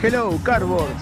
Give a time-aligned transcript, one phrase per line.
[0.00, 0.97] Hello, Cardboard.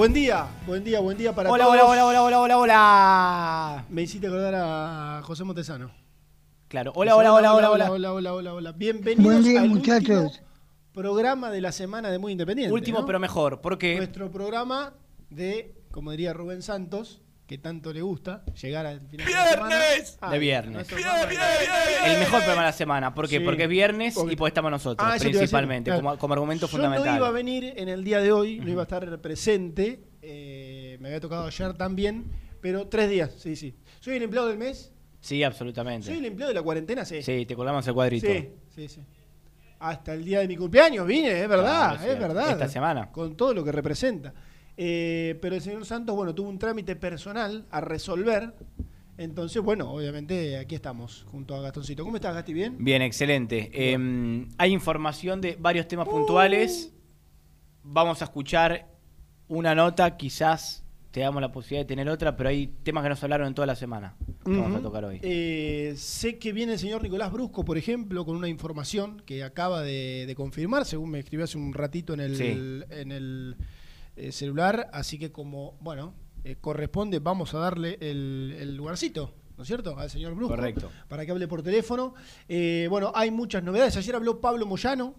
[0.00, 0.46] Buen día.
[0.66, 1.76] Buen día, buen día para Hola, todos.
[1.78, 3.84] hola, hola, hola, hola, hola, hola.
[3.90, 5.90] Me hiciste acordar a José Montesano.
[6.68, 7.90] Claro, hola, hola, hola, hola, hola.
[7.90, 8.72] Hola, hola, hola, hola.
[8.72, 10.24] Bienvenidos Buen día, al muchachos.
[10.24, 10.46] último
[10.94, 12.72] programa de la semana de Muy Independiente.
[12.72, 13.04] Último ¿no?
[13.04, 14.94] pero mejor, porque Nuestro programa
[15.28, 19.76] de, como diría Rubén Santos, que tanto le gusta, llegar al final de la semana.
[19.76, 20.18] ¡Viernes!
[20.20, 20.86] Ah, De viernes.
[20.88, 23.12] de- el mejor programa de la semana.
[23.12, 23.38] ¿Por qué?
[23.38, 23.44] Sí.
[23.44, 26.00] Porque es viernes Porque- y porque estamos nosotros, Ah, decir, principalmente, claro.
[26.04, 27.10] como, como argumento Yo fundamental.
[27.10, 30.04] no iba a venir en el día de hoy, no iba a estar presente.
[30.22, 32.30] eh, me había tocado ayer también,
[32.60, 33.74] pero tres días, sí, sí.
[33.98, 34.92] ¿Soy el empleado del mes?
[35.20, 36.06] Sí, absolutamente.
[36.06, 37.04] ¿Soy el empleado de la cuarentena?
[37.04, 37.20] Sí.
[37.22, 38.26] Sí, te colgamos el cuadrito.
[38.28, 39.00] Sí, sí, sí.
[39.80, 42.50] Hasta el día de mi cumpleaños vine, es verdad, Claro, es es verdad.
[42.52, 43.10] Esta semana.
[43.10, 44.32] Con todo lo que representa.
[44.82, 48.54] Eh, pero el señor Santos, bueno, tuvo un trámite personal a resolver.
[49.18, 52.02] Entonces, bueno, obviamente aquí estamos junto a Gastoncito.
[52.02, 52.54] ¿Cómo estás, Gasti?
[52.54, 52.76] ¿Bien?
[52.82, 53.70] Bien, excelente.
[53.74, 56.94] Eh, hay información de varios temas puntuales.
[57.82, 58.88] Vamos a escuchar
[59.48, 63.22] una nota, quizás te damos la posibilidad de tener otra, pero hay temas que nos
[63.22, 64.16] hablaron en toda la semana.
[64.46, 65.18] que Vamos a tocar hoy.
[65.22, 69.82] Eh, sé que viene el señor Nicolás Brusco, por ejemplo, con una información que acaba
[69.82, 72.44] de, de confirmar, según me escribió hace un ratito en el, Sí.
[72.96, 73.56] en el
[74.28, 74.88] eh, celular.
[74.92, 76.14] Así que como, bueno,
[76.44, 79.98] eh, corresponde, vamos a darle el, el lugarcito, ¿no es cierto?
[79.98, 80.54] Al señor Brusco.
[80.56, 80.90] Correcto.
[81.08, 82.14] Para que hable por teléfono.
[82.48, 83.96] Eh, bueno, hay muchas novedades.
[83.96, 85.14] Ayer habló Pablo Moyano.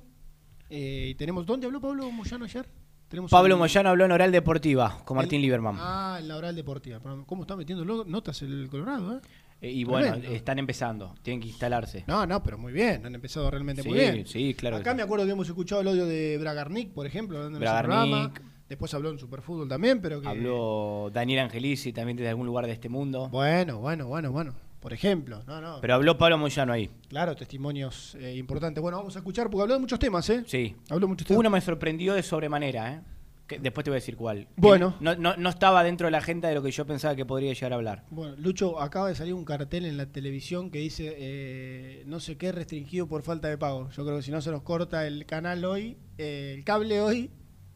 [0.69, 2.65] eh, y tenemos, ¿Dónde habló Pablo Moyano ayer?
[3.09, 5.75] Tenemos Pablo un- Moyano habló en Oral Deportiva con Martín el- Lieberman.
[5.77, 7.01] Ah, en la oral deportiva.
[7.25, 9.69] ¿Cómo está metiendo notas el Colorado, eh?
[9.69, 10.33] Y bueno, tremendo.
[10.35, 12.03] están empezando, tienen que instalarse.
[12.07, 13.05] No, no, pero muy bien.
[13.05, 14.25] Han empezado realmente muy bien.
[14.25, 18.41] sí, claro Acá me acuerdo que hemos escuchado el audio de Bragarnik, por ejemplo, Bragarnik.
[18.71, 20.29] Después habló en Superfútbol también, pero que...
[20.29, 23.27] Habló Daniel Angelici también desde algún lugar de este mundo.
[23.27, 24.53] Bueno, bueno, bueno, bueno.
[24.79, 25.81] Por ejemplo, no, no.
[25.81, 26.89] Pero habló Pablo Moyano ahí.
[27.09, 28.81] Claro, testimonios eh, importantes.
[28.81, 30.45] Bueno, vamos a escuchar porque habló de muchos temas, ¿eh?
[30.47, 30.73] Sí.
[30.89, 31.39] Habló de muchos temas.
[31.41, 33.01] Uno me sorprendió de sobremanera, ¿eh?
[33.45, 34.47] Que después te voy a decir cuál.
[34.55, 34.95] Bueno.
[35.01, 37.51] No, no, no estaba dentro de la agenda de lo que yo pensaba que podría
[37.51, 38.05] llegar a hablar.
[38.09, 42.37] Bueno, Lucho, acaba de salir un cartel en la televisión que dice eh, no sé
[42.37, 43.89] qué restringido por falta de pago.
[43.89, 47.31] Yo creo que si no se nos corta el canal hoy, eh, el cable hoy,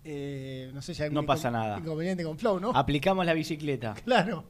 [0.06, 1.78] eh, no sé si hay algún No pasa nada.
[1.80, 2.70] inconveniente con Flow, ¿no?
[2.76, 3.96] Aplicamos la bicicleta.
[4.06, 4.46] Claro.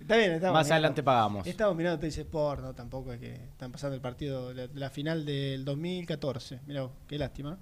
[0.00, 0.74] Está bien, estamos Más mirando.
[0.74, 1.46] adelante pagamos.
[1.46, 2.74] Estamos mirando Te dice Sport, ¿no?
[2.74, 6.60] Tampoco es que están pasando el partido, la, la final del 2014.
[6.66, 7.50] Mirá, qué lástima.
[7.50, 7.58] ¿no?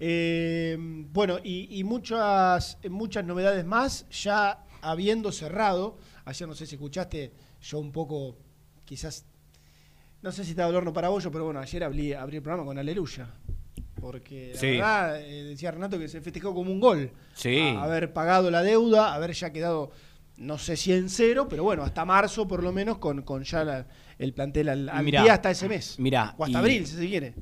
[0.00, 5.98] Eh, bueno, y, y muchas, muchas novedades más, ya habiendo cerrado.
[6.24, 7.32] Ayer no sé si escuchaste,
[7.62, 8.36] yo un poco,
[8.84, 9.24] quizás,
[10.22, 12.66] no sé si estaba el horno para bollo, pero bueno, ayer abrí, abrí el programa
[12.66, 13.28] con Aleluya.
[14.00, 14.66] Porque la Sí.
[14.72, 17.10] verdad, eh, decía Renato que se festejó como un gol.
[17.34, 17.58] Sí.
[17.58, 19.90] A- haber pagado la deuda, haber ya quedado,
[20.36, 23.64] no sé si en cero, pero bueno, hasta marzo por lo menos con, con ya
[23.64, 23.86] la-
[24.18, 25.98] el plantel al, al Mirá, día hasta ese mes.
[25.98, 27.34] mirá, O hasta y- abril, si se quiere.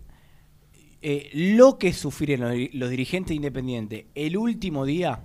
[1.03, 5.21] Eh, lo que sufrieron los, los dirigentes independientes el último día,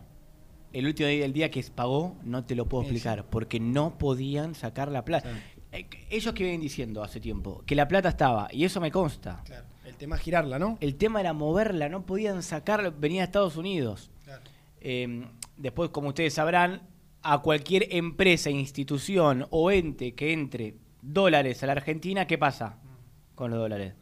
[0.74, 4.56] el último día, el día que pagó, no te lo puedo explicar, porque no podían
[4.56, 5.30] sacar la plata.
[5.30, 5.46] Claro.
[5.72, 9.42] Eh, ellos que vienen diciendo hace tiempo, que la plata estaba, y eso me consta.
[9.46, 9.68] Claro.
[10.00, 10.78] El tema es girarla, ¿no?
[10.80, 14.10] El tema era moverla, no podían sacarla, venía de Estados Unidos.
[14.24, 14.42] Claro.
[14.80, 16.84] Eh, después, como ustedes sabrán,
[17.22, 22.78] a cualquier empresa, institución o ente que entre dólares a la Argentina, ¿qué pasa
[23.36, 23.94] con los dólares?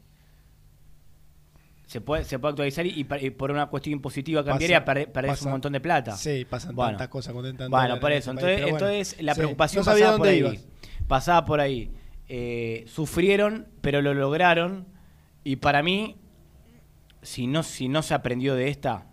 [1.88, 5.74] Se puede, se puede actualizar y, por una cuestión impositiva cambiaria perdés pasa- un montón
[5.74, 6.16] de plata.
[6.16, 6.92] Sí, pasan Bueno.
[6.92, 8.32] tantas cosas con tantos Bueno, por eso.
[8.34, 8.88] este país, Entonces, bueno.
[8.92, 10.38] entonces la Sí, preocupación no pasaba por ahí.
[10.38, 10.68] ibas.
[11.08, 11.92] Pasaba por ahí.
[12.30, 14.96] Eh, sufrieron, pero lo lograron.
[15.48, 16.18] Y para mí,
[17.22, 19.08] si no, si no se aprendió de esta,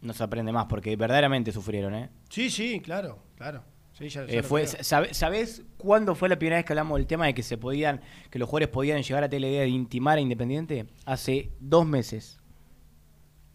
[0.00, 2.08] no se aprende más, porque verdaderamente sufrieron, ¿eh?
[2.30, 3.62] Sí, sí, claro, claro.
[3.92, 7.06] Sí, ya- ya Eh, fue, sabe- ¿Sabés cuándo fue la primera vez que hablamos del
[7.06, 8.00] tema de que se podían,
[8.30, 10.86] que los jugadores podían llegar a tener la idea de intimar a Independiente?
[11.04, 12.38] Hace dos meses.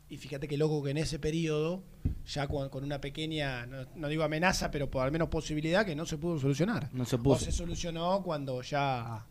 [0.08, 1.82] Y fíjate que loco que en ese periodo,
[2.28, 5.96] ya con, con una pequeña, no, no digo amenaza, pero por al menos posibilidad que
[5.96, 6.90] no se pudo solucionar.
[6.94, 7.38] No se O pudo.
[7.40, 9.26] se solucionó cuando ya,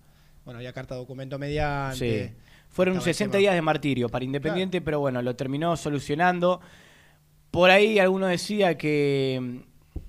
[0.44, 2.29] bueno, había carta documento mediante.
[2.31, 2.34] Sí.
[2.72, 3.40] Fueron el 60 tema.
[3.40, 6.60] días de martirio para Independiente, pero bueno, lo terminó solucionando.
[7.50, 9.38] Por ahí alguno decía que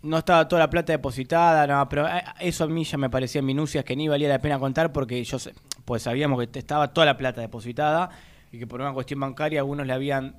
[0.01, 3.09] mm, no estaba toda la plata depositada, no, pero eh, eso a mí ya me
[3.09, 5.37] parecían minucias que ni valía la pena contar porque yo
[5.85, 8.09] pues sabíamos que estaba toda la plata depositada
[8.51, 10.35] y que por una cuestión bancaria algunos le habían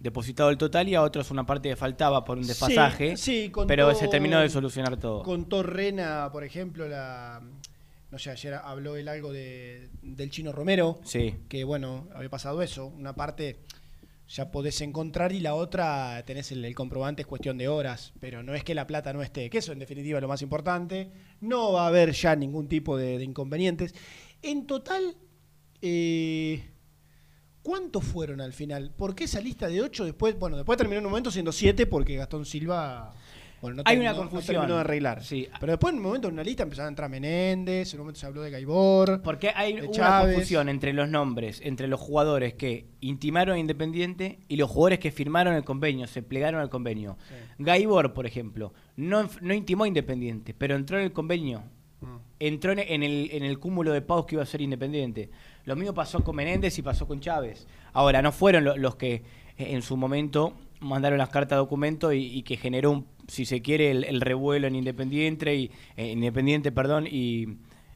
[0.00, 3.50] depositado el total y a otros una parte que faltaba por un Sí, desfasaje, sí,
[3.50, 5.22] contó- pero se terminó de solucionar todo.
[5.22, 7.40] Contó Rena, por ejemplo, la.
[8.12, 11.00] No sé, ayer habló él algo de, del chino Romero.
[11.02, 11.34] Sí.
[11.48, 12.86] Que bueno, había pasado eso.
[12.86, 13.60] Una parte
[14.28, 18.12] ya podés encontrar y la otra tenés el, el comprobante, es cuestión de horas.
[18.20, 20.42] Pero no es que la plata no esté, que eso en definitiva es lo más
[20.42, 21.10] importante.
[21.40, 23.94] No va a haber ya ningún tipo de, de inconvenientes.
[24.42, 25.16] En total,
[25.80, 26.70] eh,
[27.62, 28.92] ¿cuántos fueron al final?
[28.94, 30.38] ¿Por qué esa lista de ocho después?
[30.38, 33.14] Bueno, después terminó en un momento siendo siete porque Gastón Silva.
[33.62, 34.56] Bueno, no Hay terminó- una no confusión.
[34.56, 35.22] terminó de arreglar.
[35.24, 35.48] Sí.
[35.60, 38.20] Pero después en un momento en una lista empezaron a entrar Menéndez, en un momento
[38.20, 39.22] se habló de Gaibor.
[39.22, 40.34] Porque hay una Chávez.
[40.34, 45.10] confusión entre los nombres, entre los jugadores que intimaron a Independiente y los jugadores que
[45.12, 47.16] firmaron el convenio, se plegaron al convenio.
[47.58, 51.62] Gaibor, por ejemplo, no, no intimó a Independiente, pero entró en el convenio.
[52.00, 52.16] Mm.
[52.40, 55.30] Entró en, el, en el cúmulo de pagos que iba a ser Independiente.
[55.64, 57.68] Lo mismo pasó con Menéndez y pasó con Chávez.
[57.92, 59.22] Ahora, no fueron lo- los que eh,
[59.56, 63.62] en su momento mandaron las cartas de documento y, y que generó, un, si se
[63.62, 67.44] quiere, el, el revuelo en Independiente, y, eh, Independiente perdón, y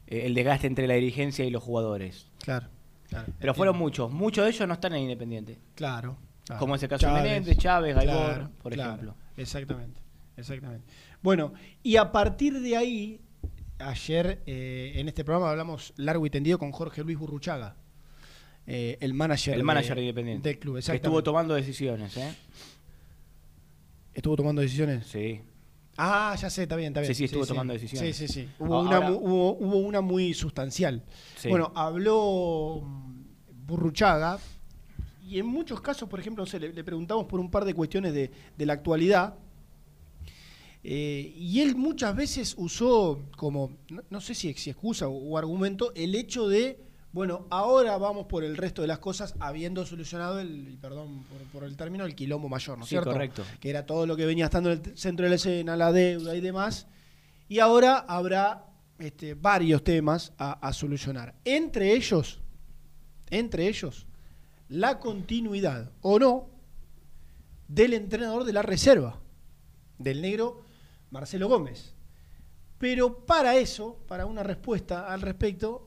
[0.07, 2.27] eh, el desgaste entre la dirigencia y los jugadores.
[2.43, 2.67] Claro,
[3.09, 3.33] claro.
[3.39, 4.11] Pero fueron muchos.
[4.11, 5.59] Muchos de ellos no están en Independiente.
[5.75, 6.17] Claro.
[6.45, 6.59] claro.
[6.59, 8.91] Como es el caso de Menéndez, Chávez, Gaibor, por claro.
[8.91, 9.15] ejemplo.
[9.35, 10.01] Exactamente,
[10.35, 10.85] exactamente.
[11.21, 11.53] Bueno,
[11.83, 13.21] y a partir de ahí,
[13.79, 17.75] ayer eh, en este programa hablamos largo y tendido con Jorge Luis Burruchaga,
[18.65, 20.49] el manager, El manager de Independiente.
[20.49, 20.83] del club.
[20.83, 22.35] que estuvo tomando decisiones, ¿eh?
[24.17, 25.05] ¿Estuvo tomando decisiones?
[25.05, 25.41] Sí.
[25.95, 27.13] Ah, ya sé, está bien, está bien.
[27.13, 28.15] Sí, sí, estuvo tomando decisiones.
[28.17, 28.49] Sí, sí, sí.
[28.57, 31.03] Hubo, Ahora- una, mu- hubo, hubo una muy sustancial.
[31.37, 31.49] Sí.
[31.49, 33.21] Bueno, habló mm,
[33.67, 34.39] Burruchaga
[35.23, 37.75] y en muchos casos, por ejemplo, no sé, le, le preguntamos por un par de
[37.75, 39.35] cuestiones de, de la actualidad.
[40.83, 45.37] eh, y él muchas veces usó como, no, no sé si, si excusa o, o
[45.37, 46.79] argumento, el hecho de
[47.13, 51.41] Bueno, ahora vamos por el resto de las cosas, habiendo solucionado el, y perdón por,
[51.61, 53.11] por el término, el quilombo mayor, ¿no es Sí, cierto?
[53.11, 53.43] correcto.
[53.59, 56.35] Que era todo lo que venía estando en el centro de la escena, la deuda
[56.35, 56.85] y demás.
[57.49, 58.65] Y ahora habrá
[58.99, 61.33] este, varios temas a, a solucionar.
[61.45, 62.39] Entre ellos,
[63.29, 64.05] entre ellos,
[64.69, 66.49] la continuidad o no
[67.67, 69.17] del entrenador de la reserva,
[69.97, 70.61] del negro
[71.09, 71.93] Marcelo Gómez.
[72.77, 75.86] Pero para eso, para una respuesta al respecto,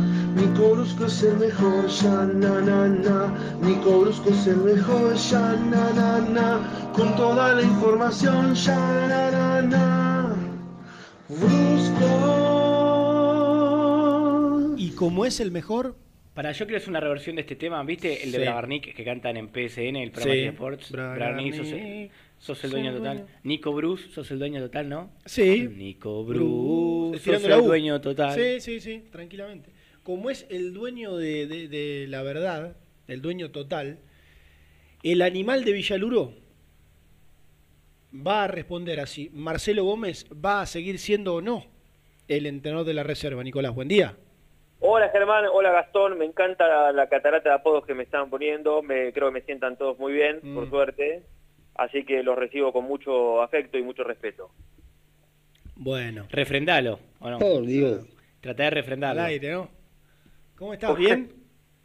[0.35, 3.37] Nico Brusco es el mejor, ya na na na.
[3.61, 6.91] Nico Brusco es el mejor, ya na na na.
[6.93, 10.35] Con toda la información, ya na na na.
[13.71, 14.75] Brusco.
[14.77, 15.95] Y como es el mejor,
[16.33, 18.23] Para, yo quiero hacer una reversión de este tema, ¿viste?
[18.23, 18.43] El de Sí.
[18.45, 20.39] Bragarnik que cantan en PSN, el programa Sí.
[20.41, 20.91] de Sports.
[20.91, 22.09] Bragarnik, sos el,
[22.39, 23.25] sos el dueño total.
[23.43, 25.09] Nico Bruce, sos el dueño total, ¿no?
[25.25, 25.67] Sí.
[25.75, 28.33] Nico Bruce, Bruce, sos el dueño total.
[28.33, 29.71] Sí, sí, sí, tranquilamente.
[30.11, 32.75] Como es el dueño de, de- de la verdad,
[33.07, 33.97] el dueño total,
[35.03, 36.33] el animal de Villaluro
[38.13, 39.29] va a responder así.
[39.33, 41.63] Marcelo Gómez va a seguir siendo o no
[42.27, 43.41] el entrenador de la reserva.
[43.41, 44.17] Nicolás, buen día.
[44.81, 48.81] Hola Germán, hola Gastón, me encanta la, la catarata de apodos que me están poniendo,
[48.83, 50.55] me, creo que me sientan todos muy bien, Mm.
[50.55, 51.23] por suerte,
[51.75, 54.49] así que los recibo con mucho afecto y mucho respeto.
[55.77, 57.39] Bueno, Refrendalo, ¿o no?
[57.39, 58.05] Por Dios.
[58.41, 59.21] Tratá de al refrendarlo.
[59.21, 59.79] aire, ¿no?
[60.61, 60.95] ¿Cómo estás?
[60.95, 61.27] ¿Bien?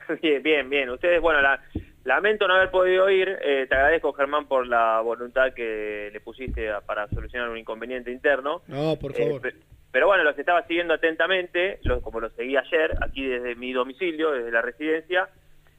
[0.23, 0.91] Bien, bien, bien.
[0.91, 1.61] Ustedes, bueno, la-
[2.05, 6.71] lamento no haber podido ir, eh, te agradezco Germán por la voluntad que le pusiste
[6.71, 8.63] a- para solucionar un inconveniente interno.
[8.69, 9.41] No, por Eh, favor.
[9.41, 9.55] pe-
[9.91, 14.31] pero bueno, los estaba siguiendo atentamente, los- como los seguí ayer, aquí desde mi domicilio,
[14.33, 15.27] desde la residencia.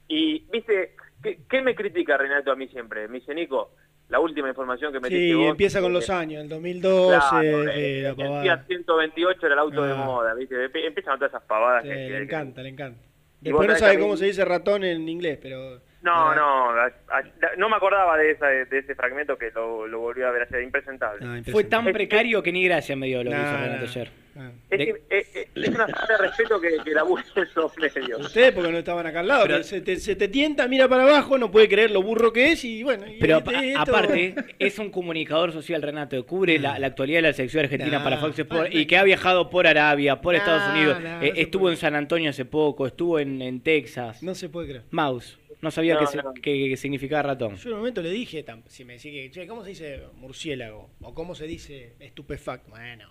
[0.07, 3.07] Y, viste, ¿qué, qué me critica Renato a mí siempre?
[3.07, 3.75] Me dice, Nico,
[4.09, 5.49] la última información que metiste Sí, vos...
[5.49, 8.41] empieza con eh, los años, el 2012, Claro, eh, la el pavada.
[8.43, 9.95] Fiat 128 era el auto de Ah.
[9.95, 10.55] moda, ¿viste?
[10.55, 11.83] Empie- Empiezan todas esas pavadas.
[11.83, 13.01] Sí, que- que- le encanta, le encanta.
[13.41, 15.81] Y Después no sabe que cómo se dice ratón en inglés, pero...
[16.01, 17.23] No, no, a- a-
[17.57, 20.61] no me acordaba de, esa, de ese fragmento que lo, lo volví a ver ayer,
[20.63, 21.25] impresentable.
[21.25, 23.57] No, Fue tan Es- precario que ni gracia me dio lo que No, hizo no,
[23.57, 23.89] Renato no.
[23.89, 24.11] ayer.
[24.39, 24.51] Ah.
[24.69, 27.75] Es, de- que- es- es- es una falta de respeto que, que la busquen los
[27.79, 28.19] medios.
[28.21, 30.87] Ustedes porque no estaban acá al lado, Pero- pero se, te, se te tienta, mira
[30.87, 33.07] para abajo, no puede creer lo burro que es y bueno...
[33.07, 37.17] y Pero este- a- esto- aparte, es un comunicador social, Renato, cubre la, la actualidad
[37.17, 40.71] de la selección argentina para Fox Sports y que ha viajado por Arabia, por Estados
[40.71, 41.73] Unidos, eh, estuvo puede.
[41.73, 44.21] en San Antonio hace poco, estuvo en, en Texas.
[44.21, 44.83] No se puede creer.
[44.91, 46.33] Mouse, no sabía No, se- no.
[46.33, 47.55] que- que significaba ratón.
[47.55, 50.91] Yo en un momento le dije, si me decía que, che, ¿cómo se dice murciélago?
[51.01, 52.69] ¿O cómo se dice estupefacto?
[52.71, 53.09] Bueno,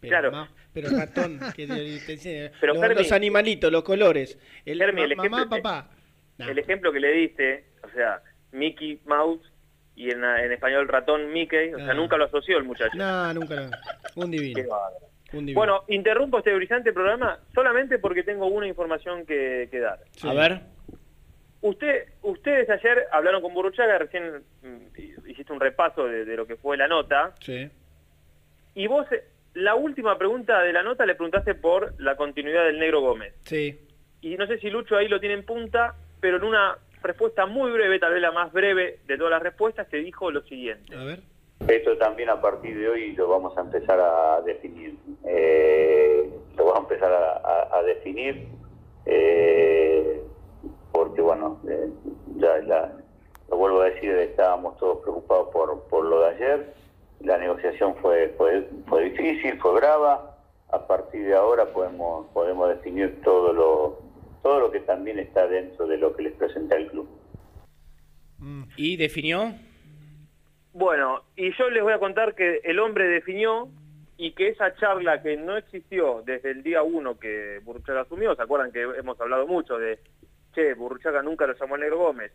[0.00, 0.32] pero, Claro.
[0.32, 5.38] ma- pero ratón, que te- enseña- Pero, los, animalitos, los colores, el, el ma- mamá,
[5.42, 5.90] ejemplo- papá.
[6.38, 6.48] No.
[6.48, 8.20] El ejemplo que le diste, o sea,
[8.52, 9.40] Mickey Mouse
[9.94, 12.96] y en, en español ratón Mickey, o sea, nunca lo asoció el muchacho.
[12.96, 13.70] No, nunca lo...
[14.16, 14.54] Un divino.
[14.60, 15.06] Qué bárbaro.
[15.32, 15.54] Un divino.
[15.60, 20.00] Bueno, interrumpo este brillante programa solamente porque tengo una información que, que dar.
[20.12, 20.26] Sí.
[20.28, 20.60] A ver,
[21.64, 26.56] Usted, ustedes ayer hablaron con Burruchaga, recién mm, hiciste un repaso de, de lo que
[26.56, 27.70] fue la nota, Sí.
[28.74, 32.78] y vos, eh, la última pregunta de la nota le preguntaste por la continuidad del
[32.78, 33.32] negro Gómez.
[33.44, 33.80] Sí.
[34.20, 37.70] Y no sé si Lucho ahí lo tiene en punta, pero en una respuesta muy
[37.70, 40.94] breve, tal vez la más breve de todas las respuestas, te dijo lo siguiente.
[40.94, 41.20] A ver.
[41.66, 44.96] Esto también a partir de hoy lo vamos a empezar a definir.
[45.26, 46.28] Eh,
[46.58, 48.48] lo vamos a empezar a, a- a definir
[49.06, 50.20] eh,
[50.94, 51.90] porque, bueno, eh,
[52.36, 52.92] ya, ya
[53.50, 56.74] lo vuelvo a decir, estábamos todos preocupados por, por lo de ayer.
[57.18, 60.38] La negociación fue, fue, fue difícil, fue brava.
[60.70, 64.02] A partir de ahora podemos, podemos definir todo lo,
[64.44, 67.08] todo lo que también está dentro de lo que les presenta el club.
[68.76, 69.52] y definió.
[70.72, 73.68] Bueno, y yo les voy a contar que el hombre definió
[74.16, 78.42] y que esa charla que no existió desde el día uno que Burruchaga asumió, ¿se
[78.42, 79.98] acuerdan que hemos hablado mucho de,
[80.54, 82.32] che, Burruchaga nunca lo llamó negro Gómez?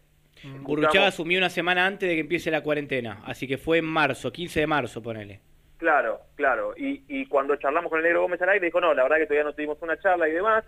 [0.62, 3.86] Burruchaga Escuchamos- asumió una semana antes de que empiece la cuarentena, así que fue en
[3.86, 5.42] marzo, 15 de marzo, ponele.
[5.78, 6.74] Claro, claro.
[6.78, 9.26] Y, y cuando charlamos con el negro Gómez al aire, dijo, no, la verdad que
[9.28, 10.66] todavía no tuvimos una charla y demás.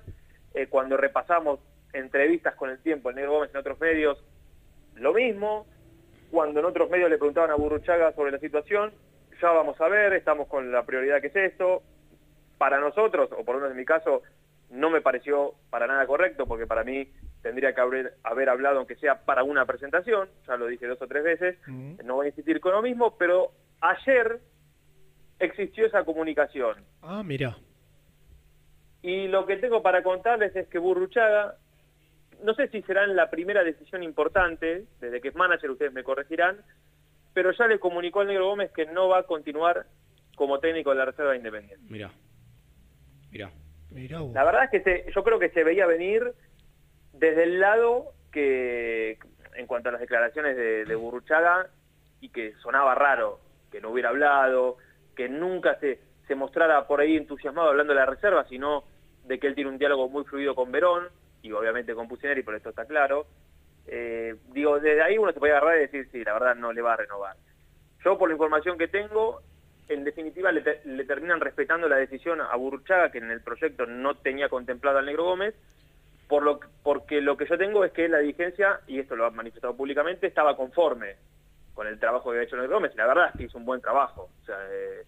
[0.54, 1.60] Eh, cuando repasamos
[1.94, 4.24] entrevistas con el tiempo, el negro Gómez en otros medios,
[4.96, 5.68] lo mismo.
[6.32, 8.94] Cuando en otros medios le preguntaban a Burruchaga sobre la situación,
[9.42, 11.84] ya vamos a ver, estamos con la prioridad que es esto.
[12.58, 14.22] Para nosotros, o por lo menos en mi caso,
[14.72, 17.08] no me pareció para nada correcto, porque para mí
[17.42, 21.08] tendría que haber, haber hablado, aunque sea para una presentación, ya lo dije dos o
[21.08, 23.52] tres veces, no voy a insistir con lo mismo, pero
[23.82, 24.40] ayer
[25.40, 26.86] existió esa comunicación.
[27.02, 27.58] Ah, mira.
[29.02, 31.56] Y lo que tengo para contarles es que Burruchaga,
[32.44, 36.04] no sé si será en la primera decisión importante, desde que es manager, ustedes me
[36.04, 36.58] corregirán,
[37.34, 39.86] pero ya le comunicó al Negro Gómez que no va a continuar
[40.36, 41.86] como técnico de la Reserva de Independiente.
[41.90, 42.12] Mira.
[43.32, 43.52] Mira.
[44.34, 46.34] La verdad es que yo creo que se veía venir
[47.14, 49.20] desde el lado que,
[49.56, 51.68] en cuanto a las declaraciones de, de Burruchaga,
[52.22, 53.40] y que sonaba raro
[53.72, 54.78] que no hubiera hablado,
[55.16, 56.00] que nunca se,
[56.36, 58.86] mostrara por ahí entusiasmado hablando de la reserva, sino
[59.26, 61.10] de que él tiene un diálogo muy fluido con Verón,
[61.42, 63.26] y obviamente con Pusineri, por esto está claro.
[63.86, 66.82] Eh, digo, desde ahí uno se puede agarrar y decir, sí, la verdad no le
[66.82, 67.36] va a renovar.
[68.06, 69.42] Yo, por la información que tengo,
[69.90, 73.86] en definitiva le, te- le terminan respetando la decisión a Burruchaga, que en el proyecto
[73.86, 75.54] no tenía contemplado al Negro Gómez,
[76.28, 79.26] por lo, que- porque lo que yo tengo es que la dirigencia, y esto lo
[79.26, 81.16] ha manifestado públicamente, estaba conforme
[81.74, 82.96] con el trabajo que había hecho el Negro Gómez.
[82.96, 84.30] La verdad es que hizo un buen trabajo.
[84.42, 85.04] O sea, eh,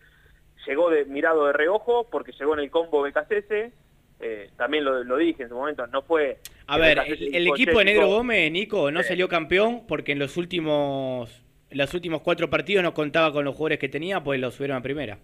[0.67, 3.71] llegó de, mirado de reojo porque llegó en el combo BKCS,
[4.19, 6.39] eh, también lo, lo dije en su momento, no fue...
[6.67, 10.37] A ver, el, equipo "Che, de Negro Gómez, Nico, no salió campeón porque en los
[10.37, 11.42] últimos
[11.73, 14.81] los últimos cuatro partidos no contaba con los jugadores que tenía, pues los subieron a
[14.81, 15.17] primera.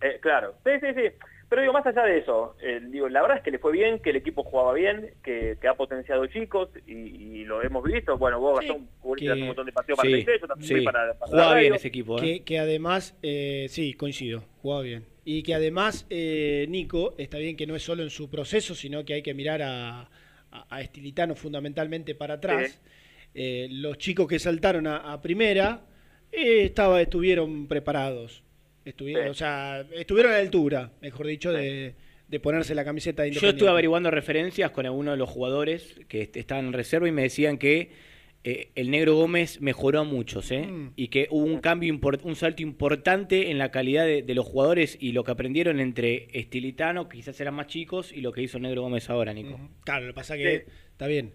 [0.00, 1.08] Eh, claro, sí, sí, sí.
[1.48, 3.98] Pero digo, más allá de eso, eh, digo, la verdad es que le fue bien,
[3.98, 8.16] que el equipo jugaba bien, que, que ha potenciado chicos y, y lo hemos visto.
[8.16, 10.66] Bueno, vos, Gastón, cubriste que- hace un montón de partidos para Sí, el yo también
[10.68, 10.74] sí.
[10.76, 12.20] fui para, para Jugaba bien ese equipo, ¿eh?
[12.22, 15.04] Que, que además, eh, sí, coincido, jugaba bien.
[15.26, 19.04] Y que además, eh, Nico, está bien que no es solo en su proceso, sino
[19.04, 20.00] que hay que mirar a,
[20.50, 22.80] a- a Estilitano fundamentalmente para atrás.
[23.34, 25.86] Eh, los chicos que saltaron a, a primera
[26.30, 28.42] eh, estaba, estuvieron preparados.
[28.84, 29.30] Estuvieron, Sí.
[29.30, 31.94] O sea, estuvieron a la altura, mejor dicho, de,
[32.28, 36.22] de ponerse la camiseta de Yo estuve averiguando referencias con algunos de los jugadores que
[36.22, 37.90] est- estaban en reserva y me decían que
[38.44, 40.62] eh, el Negro Gómez mejoró a muchos, ¿eh?
[40.66, 40.92] Mm.
[40.96, 44.98] Y que hubo un cambio, un salto importante en la calidad de, de los jugadores
[45.00, 48.56] y lo que aprendieron entre Estilitano, que quizás eran más chicos, y lo que hizo
[48.56, 49.60] el Negro Gómez ahora, Nico.
[49.84, 50.72] Claro, lo que pasa que Sí.
[50.90, 51.34] está bien.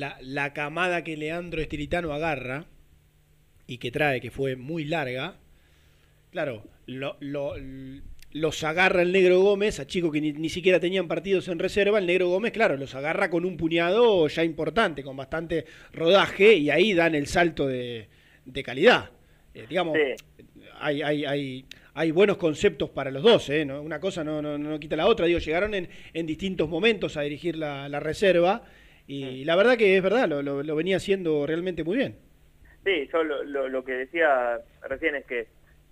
[0.00, 2.66] La, la camada que Leandro Estilitano agarra
[3.66, 5.36] y que trae, que fue muy larga,
[6.30, 7.16] claro, lo-
[8.32, 11.98] los agarra el Negro Gómez, a chicos que ni, ni siquiera tenían partidos en reserva,
[12.00, 16.70] el Negro Gómez, claro, los agarra con un puñado ya importante, con bastante rodaje, y
[16.70, 18.08] ahí dan el salto de,
[18.44, 19.10] de calidad.
[19.54, 20.24] Eh, digamos, Sí.
[20.80, 23.64] hay, hay, hay, hay buenos conceptos para los dos, ¿eh?
[23.64, 23.80] ¿no?
[23.80, 25.26] Una cosa no, no, no quita la otra.
[25.26, 28.64] Digo, llegaron en, en distintos momentos a dirigir la, la reserva
[29.06, 32.18] y la verdad que es verdad, lo, lo- lo venía haciendo realmente muy bien.
[32.84, 35.48] Sí, yo lo, que decía recién es que,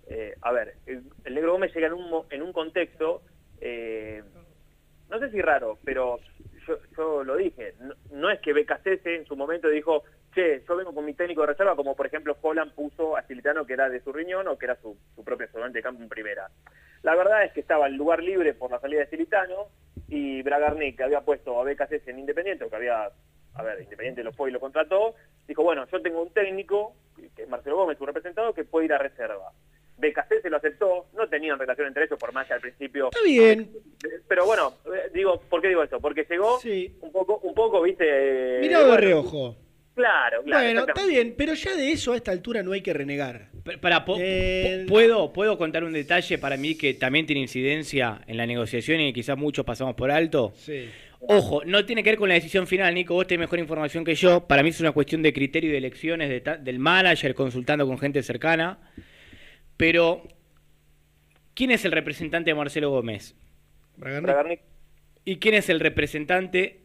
[0.07, 3.23] eh, a ver, el, el Negro Gómez llega en un, en un contexto,
[3.61, 4.21] eh,
[5.09, 6.19] no sé si raro, pero
[6.67, 10.03] yo, yo lo dije, no, no es que BKCS en su momento dijo,
[10.35, 13.65] che, yo vengo con mi técnico de reserva, como por ejemplo Holland puso a Silitano
[13.65, 16.09] que era de su riñón o que era su, su propio ayudante de campo en
[16.09, 16.47] primera.
[17.03, 19.67] La verdad es que estaba el lugar libre por la salida de Silitano
[20.07, 23.09] y Bragarnik, que había puesto a BKCS en Independiente, o que había,
[23.55, 25.15] a ver, Independiente lo fue y lo contrató,
[25.47, 26.95] dijo, bueno, yo tengo un técnico,
[27.35, 29.51] que es Marcelo Gómez, su representado, que puede ir a reserva.
[29.97, 33.09] BKC se lo aceptó, no tenían relación entre ellos, por más que al principio...
[33.11, 33.69] Está bien.
[34.27, 35.99] Pero bueno, eh, digo, ¿por qué digo esto?
[35.99, 36.97] Porque llegó Sí.
[37.01, 38.05] un poco, un poco, viste...
[38.07, 39.55] eh, Mirado de bueno, reojo.
[39.95, 40.63] Claro, claro.
[40.63, 43.49] bueno, está bien, pero ya de eso a esta altura no hay que renegar.
[43.79, 44.21] Para, po- po-
[44.87, 49.07] ¿puedo, ¿Puedo contar un detalle para mí que también tiene incidencia en la negociación y
[49.13, 50.53] que quizás muchos pasamos por alto?
[50.57, 50.89] Sí.
[51.25, 54.15] Ojo, no tiene que ver con la decisión final, Nico, vos tenés mejor información que
[54.15, 54.45] yo.
[54.47, 57.97] Para mí es una cuestión de criterio y de elecciones de del manager, consultando con
[57.97, 58.79] gente cercana.
[59.77, 60.27] Pero,
[61.53, 63.35] ¿quién es el representante de Marcelo Gómez?
[63.95, 64.59] Bragarnik,
[65.23, 66.81] ¿Y quién es el representante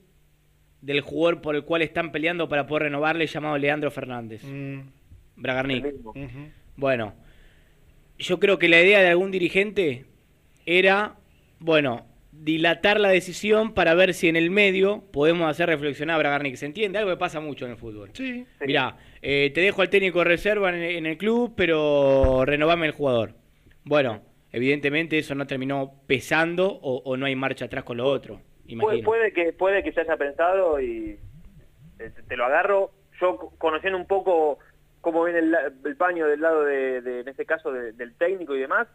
[0.80, 4.42] del jugador por el cual están peleando para poder renovarle, llamado Leandro Fernández?
[4.44, 4.80] Mm,
[5.36, 5.86] Bragarnik.
[6.76, 7.14] Bueno,
[8.18, 10.04] yo creo que la idea de algún dirigente
[10.66, 11.16] era,
[11.58, 16.56] bueno, dilatar la decisión para ver si en el medio podemos hacer reflexionar a Bragarnik.
[16.56, 16.98] ¿Se entiende?
[16.98, 18.10] Algo que pasa mucho en el fútbol.
[18.12, 18.44] Sí.
[18.58, 18.64] Sí.
[18.66, 22.92] Mirá, eh, te dejo al técnico de reserva en, en el club, pero renovame el
[22.92, 23.34] jugador.
[23.84, 28.40] Bueno, evidentemente eso no terminó pesando o, o no hay marcha atrás con lo otro.
[28.76, 29.04] Puede, Imagino.
[29.06, 31.18] puede que puede que se haya pensado y
[31.98, 32.90] eh, te, te lo agarro.
[33.20, 34.58] Yo co- conociendo un poco
[35.00, 38.60] cómo viene el, paño del lado de, de- en este caso de- del técnico y
[38.60, 38.86] demás,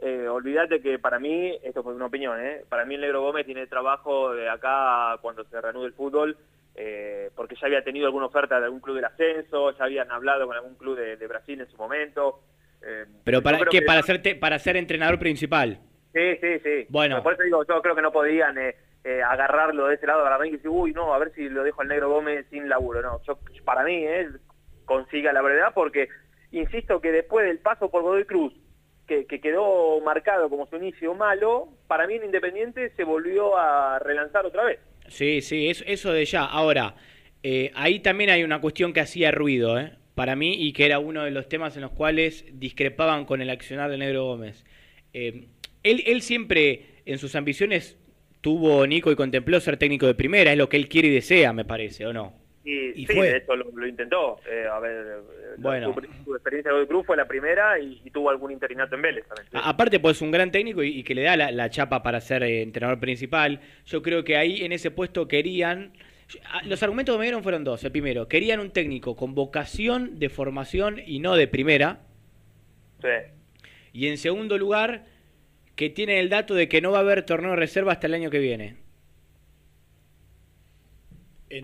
[0.00, 2.62] eh, olvídate que para mí, esto fue una opinión, ¿eh?
[2.68, 6.36] para mí el Negro Gómez tiene trabajo de acá cuando se reanude el fútbol,
[6.76, 10.46] eh, porque ya había tenido alguna oferta de algún club del ascenso, ya habían hablado
[10.46, 12.40] con algún club de, de Brasil en su momento.
[12.82, 15.80] eh, Pero para que- Para, ser te- para ser entrenador principal.
[16.14, 16.86] Sí, sí, sí.
[16.88, 17.20] Bueno.
[17.22, 18.56] Por eso digo, yo creo que no podían,
[19.04, 21.62] eh, agarrarlo de ese lado de la y decir, uy, no, a ver si lo
[21.62, 23.02] dejo al negro Gómez sin laburo.
[23.02, 24.28] No, yo, para mí, eh,
[24.84, 26.08] consiga la verdad porque,
[26.50, 28.54] insisto, que después del paso por Godoy Cruz,
[29.06, 33.98] que, que quedó marcado como su inicio malo, para mí en Independiente se volvió a
[33.98, 34.80] relanzar otra vez.
[35.08, 36.44] Sí, sí, eso, eso de ya.
[36.44, 36.94] Ahora,
[37.42, 39.92] eh, ahí también hay una cuestión que hacía ruido, ¿eh?
[40.14, 43.50] para mí, y que era uno de los temas en los cuales discrepaban con el
[43.50, 44.64] accionar del Negro Gómez.
[45.12, 45.46] Eh,
[45.84, 47.96] él, él siempre, en sus ambiciones,
[48.40, 51.52] tuvo Nico y contempló ser técnico de primera, es lo que él quiere y desea,
[51.52, 52.32] me parece, ¿o no?
[52.64, 53.30] Y, Y sí, fue.
[53.30, 54.38] de hecho lo, lo intentó.
[54.50, 55.94] Eh, a ver, eh, Bueno.
[55.94, 59.02] su, su experiencia de Godoy Cruz fue la primera y, y tuvo algún interinato en
[59.02, 59.48] Vélez también.
[59.64, 62.20] Aparte, pues es un gran técnico y, y que le da la, la chapa para
[62.20, 63.60] ser eh, entrenador principal.
[63.86, 65.92] Yo creo que ahí en ese puesto querían.
[66.44, 67.82] Ah, Los argumentos que me dieron fueron dos.
[67.84, 72.00] El primero, querían un técnico con vocación de formación y no de primera.
[73.00, 73.08] Sí.
[73.94, 75.06] Y en segundo lugar,
[75.78, 78.14] que tiene el dato de que no va a haber torneo de reserva hasta el
[78.14, 78.74] año que viene.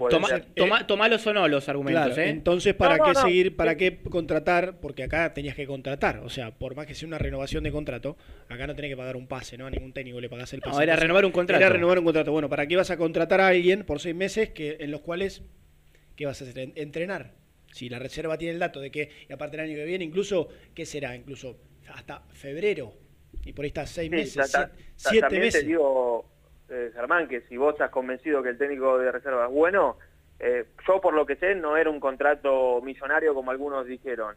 [0.08, 0.44] Toma, ser.
[0.54, 2.30] toma- tomalos o no los argumentos, Claro, ¿eh?
[2.30, 3.22] entonces para No, no, qué no.
[3.26, 7.08] seguir, para qué contratar, porque acá tenías que contratar, o sea, por más que sea
[7.08, 8.16] una renovación de contrato,
[8.48, 9.66] acá no tenés que pagar un pase, ¿no?
[9.66, 10.76] A ningún técnico le pagás el No, pase.
[10.84, 11.60] era Entonces, renovar un contrato.
[11.60, 12.30] Era renovar un contrato.
[12.30, 15.42] Bueno, ¿para qué vas a contratar a alguien por seis meses que en los cuales,
[16.14, 16.56] qué vas a hacer?
[16.60, 17.32] En- Entrenar.
[17.72, 20.48] Si la reserva tiene el dato de que, y aparte el año que viene, incluso,
[20.72, 21.14] ¿qué será?
[21.16, 21.58] Incluso
[21.92, 22.94] hasta febrero,
[23.44, 25.60] y por ahí está seis Sí, meses, ta- ta- siete, ta- siete también meses.
[25.62, 26.26] te digo,
[26.68, 29.98] eh, Germán, que si vos estás convencido que el técnico de reserva es bueno,
[30.40, 34.34] eh, yo por lo que sé no era un contrato millonario como algunos dijeron.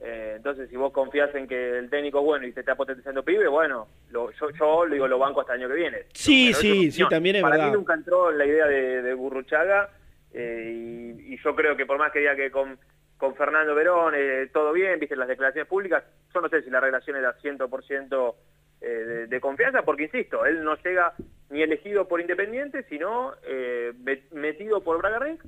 [0.00, 3.22] Eh, entonces, si vos confías en que el técnico es bueno y te está potenciando
[3.24, 5.98] pibe, bueno, lo- yo, yo lo digo lo banco hasta el año que viene.
[6.12, 7.70] Sí, Pero sí, sí, también es Para verdad.
[7.70, 9.88] mí nunca entró en la idea de, de Burruchaga
[10.34, 12.78] eh, y, y yo creo que por más que diga que con,
[13.16, 16.80] con Fernando Verón eh, todo bien, viste las declaraciones públicas, yo no sé si la
[16.80, 18.34] relación era 100%
[18.82, 21.14] eh, de, de confianza, porque insisto, él no llega
[21.50, 25.40] ni elegido por Independiente, sino eh, met- metido por Braga Rec,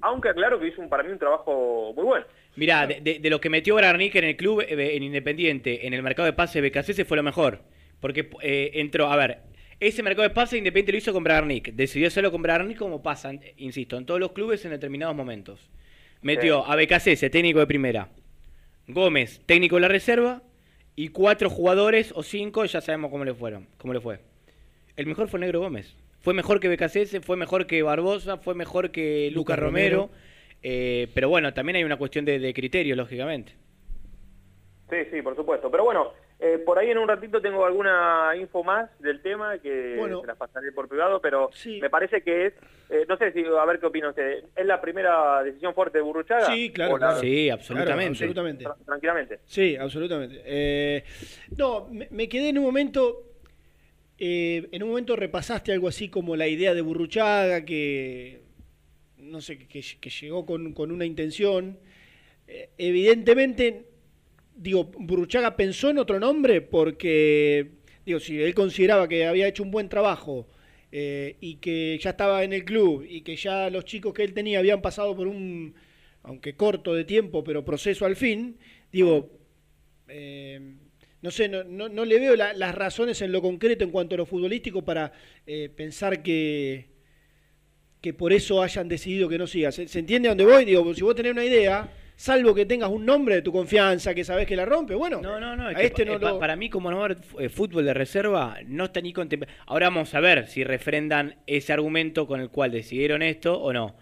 [0.00, 2.26] aunque aclaro que hizo para mí un trabajo muy bueno.
[2.56, 5.94] Mirá, de, de- de lo que metió Bragarnik en el club, eh, en Independiente, en
[5.94, 7.60] el mercado de pases BKC, fue lo mejor.
[8.00, 9.38] Porque eh, entró, a ver,
[9.78, 11.72] ese mercado de pases Independiente lo hizo con Bragarnik.
[11.74, 15.70] Decidió hacerlo con Bragarnik como pasa, insisto, en todos los clubes en determinados momentos.
[16.22, 18.08] Metió a BKC, técnico de primera.
[18.86, 20.42] Gómez, técnico de la reserva.
[20.94, 24.20] Y cuatro jugadores o cinco, ya sabemos cómo le fueron, cómo le fue.
[24.96, 25.96] El mejor fue Negro Gómez.
[26.20, 30.02] Fue mejor que BKC, fue mejor que Barbosa, fue mejor que Lucas Romero.
[30.02, 30.22] Romero.
[30.62, 33.52] Eh, pero bueno, también hay una cuestión de, de criterio, lógicamente.
[34.90, 35.70] Sí, sí, por supuesto.
[35.70, 36.12] Pero bueno,
[36.44, 40.20] eh, por ahí en un ratito tengo alguna info más del tema que Bueno.
[40.22, 41.78] se las pasaré por privado, pero Sí.
[41.80, 42.54] me parece que es,
[42.90, 46.02] eh, no sé si, a ver qué opina usted, ¿es la primera decisión fuerte de
[46.04, 46.46] Burruchaga?
[46.52, 47.20] Sí, claro, ¿O la- claro.
[47.20, 48.08] Sí, Claro, absolutamente.
[48.08, 48.64] absolutamente.
[48.64, 49.38] Tra- Tranquilamente.
[49.46, 50.42] Sí, absolutamente.
[50.44, 51.04] Eh,
[51.56, 53.28] no, me, me quedé en un momento.
[54.24, 58.42] eh, en un momento repasaste algo así como la idea de Burruchaga, que
[59.16, 61.78] no sé, que, que llegó con, con una intención.
[62.46, 63.86] Eh, evidentemente,
[64.56, 67.70] digo, Burruchaga pensó en otro nombre porque,
[68.04, 70.46] digo, si él consideraba que había hecho un buen trabajo
[70.90, 74.34] eh, y que ya estaba en el club y que ya los chicos que él
[74.34, 75.74] tenía habían pasado por un,
[76.22, 78.56] aunque corto de tiempo, pero proceso al fin,
[78.92, 79.30] digo,
[80.08, 80.60] eh,
[81.22, 84.14] no sé, no, no, no le veo la- las razones en lo concreto en cuanto
[84.14, 85.12] a lo futbolístico para
[85.46, 86.86] eh, pensar que,
[88.00, 89.70] que por eso hayan decidido que no siga.
[89.72, 90.64] ¿Se, se entiende a dónde voy?
[90.64, 91.90] Digo, si vos tenés una idea,
[92.22, 95.40] salvo que tengas un nombre de tu confianza, que sabés que la rompe, bueno, No,
[95.40, 95.68] no, no.
[95.68, 96.38] es a que este no eh, lo...
[96.38, 99.52] Para mí, como no va a haber eh, fútbol de reserva, no está ni contemplado.
[99.66, 103.96] Ahora vamos a ver si refrendan ese argumento con el cual decidieron esto o no.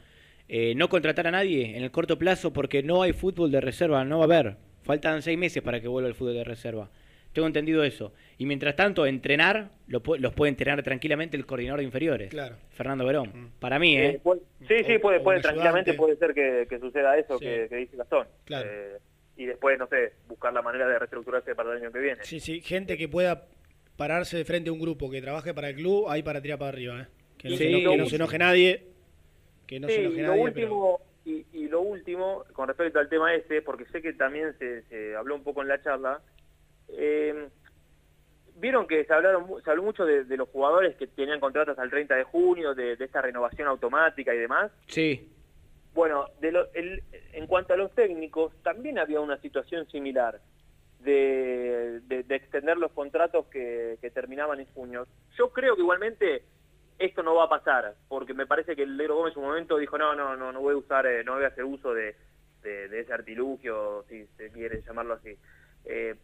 [0.48, 4.04] Eh, no contratar a nadie en el corto plazo porque no hay fútbol de reserva,
[4.04, 4.56] no va a haber.
[4.82, 6.90] Faltan seis meses para que vuelva el fútbol de reserva.
[7.32, 8.12] Tengo entendido eso.
[8.38, 12.30] Y mientras tanto, entrenar, lo los puede entrenar tranquilamente el coordinador de inferiores.
[12.30, 12.56] Claro.
[12.70, 13.52] Fernando Verón.
[13.60, 14.20] Para mí, Eh, ¿eh?
[14.22, 15.94] puede- sí, sí, puede, o puede tranquilamente ayudante.
[15.94, 17.44] puede ser que, que suceda eso Sí.
[17.44, 18.26] que, que dice Gastón.
[18.44, 18.68] Claro.
[18.68, 18.98] Eh,
[19.36, 22.24] y después, no sé, buscar la manera de reestructurarse para el año que viene.
[22.24, 23.46] Sí, sí, gente que pueda
[23.96, 26.70] pararse de frente a un grupo que trabaje para el club, ahí para tirar para
[26.70, 27.06] arriba, ¿eh?
[27.38, 28.86] Que no, Sí, se, enoje, que no se enoje nadie,
[29.66, 32.98] que no sí, se enoje y lo nadie, último, y, y lo último, con respecto
[32.98, 36.20] al tema este, porque sé que también se, se habló un poco en la charla,
[36.92, 37.48] eh,
[38.56, 41.90] vieron que se hablaron se habló mucho de, de los jugadores que tenían contratos al
[41.90, 44.70] 30 de junio, de, de esta renovación automática y demás.
[44.86, 45.32] Sí.
[45.94, 50.40] Bueno, de lo- el- en cuanto a los técnicos, también había una situación similar
[51.00, 55.06] de, de- de extender los contratos que, que terminaban en junio.
[55.36, 56.42] Yo creo que igualmente
[56.98, 59.78] esto no va a pasar, porque me parece que el Negro Gómez en un momento
[59.78, 62.14] dijo, no, no, no, no voy a usar, eh, no voy a hacer uso de,
[62.62, 65.34] de- de ese artilugio, si se quiere llamarlo así.
[65.86, 66.14] Eh,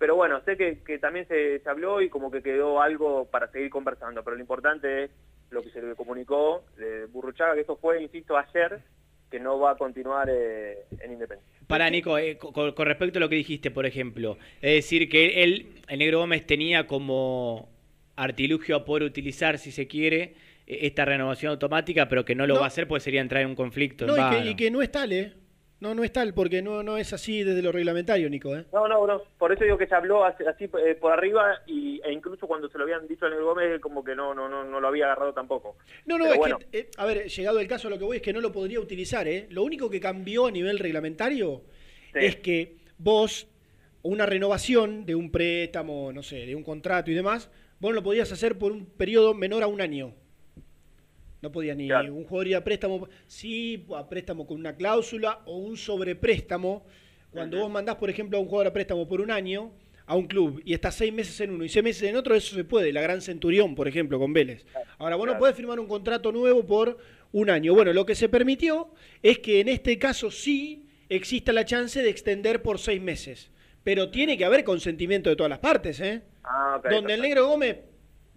[0.00, 3.46] pero bueno, sé que, que también se, se habló y como que quedó algo para
[3.52, 5.10] seguir conversando, pero lo importante es
[5.50, 8.80] lo que se le comunicó de Burruchaga, que esto fue, insisto, ayer,
[9.30, 11.44] que no va a continuar eh, en Independiente.
[11.66, 15.08] Para Nico, eh, co- con, con respecto a lo que dijiste, por ejemplo, es decir,
[15.08, 17.68] que él, el Negro Gómez tenía como
[18.16, 20.34] artilugio a poder utilizar, si se quiere,
[20.66, 22.60] eh, esta renovación automática, pero que no lo No.
[22.60, 24.06] va a hacer, pues sería entrar en un conflicto.
[24.06, 24.50] No, en y que, vano.
[24.50, 25.32] y que no es tal, ¿eh?
[25.80, 28.66] No, no es tal, porque no, no es así desde lo reglamentario, Nico, ¿eh?
[28.70, 32.00] No, no, no, por eso digo que se habló así, así, eh, por arriba y,
[32.04, 34.62] e incluso cuando se lo habían dicho al Negro Gómez, como que no, no, no,
[34.62, 35.76] no lo había agarrado tampoco.
[36.04, 36.58] No, no, Pero es bueno.
[36.58, 38.78] que, eh, a ver, llegado el caso, lo que voy es que no lo podría
[38.78, 39.46] utilizar, ¿eh?
[39.48, 41.62] Lo único que cambió a nivel reglamentario
[42.12, 42.18] Sí.
[42.20, 43.48] es que vos,
[44.02, 48.30] una renovación de un préstamo, no sé, de un contrato y demás, vos lo podías
[48.32, 50.12] hacer por un periodo menor a un año.
[51.42, 52.14] No podías ni Claro.
[52.14, 56.84] un jugador ir a préstamo, sí, a préstamo con una cláusula o un sobrepréstamo.
[57.32, 59.72] Cuando vos mandás, por ejemplo, a un jugador a préstamo por un año
[60.06, 62.56] a un club y está seis meses en uno y seis meses en otro, eso
[62.56, 62.92] se puede.
[62.92, 64.66] La Gran Centurión, por ejemplo, con Vélez.
[64.98, 66.98] Ahora, vos no podés firmar un contrato nuevo por
[67.30, 67.74] un año.
[67.74, 68.90] Bueno, lo que se permitió
[69.22, 73.52] es que en este caso sí exista la chance de extender por seis meses.
[73.84, 76.22] Pero tiene que haber consentimiento de todas las partes, ¿eh?
[76.42, 77.76] Ah, Donde el negro Gómez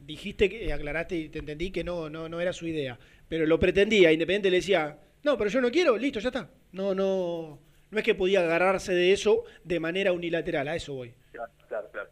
[0.06, 3.60] dijiste que aclaraste y te entendí que no, no, no era su idea, pero lo
[3.60, 6.50] pretendía, Independiente le decía, no, pero yo no quiero, listo, ya está.
[6.72, 7.60] No, no,
[7.92, 11.14] no es que podía agarrarse de eso de manera unilateral, a eso voy.
[11.32, 12.10] Claro, claro, claro.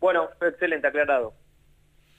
[0.00, 1.34] Bueno, excelente, aclarado.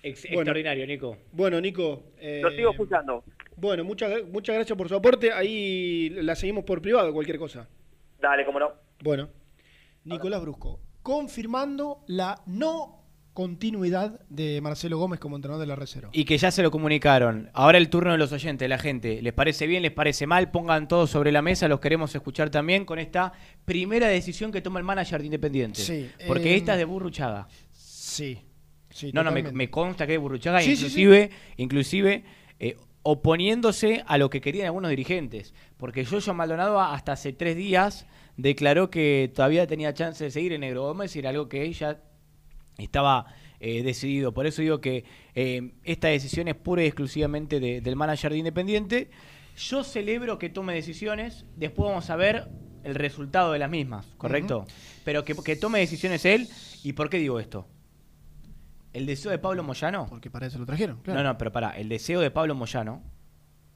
[0.04, 0.42] Ex- Bueno.
[0.42, 1.18] Extraordinario, Nico.
[1.32, 2.12] Bueno, Nico.
[2.20, 3.24] eh, Lo sigo escuchando.
[3.56, 5.32] Bueno, muchas muchas gracias por su aporte.
[5.32, 7.68] Ahí la seguimos por privado, cualquier cosa.
[8.20, 8.74] Dale, cómo no.
[9.02, 9.30] Bueno,
[10.04, 13.05] Nicolás Brusco, confirmando la no
[13.36, 16.10] continuidad de Marcelo Gómez como entrenador de la reserva.
[16.14, 17.50] Y que ya se lo comunicaron.
[17.54, 19.22] Ahora el turno de los oyentes, la gente.
[19.22, 19.84] ¿Les parece bien?
[19.84, 20.52] ¿Les parece mal?
[20.52, 21.68] Pongan todo sobre la mesa.
[21.68, 23.34] Los queremos escuchar también con esta
[23.66, 25.82] primera decisión que toma el manager de Independiente.
[25.82, 27.50] Sí, Porque eh, esta es de Burruchaga.
[27.74, 28.40] Sí,
[28.90, 29.12] sí.
[29.14, 32.24] No, no, me, consta que es de Burruchaga, sí, inclusive, inclusive
[32.58, 35.54] eh, oponiéndose a lo que querían algunos dirigentes.
[35.76, 40.62] Porque Yoyo Maldonado hasta hace tres días declaró que todavía tenía chance de seguir en
[40.62, 42.00] Negro Gómez y era algo que ella
[42.78, 43.26] estaba
[43.60, 44.34] eh, decidido.
[44.34, 48.38] Por eso digo que eh, esta decisión es pura y exclusivamente de- del manager de
[48.40, 49.10] Independiente.
[49.58, 52.50] Yo celebro que tome decisiones, después vamos a ver
[52.84, 54.66] el resultado de las mismas, ¿correcto?
[55.06, 56.48] Pero que, que tome decisiones él.
[56.84, 57.68] ¿Y por qué digo esto?
[58.94, 60.06] El deseo de Pablo Moyano.
[60.10, 61.22] Porque para eso lo trajeron, claro.
[61.24, 61.72] No, no, pero pará.
[61.72, 63.02] El deseo de Pablo Moyano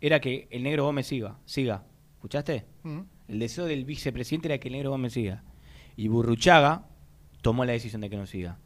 [0.02, 1.38] era que el negro Gómez siga.
[1.46, 1.84] Siga.
[2.14, 2.66] ¿Escuchaste?
[3.28, 5.44] El deseo del vicepresidente era que el negro Gómez siga.
[5.96, 6.86] Y Burruchaga
[7.42, 8.60] tomó la decisión de que no siga.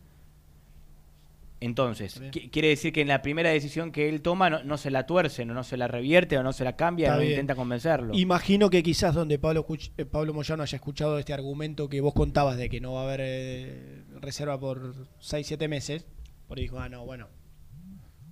[1.65, 2.21] Entonces,
[2.51, 5.45] quiere decir que en la primera decisión que él toma no, no se la tuerce,
[5.45, 7.31] no, no se la revierte o no se la cambia, Está no bien.
[7.33, 8.13] intenta convencerlo.
[8.15, 9.65] Imagino que quizás donde Pablo,
[9.97, 13.03] eh, Pablo Moyano haya escuchado este argumento que vos contabas de que no va a
[13.05, 16.05] haber eh, reserva por 6, 7 meses,
[16.47, 17.27] por ahí dijo, ah, no, bueno,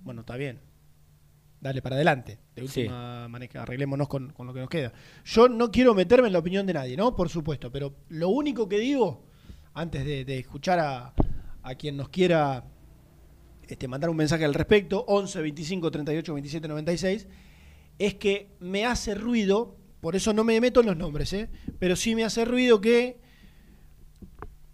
[0.02, 0.60] bueno, está bien.
[1.60, 2.38] Dale para adelante.
[2.56, 2.80] De Sí.
[2.80, 4.92] última manera, arreglémonos con, con lo que nos queda.
[5.24, 7.14] Yo no quiero meterme en la opinión de nadie, ¿no?
[7.14, 9.24] Por supuesto, pero lo único que digo,
[9.72, 11.14] antes de, de escuchar a,
[11.62, 12.64] a quien nos quiera
[13.72, 17.26] este, mandar un mensaje al respecto, 11 25 38 27 96,
[17.98, 21.48] es que me hace ruido, por eso no me meto en los nombres, ¿eh?
[21.78, 23.18] pero sí me hace ruido que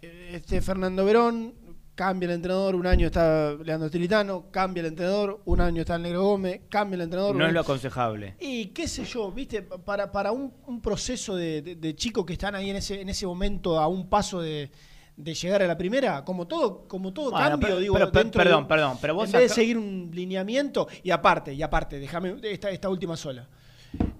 [0.02, 1.54] eh, este Fernando Verón
[1.94, 6.02] cambia el entrenador, un año está Leandro Tilitano, cambia el entrenador, un año está el
[6.02, 7.34] Negro Gómez, cambia el entrenador.
[7.34, 8.36] no es lo aconsejable.
[8.38, 12.34] y qué sé yo, viste, para, para un, un proceso de, de- de chicos que
[12.34, 14.70] están ahí en ese, en ese momento a un paso de,
[15.18, 18.38] de llegar a la primera, como todo, como todo Bueno, cambio, pero- digo, pero- dentro
[18.40, 21.98] de- perdón, perdón, pero vos en vez de seguir un lineamiento, y aparte, y aparte,
[21.98, 23.48] déjame esta, esta última sola.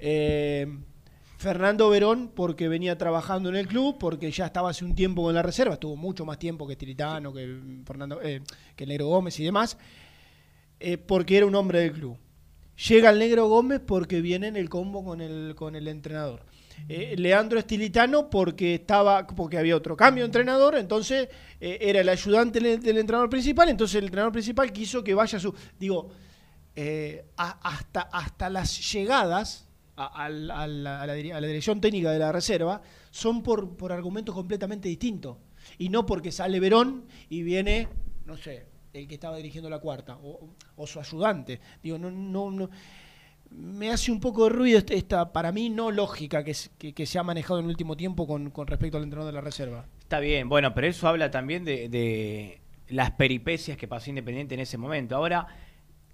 [0.00, 0.66] Eh,
[1.36, 5.32] Fernando Verón, porque venía trabajando en el club, porque ya estaba hace un tiempo con
[5.34, 8.42] la reserva, estuvo mucho más tiempo que Tiritano, que Fernando, eh,
[8.74, 9.78] que el Negro Gómez y demás,
[10.80, 12.16] eh, porque era un hombre del club.
[12.88, 16.42] Llega el Negro Gómez porque viene en el combo con el, con el entrenador.
[16.88, 21.28] Eh, Leandro Estilitano porque estaba porque había otro cambio de entrenador, entonces
[21.60, 25.54] eh, era el ayudante del, entrenador principal, entonces el entrenador principal quiso que vaya su...
[25.78, 26.10] Digo,
[26.74, 33.92] eh, hasta, hasta las llegadas a, la, dirección técnica de la reserva son por, por
[33.92, 35.38] argumentos completamente distintos.
[35.76, 37.88] Y no porque sale Verón y viene,
[38.24, 41.60] no sé, el que estaba dirigiendo la cuarta o, su ayudante.
[41.82, 42.70] Digo, no.
[43.50, 47.22] Me hace un poco de ruido esta, esta, para mí, no lógica que, se ha
[47.22, 49.86] manejado en el último tiempo con, respecto al entrenador de la reserva.
[50.00, 54.78] Está bien, bueno, pero eso habla también de, las peripecias que pasó Independiente en ese
[54.78, 55.16] momento.
[55.16, 55.46] Ahora,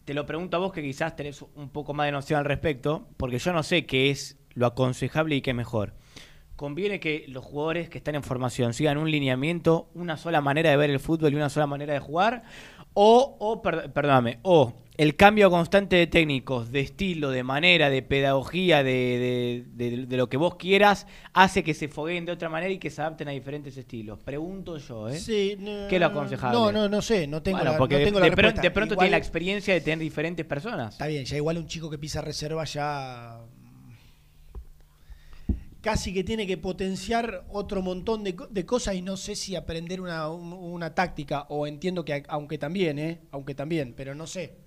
[0.05, 3.09] te lo pregunto a vos que quizás tenés un poco más de noción al respecto,
[3.16, 5.94] porque yo no sé qué es lo aconsejable y qué mejor.
[6.57, 10.77] conviene que los jugadores que están en formación sigan un lineamiento, una sola manera de
[10.77, 12.44] ver el fútbol y una sola manera de jugar,
[12.94, 18.00] o, o per- perdóname, o el cambio constante de técnicos, de estilo, de manera, de
[18.02, 22.48] pedagogía, de, de- de- de lo que vos quieras, hace que se fogueen de otra
[22.48, 24.20] manera y que se adapten a diferentes estilos.
[24.20, 25.18] Pregunto yo, ¿eh?
[25.18, 26.57] Sí, no, ¿Qué lo aconsejable?
[26.59, 28.62] No, no, no sé, no tengo Bueno, la, porque no tengo de, la respuesta.
[28.62, 30.92] de pronto Igual- tiene la experiencia de tener diferentes personas.
[30.94, 33.40] Está bien, ya igual un chico que pisa reserva ya
[35.80, 40.00] casi que tiene que potenciar otro montón de, de cosas y no sé si aprender
[40.00, 43.20] una, un- una táctica o entiendo que aunque también, ¿eh?
[43.33, 44.62] Aunque también, pero no sé.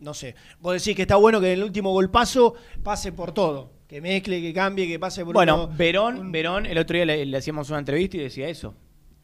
[0.00, 0.34] No sé.
[0.60, 3.72] Vos decís que está bueno que en el último golpazo pase por todo.
[3.88, 7.06] Que mezcle, que cambie, que pase por Bueno, uno- Verón, un- Verón, el otro día
[7.06, 8.74] le, le hacíamos una entrevista y decía eso.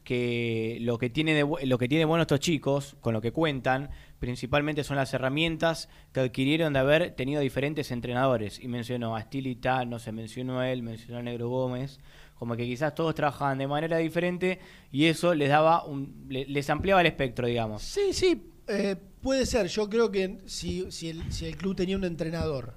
[0.03, 3.89] Que lo que tiene de, lo que tiene bueno estos chicos, con lo que cuentan,
[4.19, 8.61] principalmente son las herramientas que adquirieron de haber tenido diferentes entrenadores.
[8.61, 12.01] Y mencionó a Stilita, no se mencionó a él, mencionó a Negro Gómez.
[12.35, 14.59] Como que quizás todos trabajaban de manera diferente
[14.91, 17.83] y eso les daba un, le- les ampliaba el espectro, digamos.
[17.83, 19.66] Sí, sí, eh, puede ser.
[19.68, 22.74] Yo creo que si, si, el, si el club tenía un entrenador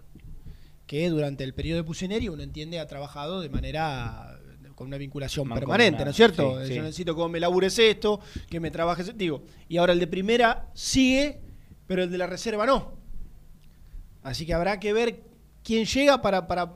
[0.85, 4.39] que durante el periodo de Pusineri uno entiende ha trabajado de manera
[4.75, 6.61] con una vinculación permanente, ¿no es cierto?
[6.63, 6.79] sí, Yo sí.
[6.81, 8.19] necesito que me labures esto,
[8.49, 9.43] que me trabajes, digo.
[9.67, 11.39] Y ahora el de primera sigue,
[11.87, 12.93] pero el de la reserva no.
[14.23, 15.23] Así que habrá que ver
[15.63, 16.73] quién llega para, para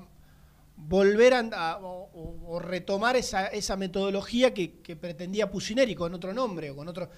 [0.76, 6.69] volver a, a- o, retomar esa, esa metodología que, que pretendía Pusineri con otro nombre
[6.71, 7.10] o con otro...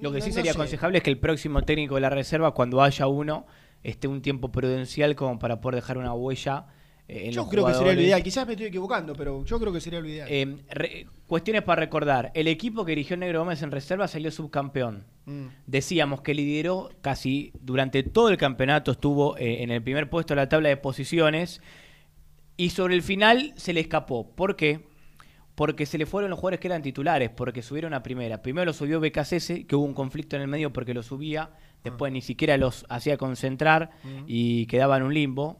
[0.00, 0.58] Lo que No- sí no sería sé.
[0.58, 3.46] aconsejable es que el próximo técnico de la reserva, cuando haya uno,
[3.82, 6.66] esté un tiempo prudencial como para poder dejar una huella
[7.08, 8.22] eh, en Yo los creo que sería lo ideal.
[8.22, 10.28] Quizás me estoy equivocando, pero yo creo que sería lo ideal.
[10.30, 12.30] Eh, re- cuestiones para recordar.
[12.34, 15.04] El equipo que dirigió Negro Gómez en reserva salió subcampeón.
[15.24, 15.46] Mm.
[15.66, 20.40] Decíamos que lideró casi durante todo el campeonato, estuvo eh, en el primer puesto de
[20.42, 21.62] la tabla de posiciones
[22.58, 24.30] y sobre el final se le escapó.
[24.34, 24.86] ¿Por qué?
[25.58, 28.40] Porque se le fueron los jugadores que eran titulares, porque subieron a primera.
[28.42, 31.50] Primero lo subió BKCS, que hubo un conflicto en el medio porque lo subía,
[31.82, 33.90] después ni siquiera los hacía concentrar
[34.28, 35.58] y quedaba en un limbo.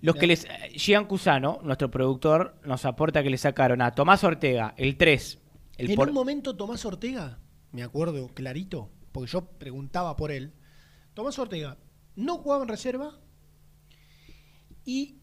[0.00, 0.46] Los que les.
[0.72, 5.38] Gian Cusano, nuestro productor, nos aporta que le sacaron a Tomás Ortega, el 3.
[5.76, 7.38] El en por- un momento Tomás Ortega,
[7.72, 10.54] me acuerdo clarito, porque yo preguntaba por él,
[11.12, 11.76] Tomás Ortega
[12.16, 13.12] no jugaba en reserva
[14.86, 15.19] y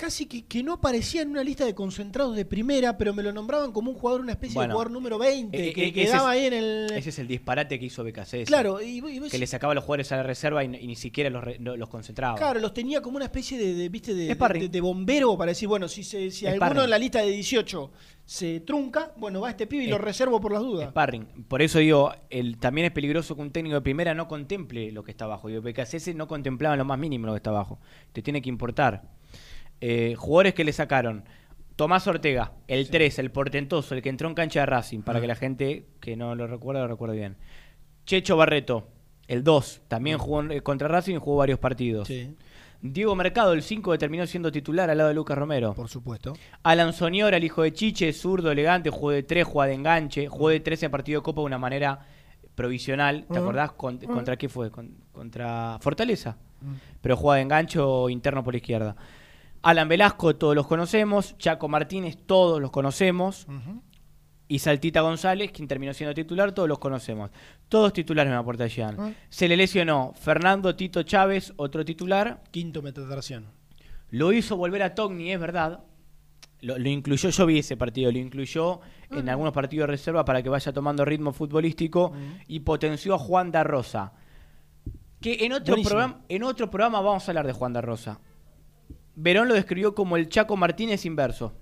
[0.00, 3.32] casi que, que no aparecía en una lista de concentrados de primera, pero me lo
[3.32, 6.30] nombraban como un jugador, una especie Bueno, de jugador número 20, eh, eh, que quedaba
[6.30, 6.86] ahí en el...
[6.94, 8.44] Ese es el disparate que hizo BKC.
[8.46, 11.28] Claro, y, Que le sacaba a los jugadores a la reserva y, y ni siquiera
[11.28, 12.36] los, re- los concentraba.
[12.36, 14.14] Claro, los tenía como una especie de, de, ¿viste?
[14.14, 14.62] de, Sparring.
[14.62, 17.90] de- de bombero para decir, bueno, si, se, si alguno en la lista de 18
[18.24, 20.88] se trunca, bueno, va este pibe y lo Es- reservo por las dudas.
[20.90, 21.26] Sparring.
[21.46, 25.02] Por eso digo, el, también es peligroso que un técnico de primera no contemple lo
[25.04, 25.50] que está abajo.
[25.50, 27.78] Y BKC no contemplaba lo más mínimo lo que está abajo.
[28.12, 29.19] Te tiene que importar.
[29.80, 31.24] Eh, jugadores que le sacaron.
[31.76, 35.26] Tomás Ortega, el 3, el portentoso, el que entró en cancha de Racing, para que
[35.26, 37.36] la gente que no lo recuerda lo recuerde bien.
[38.04, 38.88] Checho Barreto,
[39.28, 42.08] el 2, también jugó en- eh, contra Racing y jugó varios partidos.
[42.08, 42.34] Sí,
[42.82, 45.72] Diego Mercado, el 5, que terminó siendo titular al lado de Lucas Romero.
[45.74, 46.34] por supuesto.
[46.62, 50.50] Alan Soñora, el hijo de Chiche, zurdo, elegante, jugó de 3, jugó de enganche, jugó
[50.50, 52.00] de 13 en partido de Copa de una manera
[52.54, 53.24] provisional.
[53.26, 53.42] ¿Te Ujú.
[53.42, 53.72] acordás?
[53.72, 54.70] Con- ¿Contra qué fue?
[54.70, 56.36] Con- contra Fortaleza.
[57.00, 58.94] Pero jugaba de engancho interno por izquierda.
[59.62, 61.36] Alan Velasco, todos los conocemos.
[61.38, 63.46] Chaco Martínez, todos los conocemos.
[64.48, 67.30] Y Saltita González, quien terminó siendo titular, todos los conocemos.
[67.68, 68.96] Todos titulares me aporta Jean.
[68.98, 69.10] Ah.
[69.28, 72.42] Se le lesionó Fernando Tito Chávez, otro titular.
[72.50, 73.46] Quinto metatarsiano.
[74.10, 75.84] Lo hizo volver a Togni, es verdad.
[76.62, 79.32] Lo, lo incluyó, yo vi ese partido, lo incluyó en Ah.
[79.32, 82.12] algunos partidos de reserva para que vaya tomando ritmo futbolístico
[82.48, 84.12] y potenció a Juan da Rosa.
[85.20, 88.18] Que en otro, programa, en otro programa vamos a hablar de Juan da Rosa.
[89.22, 91.52] Verón lo describió como el Chaco Martínez inverso.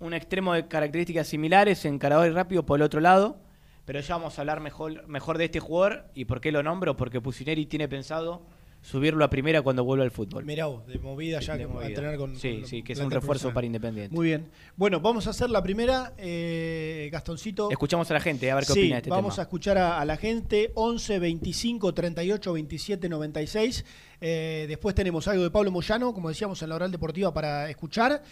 [0.00, 3.38] Un extremo de características similares, encarador y rápido por el otro lado.
[3.84, 6.06] Pero ya vamos a hablar mejor, mejor de este jugador.
[6.14, 6.96] ¿Y por qué lo nombro?
[6.96, 8.44] Porque Pusineri tiene pensado
[8.86, 10.44] subirlo a primera cuando vuelva al fútbol.
[10.44, 12.36] Mirá vos, de movida ya De que a entrenar con.
[12.36, 14.14] Sí, con sí, que es un refuerzo para Independiente.
[14.14, 14.48] Muy bien.
[14.76, 17.68] Bueno, vamos a hacer la primera, eh, Gastoncito.
[17.70, 19.42] Escuchamos a la gente, a ver qué sí, opina de este vamos tema.
[19.42, 23.84] a escuchar a, a la gente 11 25 38 27 96
[24.20, 28.22] Eh, después tenemos algo de Pablo Moyano como decíamos en la oral deportiva para escuchar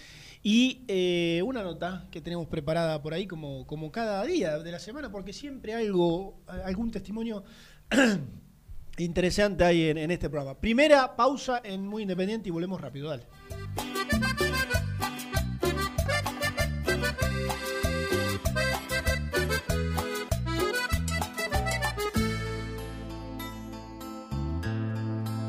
[0.42, 4.78] y eh, una nota que tenemos preparada por ahí como, como cada día de la
[4.78, 7.44] semana porque siempre algo algún testimonio
[8.98, 10.58] interesante hay en, en este programa.
[10.58, 13.26] Primera pausa en Muy Independiente y volvemos rápido dale.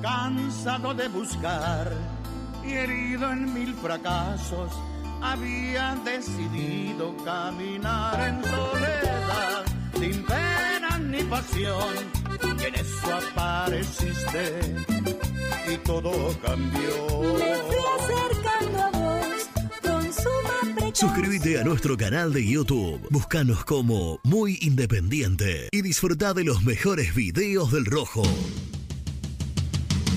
[0.02, 1.91] Cansado de buscar
[2.66, 4.72] y herido en mil fracasos,
[5.22, 9.66] había decidido caminar en soledad,
[10.00, 10.75] sin pena
[11.06, 11.95] ni pasión,
[12.60, 14.76] y en eso apareciste
[15.74, 17.34] y todo cambió.
[17.34, 19.49] Me fui acercando a vos
[19.82, 20.93] con suma precaución.
[20.93, 23.08] Suscríbete a nuestro canal de YouTube.
[23.10, 28.24] Búscanos como Muy Independiente y disfruta de los mejores videos del Rojo.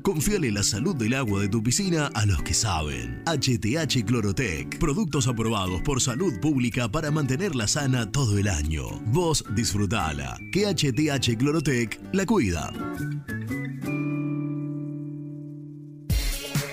[0.05, 3.23] Confiale la salud del agua de tu piscina a los que saben.
[3.25, 4.79] HTH Clorotec.
[4.79, 9.01] Productos aprobados por salud pública para mantenerla sana todo el año.
[9.07, 10.39] Vos disfrutala.
[10.53, 12.71] Que HTH Clorotec la cuida.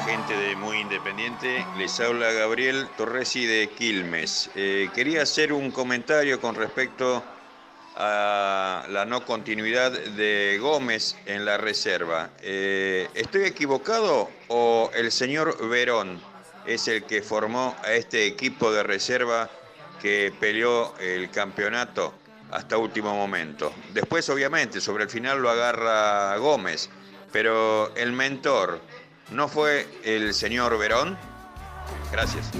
[0.00, 1.64] Gente de Muy Independiente.
[1.78, 4.50] Les habla Gabriel Torresi de Quilmes.
[4.56, 7.22] Eh, quería hacer un comentario con respecto
[7.94, 12.30] a la no continuidad de Gómez en la reserva.
[12.42, 16.20] Eh, ¿Estoy equivocado o el señor Verón
[16.66, 19.48] es el que formó a este equipo de reserva
[20.02, 22.14] que peleó el campeonato
[22.50, 23.72] hasta último momento?
[23.92, 26.90] Después, obviamente, sobre el final lo agarra Gómez,
[27.30, 28.80] pero el mentor
[29.30, 31.16] no fue el señor Verón.
[32.12, 32.50] Gracias.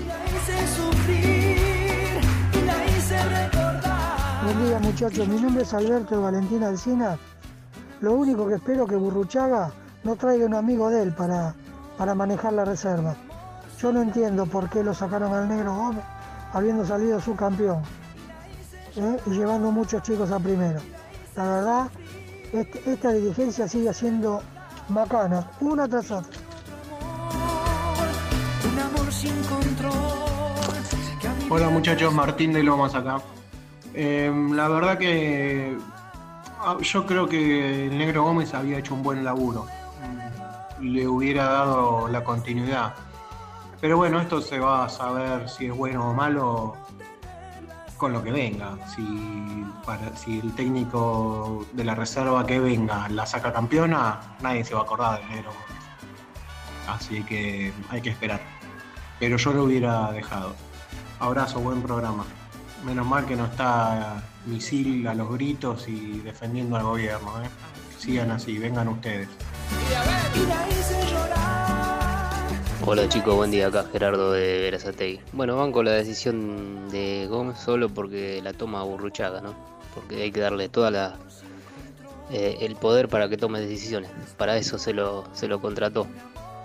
[4.45, 7.17] Buen día muchachos, mi nombre es Alberto de Valentina Alcina.
[8.01, 11.55] Lo único que espero que Burruchaga no traiga un amigo de él para,
[11.97, 13.15] para manejar la reserva.
[13.81, 16.05] Yo no entiendo por qué lo sacaron al negro Gómez
[16.53, 17.83] habiendo salido su campeón
[18.97, 19.17] ¿eh?
[19.27, 20.81] y llevando muchos chicos a primero.
[21.37, 21.89] La verdad,
[22.53, 24.43] este- esta dirigencia sigue siendo
[24.89, 26.31] bacana, una tras otra.
[29.25, 29.95] Sin control.
[31.49, 33.23] Hola muchachos, Martín de Lomas acá.
[33.95, 35.75] Eh, la verdad que
[36.61, 39.65] ah, yo creo que el Negro Gómez había hecho un buen laburo.
[40.79, 42.95] Mm, Le hubiera dado la continuidad.
[43.81, 46.77] Pero bueno, esto se va a saber si es bueno o malo
[47.97, 48.77] con lo que venga.
[48.95, 54.75] Si, para, si el técnico de la reserva que venga la saca campeona, nadie se
[54.75, 55.83] va a acordar del Negro Gómez.
[56.89, 58.54] Así que hay que esperar.
[59.19, 60.55] Pero yo lo hubiera dejado.
[61.19, 62.25] Abrazo, buen programa.
[62.85, 67.43] Menos mal que no está misil a los gritos y defendiendo al gobierno.
[67.43, 67.49] ¿eh?
[67.99, 69.29] Sigan así, vengan ustedes.
[72.87, 75.21] Hola chicos, buen día acá Gerardo de Verazategui.
[75.33, 79.55] Bueno, van con la decisión de Gómez solo porque la toma Burruchaga, ¿no?
[79.95, 81.17] Porque hay que darle toda la
[82.31, 84.11] eh, el poder para que tome decisiones.
[84.37, 86.07] Para eso se lo, se lo contrató.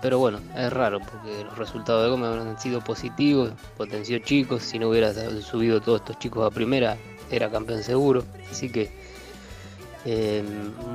[0.02, 4.78] Pero bueno, es raro porque los resultados de Gómez han sido positivos, potenció chicos, si
[4.78, 6.96] no hubiera subido todos estos chicos a primera,
[7.30, 8.24] era campeón seguro.
[8.50, 8.90] Así que
[10.06, 10.42] eh,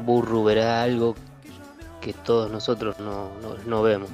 [0.04, 1.16] Burru verá algo
[2.02, 3.30] que todos nosotros no,
[3.68, 4.10] no- vemos.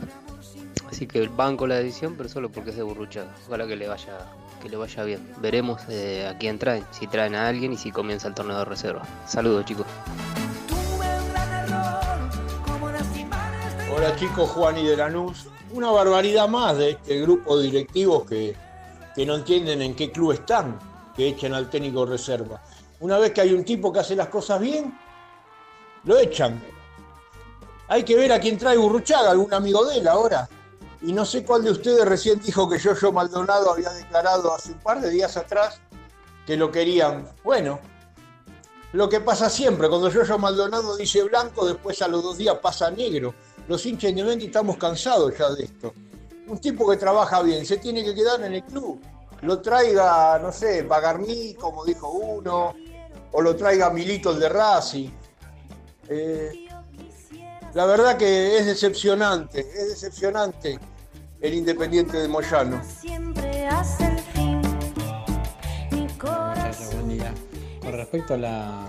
[0.89, 3.33] Así que banco la decisión, pero solo porque es de Burruchaga.
[3.47, 4.17] Ojalá que le vaya,
[4.61, 5.25] que le vaya bien.
[5.41, 8.65] Veremos eh, a quién traen, si traen a alguien y si comienza el torneo de
[8.65, 9.03] reserva.
[9.25, 9.85] Saludos chicos.
[13.93, 15.47] Hola chicos, Juan y de Lanús.
[15.73, 18.55] Una barbaridad más de este grupo de directivos que,
[19.13, 20.79] que no entienden en qué club están,
[21.13, 22.61] que echan al técnico reserva.
[23.01, 24.97] Una vez que hay un tipo que hace las cosas bien,
[26.05, 26.63] lo echan.
[27.89, 30.47] Hay que ver a quién trae Burruchaga, algún amigo de él ahora.
[31.01, 34.79] Y no sé cuál de ustedes recién dijo que Yoyo Maldonado había declarado hace un
[34.79, 35.81] par de días atrás
[36.45, 37.27] que lo querían.
[37.43, 37.81] Bueno,
[38.93, 42.91] lo que pasa siempre, cuando Yoyo Maldonado dice blanco, después a los dos días pasa
[42.91, 43.33] negro.
[43.67, 45.93] Los hinchas independientes estamos cansados ya de esto.
[46.47, 48.99] Un tipo que trabaja bien se tiene que quedar en el club.
[49.41, 52.75] Lo traiga, no sé, Bagarní, como dijo uno,
[53.31, 55.09] o lo traiga Milito el de Racing.
[56.09, 56.67] Eh,
[57.73, 60.77] la verdad que es decepcionante, es decepcionante
[61.39, 62.81] el Independiente de Moyano.
[66.21, 67.33] Muchachos, buen día.
[67.81, 68.85] Con respecto a la,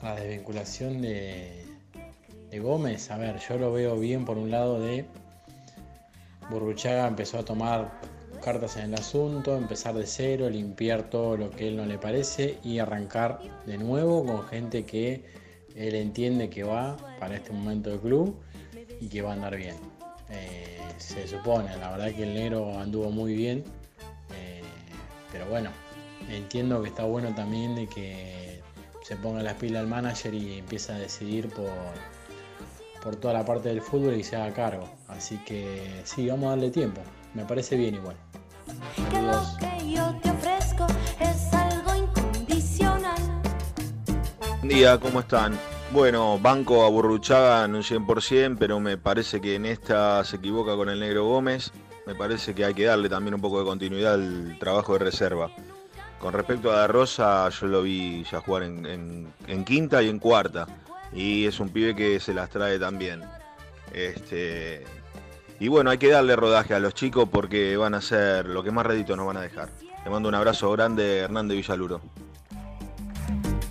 [0.00, 1.69] a la desvinculación de,
[2.50, 5.04] de Gómez, a ver, yo lo veo bien por un lado de
[6.50, 7.92] Burruchaga empezó a tomar
[8.42, 12.58] cartas en el asunto, empezar de cero, limpiar todo lo que él no le parece
[12.64, 15.24] y arrancar de nuevo con gente que
[15.76, 18.34] él entiende que va para este momento del club
[19.00, 19.76] y que va a andar bien.
[20.30, 23.62] Eh, se supone, la verdad que el negro anduvo muy bien,
[24.34, 24.62] eh,
[25.30, 25.70] pero bueno,
[26.28, 28.60] entiendo que está bueno también de que
[29.02, 31.70] se ponga las pilas al manager y empiece a decidir por,
[33.02, 34.88] por toda la parte del fútbol y se haga cargo.
[35.08, 37.00] Así que sí, vamos a darle tiempo.
[37.34, 38.16] Me parece bien igual.
[39.10, 40.86] Que lo que yo te ofrezco
[41.20, 43.18] es algo incondicional.
[44.60, 45.58] Buen día, ¿cómo están?
[45.92, 50.76] Bueno, banco a Burruchaga en un 100%, pero me parece que en esta se equivoca
[50.76, 51.72] con el Negro Gómez.
[52.06, 55.50] Me parece que hay que darle también un poco de continuidad al trabajo de reserva.
[56.20, 60.08] Con respecto a Da Rosa, yo lo vi ya jugar en, en- en quinta y
[60.08, 60.66] en cuarta.
[61.12, 63.22] Y es un pibe que se las trae también.
[63.92, 64.84] Este,
[65.58, 68.70] y bueno, hay que darle rodaje a los chicos porque van a ser lo que
[68.70, 69.68] más rédito nos van a dejar.
[70.04, 72.00] Le mando un abrazo grande, Hernández Villaluro.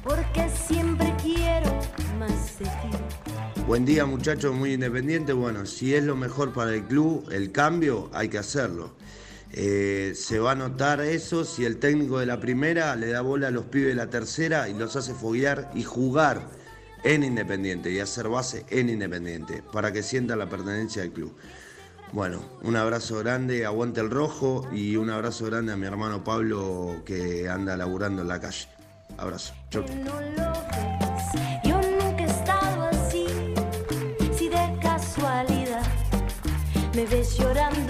[0.03, 1.71] Porque siempre quiero
[2.19, 3.61] más de ti.
[3.65, 5.33] Buen día muchachos, muy independiente.
[5.33, 8.95] Bueno, si es lo mejor para el club, el cambio, hay que hacerlo.
[9.51, 13.47] Eh, se va a notar eso si el técnico de la primera le da bola
[13.47, 16.47] a los pibes de la tercera y los hace foguear y jugar
[17.03, 21.35] en Independiente y hacer base en Independiente para que sientan la pertenencia al club.
[22.11, 27.03] Bueno, un abrazo grande, aguante el rojo y un abrazo grande a mi hermano Pablo
[27.05, 28.67] que anda laburando en la calle.
[29.17, 29.53] Abrazo.
[29.69, 29.83] Chau.
[36.95, 37.88] Me ves llorando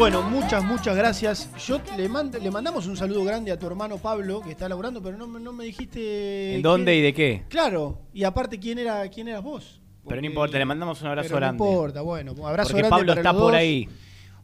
[0.00, 1.50] Bueno, muchas, muchas gracias.
[1.66, 5.02] Yo le, mand- le mandamos un saludo grande a tu hermano Pablo, que está laburando,
[5.02, 6.54] pero no, me- no me dijiste.
[6.56, 7.42] ¿En dónde qué- y de qué?
[7.50, 9.78] Claro, y aparte, ¿quién era quién eras vos?
[10.08, 11.62] Pero no importa, le mandamos un abrazo Pero grande.
[11.62, 13.58] No importa, bueno, abrazo Porque grande Pablo para está los por dos.
[13.60, 13.88] ahí.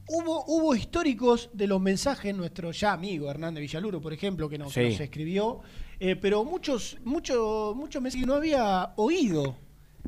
[0.09, 4.75] Hubo, hubo históricos de los mensajes, nuestro ya amigo Hernández Villaluro, por ejemplo, que nos,
[4.75, 4.83] Sí.
[4.91, 5.61] nos escribió,
[5.99, 9.57] eh, pero muchos, muchos, muchos mensajes que no había oído.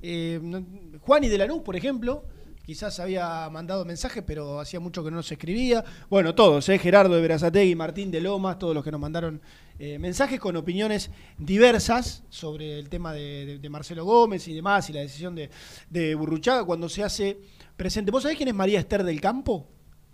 [0.03, 0.63] Eh, no-
[1.01, 2.25] Juani de Lanús, por ejemplo,
[2.69, 5.83] quizás había mandado mensajes, pero hacía mucho que no nos escribía.
[6.11, 9.41] Bueno, todos, eh, Gerardo de Verazategui, Martín de Lomas, todos los que nos mandaron
[9.79, 15.01] eh, mensajes con opiniones diversas sobre el tema de Marcelo Gómez y demás, y la
[15.01, 15.49] decisión de,
[15.89, 17.41] de Burruchaga cuando se hace
[17.75, 18.11] presente.
[18.11, 19.67] ¿Vos sabés quién es María Esther del Campo?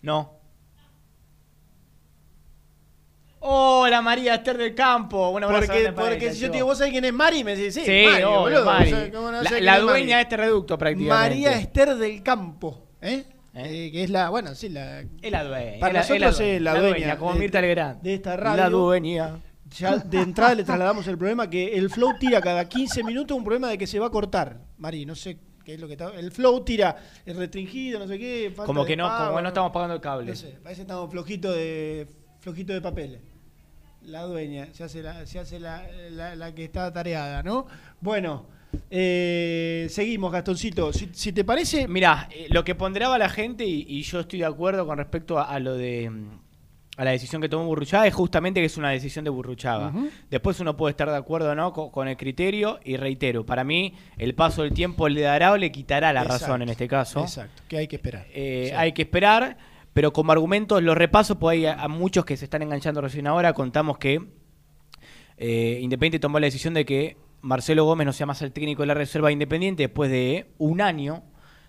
[0.02, 0.43] No.
[3.46, 5.28] Hola María Esther del Campo.
[5.28, 7.44] Un abrazo Porque, si yo te digo, ¿vos sabés quién es Mari?
[7.44, 8.64] Me decís, sí, Sí, Mari, obvio, boludo.
[8.64, 8.92] Mari.
[8.92, 9.82] O sea, ¿cómo no La- la Mari?
[9.86, 11.14] dueña de este reducto, prácticamente.
[11.14, 13.24] María Esther del Campo, ¿eh?
[13.54, 15.02] Eh, que es la, bueno, sí, la...
[15.20, 15.78] Es la dueña.
[15.78, 18.00] Para es nosotros es es la, dueña, como de- Mirta Legrand.
[18.02, 18.62] de esta radio.
[18.62, 19.40] La dueña.
[19.78, 23.44] Ya de entrada le trasladamos el problema que el flow tira cada 15 minutos un
[23.44, 24.58] problema de que se va a cortar.
[24.78, 26.12] Mari, no sé qué es lo que está.
[26.14, 28.50] El flow tira el restringido, no sé qué.
[28.56, 30.30] falta Como que no, pago, como no estamos pagando el cable.
[30.30, 32.08] No sé, parece que estamos flojito de
[32.40, 33.20] flojito de papeles.
[34.06, 37.66] La dueña, se hace la, se hace la, la- la que está tareada, ¿no?
[38.00, 38.46] Bueno,
[38.90, 40.92] eh, seguimos, Gastoncito.
[40.92, 41.88] Si, si te parece.
[41.88, 45.38] Mirá, eh, lo que ponderaba la gente, y, y yo estoy de acuerdo con respecto
[45.38, 46.10] a, a lo de.
[46.10, 46.28] mm,
[46.96, 49.92] a la decisión que tomó Burruchaga, es justamente que es una decisión de Burruchaga.
[50.30, 53.64] Después uno puede estar de acuerdo o no con, con el criterio, y reitero, para
[53.64, 56.86] mí, el paso del tiempo le dará o le quitará la Exacto, razón en este
[56.86, 57.22] caso.
[57.22, 58.26] Exacto, que hay que esperar.
[58.32, 58.72] Eh.
[58.76, 59.56] Hay que esperar,
[59.94, 63.54] pero como argumentos los repaso, pues hay a, muchos que se están enganchando recién ahora.
[63.54, 64.28] Contamos que
[65.36, 68.88] eh, Independiente tomó la decisión de que Marcelo Gómez no sea más el técnico de
[68.88, 71.22] la reserva de Independiente después de un año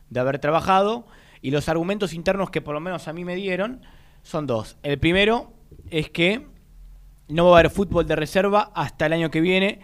[0.10, 1.06] de haber trabajado.
[1.42, 3.82] Y los argumentos internos que por lo menos a mí me dieron
[4.24, 4.78] son dos.
[4.82, 5.54] El primero
[5.92, 6.48] es que
[7.28, 9.82] no va a haber fútbol de reserva hasta el año que viene.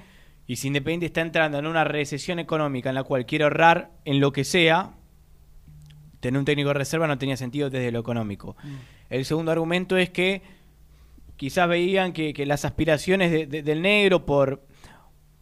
[0.47, 4.19] Y si Independiente está entrando en una recesión económica en la cual quiere ahorrar en
[4.19, 4.95] lo que sea,
[6.21, 8.55] tener un técnico de reserva no tenía sentido desde lo económico.
[9.09, 10.41] El segundo argumento es que
[11.35, 14.61] quizás veían que, que las aspiraciones de- de- del negro por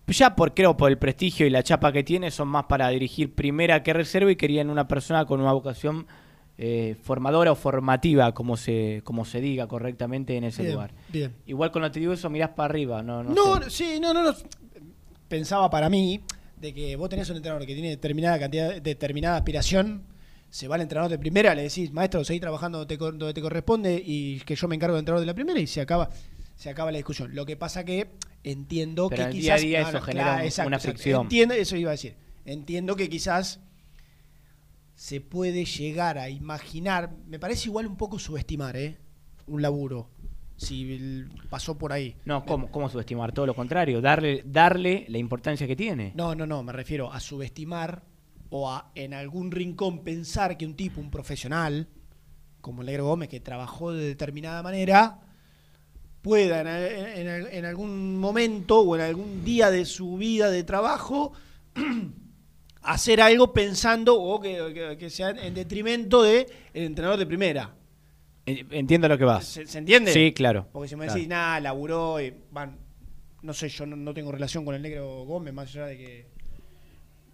[0.08, 3.36] ya por creo por el prestigio y la chapa que tiene son más para dirigir
[3.36, 6.08] primera que reserva y querían una persona con una vocación
[6.58, 11.34] eh, formadora o formativa como se como se diga correctamente en ese Bien, lugar bien.
[11.46, 13.70] igual cuando te digo eso mirás para arriba no no, No, sé.
[13.70, 14.34] sí, no, no, no.
[15.28, 16.22] pensaba para mí
[16.58, 20.02] de que vos tenés un entrenador que tiene determinada cantidad, determinada aspiración,
[20.50, 23.42] se va al entrenador de primera, le decís, maestro, seguí trabajando donde te, donde te
[23.42, 26.10] corresponde y que yo me encargo del entrenador de la primera y se acaba,
[26.56, 27.36] se acaba la discusión.
[27.36, 28.10] Lo que pasa que
[28.44, 30.46] entiendo Pero que en el día a quizás día no, eso no, genera claro, un-
[30.46, 30.94] exacto, una exacto.
[30.98, 31.22] fricción.
[31.24, 32.16] Entiendo, eso iba a decir.
[32.46, 33.60] Entiendo que quizás
[34.96, 38.98] se puede llegar a imaginar, me parece igual un poco subestimar, ¿eh?
[39.48, 40.10] Un laburo.
[40.58, 42.18] Si el- pasó por ahí.
[42.26, 43.32] No, ¿cómo, ¿cómo subestimar?
[43.32, 46.12] Todo lo contrario, darle, darle la importancia que tiene.
[46.16, 48.04] No, no, no, me refiero a subestimar
[48.52, 51.88] o a en algún rincón pensar que un tipo, un profesional,
[52.62, 55.20] como el Negro Gómez, que trabajó de determinada manera,
[56.22, 60.64] pueda en, en- en- en algún momento o en algún día de su vida de
[60.64, 61.32] trabajo
[62.82, 67.74] hacer algo pensando o que, que- que sea en detrimento del entrenador de primera.
[68.46, 69.46] En- Entiendo lo que vas.
[69.46, 70.12] ¿Se, se entiende?
[70.12, 70.68] Sí, claro.
[70.72, 71.14] Porque si me Claro.
[71.16, 72.78] decís, nada, laburó, y, van,
[73.44, 76.39] no sé, yo no, no tengo relación con el negro Gómez, más allá de que.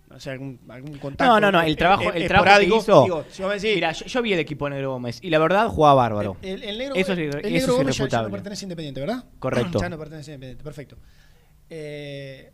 [0.10, 1.34] No sé, algún, algún contacto.
[1.34, 2.78] No, no, no, el trabajo, el trabajo que esporádico.
[2.78, 3.04] hizo.
[3.04, 5.30] Digo, si vos me decís, Mira, yo, yo vi el equipo de Negro Gómez y
[5.30, 6.38] la verdad jugaba bárbaro.
[6.42, 8.32] el, el negro, eso es, el eso es Gómez ya- ya, no irrefutable.
[8.32, 9.26] pertenece a Independiente, ¿verdad?
[9.40, 9.80] Correcto.
[9.82, 10.98] Ya no pertenece a Independiente, perfecto.
[11.70, 12.52] Eh,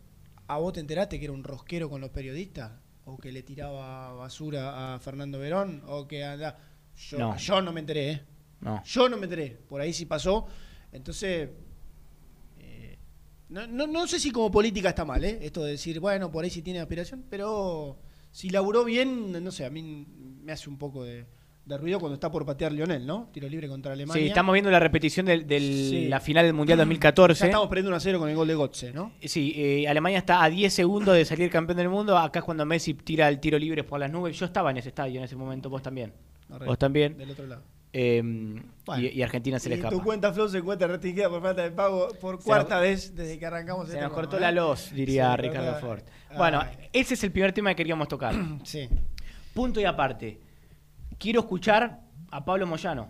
[0.48, 2.72] ¿A vos te enteraste que era un rosquero con los periodistas?
[3.06, 5.84] ¿O que le tiraba basura a Fernando Verón?
[5.88, 6.58] ¿O que anda.?
[6.96, 7.38] Yo No.
[7.38, 8.22] yo no me enteré, ¿eh?
[8.62, 8.82] No.
[8.84, 9.58] Yo no me enteré.
[9.68, 10.46] Por ahí sí pasó.
[10.92, 11.50] Entonces.
[13.52, 15.40] No, no, no sé si como política está mal, ¿eh?
[15.42, 17.98] Esto de decir, bueno, por ahí sí tiene aspiración, pero
[18.32, 20.08] si laburó bien, no sé, a mí
[20.44, 21.26] me hace un poco de,
[21.66, 23.30] de ruido cuando está por patear Lionel, ¿no?
[23.32, 24.22] Tiro libre contra Alemania.
[24.22, 26.08] Sí, estamos viendo la repetición de Sí.
[26.08, 27.42] la final del Mundial 2014.
[27.42, 29.12] Ya estamos perdiendo 1 a 0 con el gol de Gotze, ¿no?
[29.22, 32.18] Sí, eh, Alemania está a 10 segundos de salir campeón del mundo.
[32.18, 34.38] Acá es cuando Messi tira el tiro libre por las nubes.
[34.40, 36.14] Yo estaba en ese estadio en ese momento, vos también.
[36.66, 37.18] Vos también.
[37.18, 37.64] Del otro lado.
[37.94, 38.22] Eh,
[38.86, 39.04] Bueno.
[39.04, 39.96] y, y Argentina se le Y escapa.
[39.96, 43.46] tu cuenta Flow se encuentra restringida por falta de pago por cuarta vez desde que
[43.46, 44.54] arrancamos Se este nos cortó la ¿eh?
[44.54, 46.02] luz, diría Se Ricardo Ford.
[46.30, 46.38] Ay.
[46.38, 46.64] Bueno,
[46.94, 48.34] ese es el primer tema que queríamos tocar.
[48.64, 48.88] Sí.
[49.54, 50.40] Punto y aparte.
[51.18, 52.00] Quiero escuchar
[52.32, 53.10] a Pablo Moyano.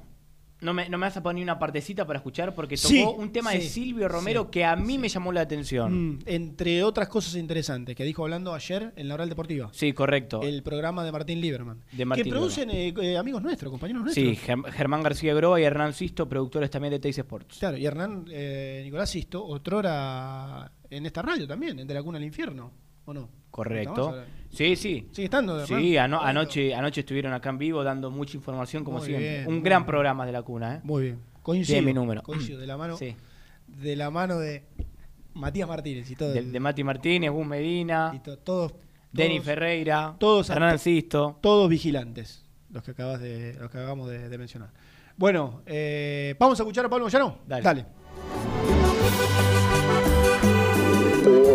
[0.61, 3.31] No me, no me vas a poner una partecita para escuchar porque tocó Sí, un
[3.31, 6.11] tema de Silvio Romero sí, que a mí me llamó la atención.
[6.13, 9.69] Mm, entre otras cosas interesantes que dijo hablando ayer en la Oral Deportiva.
[9.73, 10.41] Sí, correcto.
[10.43, 11.83] El programa de Martín Lieberman.
[11.91, 14.23] De Martín que producen eh, eh, amigos nuestros, compañeros nuestros.
[14.23, 17.57] Sí, Germ- Germán García Groa y Hernán Sisto, productores también de Teis Sports.
[17.59, 22.17] Claro, y Hernán eh, Nicolás Sisto, otrora en esta radio también, en De la Cuna
[22.17, 22.71] al Infierno,
[23.11, 23.29] ¿o no?
[23.51, 24.23] Correcto.
[24.49, 25.07] Sí, sí.
[25.11, 25.79] ¿Sigue estando, Hernán?
[25.81, 29.29] Sí, ano- anoche, anoche estuvieron acá en vivo dando mucha información como Muy siempre.
[29.39, 29.87] bien, Un gran bien.
[29.87, 30.79] programa de la cuna, ¿eh?
[30.83, 31.19] Muy bien.
[31.41, 31.75] Coincido.
[31.75, 32.21] Tiene mi número.
[32.23, 33.15] Coincido, de la mano, Sí.
[33.67, 34.63] de la mano de
[35.33, 36.33] Matías Martínez y todo.
[36.33, 38.73] De, de Mati Martínez, Gus Medina, todos,
[39.11, 41.37] Denis Ferreira, todos Hernán Sisto.
[41.41, 44.71] Todos vigilantes, los que acabas de, los que acabamos de, de mencionar.
[45.17, 47.37] Bueno, eh, vamos a escuchar a Pablo Moyano.
[47.47, 47.85] Dale.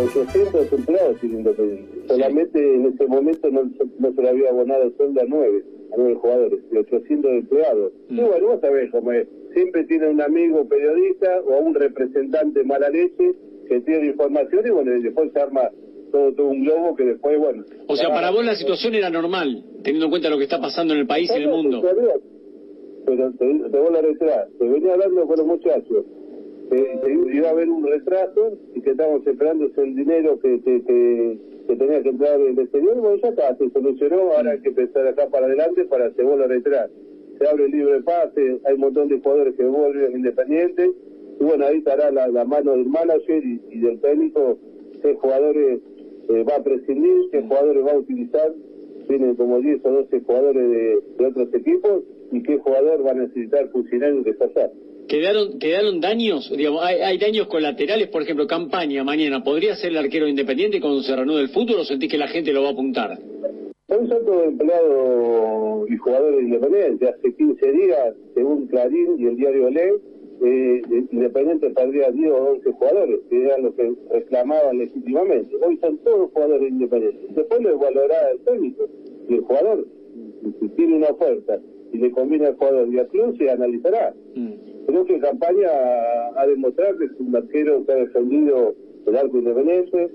[0.07, 2.07] 800 empleados sin Independiente.
[2.07, 5.95] Solamente en ese momento no, no se le había abonado el sueldo a nueve, a
[5.97, 7.93] nueve jugadores, de 800 empleados.
[8.09, 9.27] Y bueno, vos sabés cómo es.
[9.53, 13.33] Siempre tiene un amigo periodista o un representante mala leche
[13.67, 15.69] que tiene información y bueno, y después se arma
[16.11, 17.65] todo, todo un globo que después, bueno...
[17.87, 20.93] O sea, para vos la situación era normal, teniendo en cuenta lo que está pasando
[20.93, 21.81] en el país y en el mundo.
[23.05, 26.05] Pero te, te vuelvo a reiterar, te venía hablando con los muchachos,
[26.69, 30.83] que, que iba a haber un retraso y que estábamos esperando el dinero que, que,
[30.83, 31.37] que,
[31.67, 35.07] que tenía que entrar del exterior, bueno, ya está, se solucionó, ahora hay que empezar
[35.07, 36.89] acá para adelante para, te vuelvo a reiterar,
[37.37, 40.89] se abre el libre pase, hay un montón de jugadores que vuelven independientes,
[41.39, 44.57] y bueno, ahí estará la, mano del manager y, y del técnico,
[45.01, 45.79] qué jugadores
[46.29, 48.53] eh, va a prescindir, qué jugadores va a utilizar,
[49.07, 50.69] tienen como 10 o 12 jugadores
[51.17, 54.71] de, otros equipos, y qué jugador va a necesitar que está allá.
[55.07, 56.51] ¿Quedaron, quedaron daños?
[56.55, 59.43] Digamos, hay, hay daños colaterales, por ejemplo, campaña mañana.
[59.43, 62.51] ¿Podría ser el arquero independiente cuando se reanude el fútbol o sentís que la gente
[62.51, 63.17] lo va a apuntar?
[63.89, 67.09] Hoy son todos empleados y jugadores independientes.
[67.09, 69.93] Hace 15 días, según Clarín y el diario Le,
[70.41, 70.81] eh,
[71.11, 75.55] Independiente perdía 10 o 11 jugadores, que eran los que reclamaban legítimamente.
[75.65, 77.35] Hoy son todos jugadores independientes.
[77.35, 78.87] Después lo valorará el técnico
[79.29, 79.87] y el jugador.
[80.59, 81.59] Si tiene una oferta
[81.93, 84.13] y le conviene al jugador y al club, se analizará.
[84.87, 85.69] Creo que Campaña
[86.35, 88.73] ha demostrado que es un arquero que ha defendido
[89.05, 90.09] el arco independiente,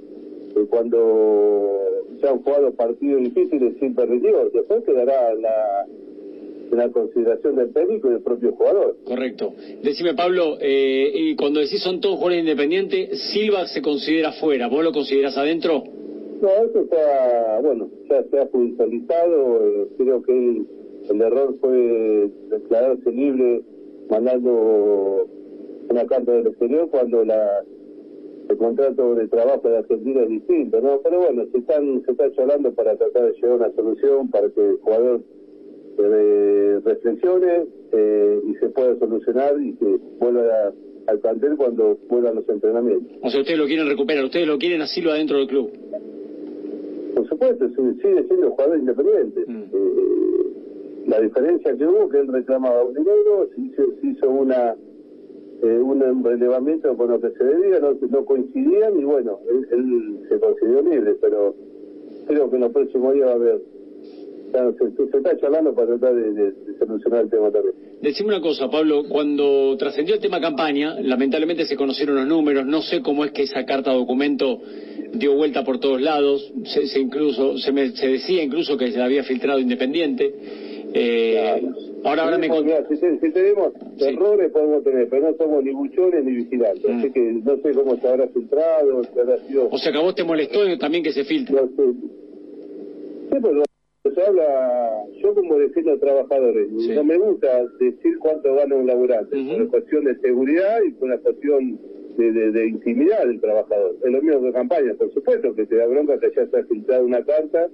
[0.55, 1.79] que cuando
[2.21, 4.51] se han jugado partidos difíciles siempre rindió.
[4.53, 5.87] Después quedará la,
[6.73, 8.97] en la consideración del técnico y del propio jugador.
[9.05, 9.53] Correcto.
[9.83, 14.69] Decime, Pablo, eh, y cuando decís son todos jugadores independientes, Silva se considera fuera.
[14.69, 15.85] ¿Vos lo considerás adentro?
[16.41, 19.61] No, eso está, bueno, ya se ha judicializado.
[19.65, 20.67] eh, creo que el,
[21.11, 23.63] el error fue declararse libre
[24.11, 25.29] mandando
[25.89, 27.65] una carta del exterior cuando la
[28.49, 31.01] el contrato de trabajo de Argentina es distinto, ¿no?
[31.03, 34.51] Pero bueno, se están, se está charlando para tratar de llegar a una solución para
[34.51, 35.21] que el jugador
[35.99, 40.73] eh, reflexione eh, y se pueda solucionar y que vuelva a-
[41.07, 43.13] al plantel cuando vuelvan los entrenamientos.
[43.23, 45.71] O sea, ustedes lo quieren recuperar, ustedes lo quieren asilo adentro del club.
[47.15, 49.41] Por supuesto, sigue siendo jugador independiente.
[49.41, 50.32] Eh,
[51.07, 54.75] la diferencia que hubo que él reclamaba un dinero, se hizo, se hizo una
[55.63, 60.83] eh, un relevamiento con lo que se debía, no, coincidían y bueno, él, se consideró
[60.83, 61.55] libre, pero
[62.27, 63.61] creo que en los próximos días va a haber.
[64.53, 67.75] se, está charlando para tratar de solucionar el tema también.
[68.03, 72.83] Decime una cosa, Pablo, cuando trascendió el tema campaña, lamentablemente se conocieron los números, no
[72.83, 74.59] sé cómo es que esa carta documento
[75.13, 78.99] dio vuelta por todos lados, se, se incluso se, me- se decía incluso que se
[78.99, 80.35] la había filtrado Independiente.
[80.95, 81.63] Eh,
[82.05, 85.71] ahora, ahora me mirá, si, te- si tenemos errores podemos tener, pero no somos ni
[85.73, 89.69] buchones ni vigilantes, así que no sé cómo se habrá filtrado, si habrá sido...
[89.71, 91.55] O sea que a vos te molestó también que se filtre.
[91.55, 91.93] No sé.
[93.31, 93.63] Sí, pero
[94.15, 99.31] se habla, yo como defiendo a trabajadores, no me gusta decir cuánto gana un laburante,
[99.31, 101.79] por una cuestión de seguridad y por una cuestión
[102.19, 103.95] de, de- de intimidad del trabajador.
[104.05, 106.65] Es lo mismo que campaña, por supuesto, que te da bronca que ya se ha
[106.65, 107.69] filtrado una carta,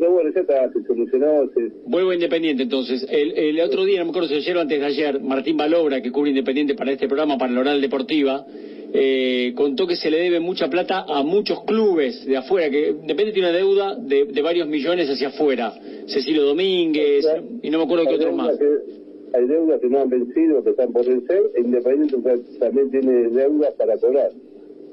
[0.00, 3.06] pero bueno, ya está, se solucionó, se, Vuelvo a Independiente entonces.
[3.08, 6.00] El, el otro día, no me acuerdo si ayer o antes de ayer, Martín Balobra,
[6.02, 8.44] que cubre Independiente para este programa, para la Oral Deportiva,
[8.92, 13.32] eh, contó que se le debe mucha plata a muchos clubes de afuera, que Independiente
[13.34, 15.72] tiene una deuda de, de varios millones hacia afuera.
[16.06, 17.24] Cecilio Domínguez,
[17.62, 18.58] y no me acuerdo qué otros más.
[18.58, 18.98] que-
[19.32, 23.28] hay deudas que no han vencido, que están por vencer, e Independiente ta- también tiene
[23.28, 24.30] deudas para cobrar.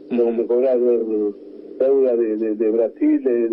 [0.10, 1.32] Tengo que cobrar eh,
[1.80, 3.50] deuda de, de, de Brasil, de,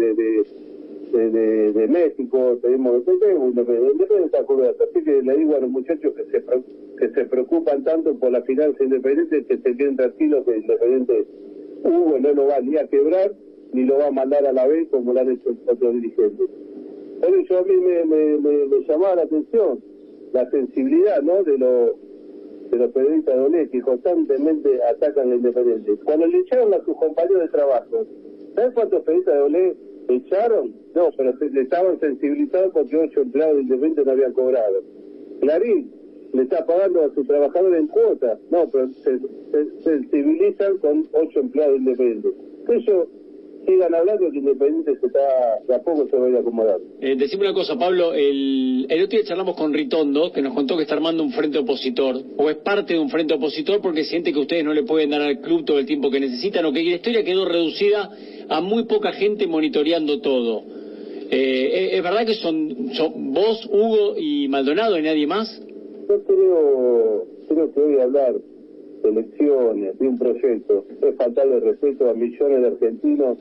[1.18, 4.84] de, México, tenemos tenemos Independiente Independiente.
[4.84, 6.62] Así que le digo a los muchachos que se, pre-
[6.98, 11.26] que se preocupan tanto por la finanza independiente, que se queden tranquilos que Independiente
[11.84, 13.32] Hugo no lo va ni a quebrar,
[13.72, 16.48] ni lo va a mandar a la vez como lo han hecho otros dirigentes.
[17.20, 19.82] Por eso a mí me, llamaba la atención
[20.32, 21.42] la sensibilidad ¿no?
[21.44, 21.92] de, los
[22.70, 25.96] de los periodistas de que constantemente atacan al Independiente.
[26.04, 28.06] Cuando le echaron a sus compañeros de trabajo,
[28.54, 29.76] ¿sabes cuántos periodistas de Olé
[30.08, 30.74] echaron?
[30.94, 34.82] No, pero se, estaban sensibilizados porque ocho empleados de Independiente no habían cobrado.
[35.40, 35.92] Clarín
[36.32, 38.38] le está pagando a sus trabajadores en cuotas.
[38.50, 42.28] No, pero se, se sensibilizan con ocho empleados de Independiente.
[43.66, 45.20] Sigan hablando que Independiente se está,
[45.66, 46.84] de a poco se va a ir acomodando.
[47.00, 50.76] Eh, decime una cosa, Pablo, el, el otro día charlamos con Ritondo, que nos contó
[50.76, 54.32] que está armando un frente opositor, o es parte de un frente opositor porque siente
[54.32, 56.82] que ustedes no le pueden dar al club todo el tiempo que necesitan, o que
[56.82, 58.10] la historia quedó reducida
[58.48, 60.62] a muy poca gente monitoreando todo.
[61.30, 65.62] Eh, ¿es, es verdad que son, son vos, Hugo y Maldonado y nadie más?
[66.08, 68.34] Yo creo, creo que hoy hablar
[69.02, 73.38] de elecciones, de un proyecto, es faltarle respeto a millones de argentinos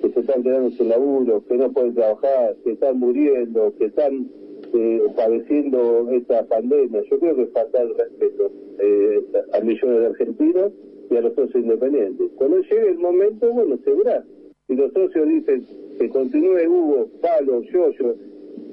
[0.00, 4.28] que se están quedando sin laburo, que no pueden trabajar, que están muriendo, que están
[4.74, 7.02] eh, padeciendo esta pandemia.
[7.10, 10.72] Yo creo que es faltar respeto eh, a millones de argentinos
[11.10, 12.30] y a los socios independientes.
[12.36, 14.24] Cuando llegue el momento, bueno, se verá.
[14.66, 15.64] Si los socios dicen
[15.98, 18.16] que continúe Hugo, Palo, Yoyo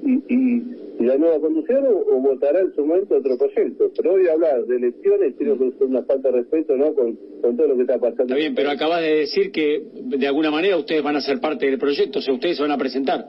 [0.02, 3.90] y, y, y la nueva conducción o, o votará en su momento otro proyecto.
[3.96, 6.94] Pero hoy hablar de elecciones creo que es una falta de respeto ¿no?
[6.94, 8.22] con, con todo lo que está pasando.
[8.24, 11.66] Está bien, pero acabas de decir que de alguna manera ustedes van a ser parte
[11.66, 13.26] del proyecto, o sea, ustedes se van a presentar.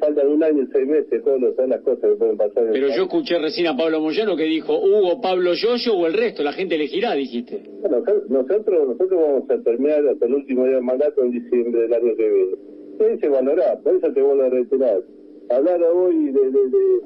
[0.00, 2.64] Faltan un año y seis meses, todas las- las cosas que pueden pasar.
[2.72, 6.42] Pero yo escuché recién a Pablo Moyano que dijo Hugo, Pablo, Yoyo o el resto,
[6.42, 7.60] la gente elegirá, dijiste.
[7.80, 11.94] Bueno, nosotros, nosotros vamos a terminar hasta el último día del mandato en diciembre del
[11.94, 12.56] año que viene.
[12.98, 15.02] Y se valorará, por eso te vuelvo a reiterar.
[15.50, 17.00] Hablar hoy de, de, de,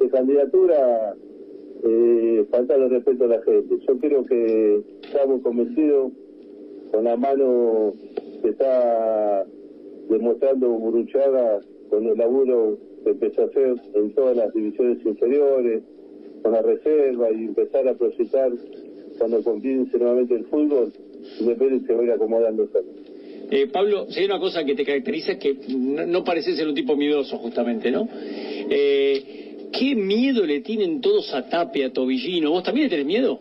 [0.00, 1.16] de candidatura,
[1.82, 3.78] eh, faltarle respeto a la gente.
[3.86, 6.12] Yo creo que estamos convencidos
[6.92, 7.94] con la mano
[8.42, 9.44] que está
[10.08, 11.60] demostrando Buruchaga
[11.90, 15.82] con el laburo que empezó a hacer en todas las divisiones inferiores,
[16.42, 18.52] con la reserva y empezar a proyectar
[19.18, 20.92] cuando comience nuevamente el fútbol,
[21.40, 22.84] Independiente se va a ir acomodando solo.
[23.50, 26.66] Eh, Pablo, si hay una cosa que te caracteriza es que no, no pareces ser
[26.68, 28.08] un tipo miedoso, justamente, ¿no?
[28.70, 32.50] Eh, ¿Qué miedo le tienen todos a Tapia, a Tobillino?
[32.50, 33.38] ¿Vos también le tenés miedo?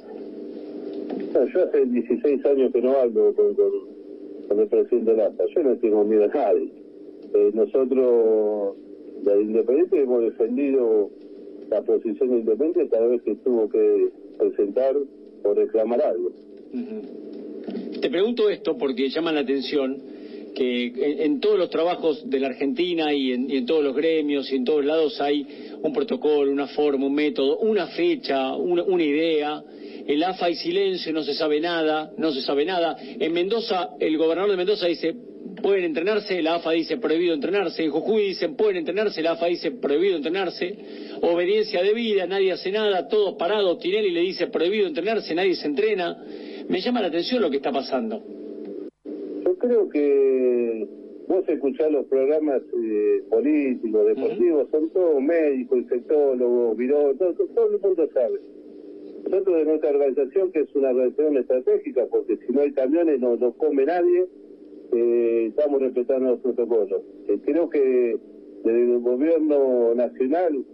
[1.34, 3.72] No, yo hace 16 años que no hablo con, con,
[4.48, 5.44] con el presidente Laza.
[5.56, 6.70] Yo no tengo miedo a nadie.
[7.34, 8.76] Eh, nosotros,
[9.24, 11.10] la Independiente, hemos defendido
[11.70, 14.96] la posición de Independiente cada vez que tuvo que presentar
[15.44, 16.32] o reclamar algo.
[18.02, 20.02] Te pregunto esto porque llama la atención
[20.56, 20.94] que
[21.26, 24.86] en, todos los trabajos de la Argentina y en, todos los gremios y en todos
[24.86, 25.46] lados hay
[25.82, 29.64] un protocolo, una forma, un método, una fecha, una, una idea.
[30.08, 32.96] el AFA hay silencio, no se sabe nada, no se sabe nada.
[33.02, 35.16] En Mendoza, el gobernador de Mendoza dice,
[35.62, 37.84] pueden entrenarse, la AFA dice prohibido entrenarse.
[37.84, 40.76] En Jujuy dicen, pueden entrenarse, la AFA dice prohibido entrenarse.
[41.22, 43.80] Obediencia debida, nadie hace nada, todos parados.
[43.80, 46.18] Tinelli le dice prohibido entrenarse, nadie se entrena.
[46.70, 48.22] Me llama la atención lo que está pasando.
[49.44, 50.88] Yo creo que
[51.28, 57.76] vos escuchás los programas eh, políticos, deportivos, son todos médicos, infectólogos, virólogos, todo, todo, todo
[57.76, 58.40] el mundo sabe.
[59.26, 63.36] Nosotros de nuestra organización, que es una organización estratégica, porque si no hay camiones no,
[63.36, 64.26] no come nadie,
[64.94, 67.02] eh, estamos respetando los protocolos.
[67.28, 68.18] Eh, creo que
[68.64, 70.66] desde el gobierno nacional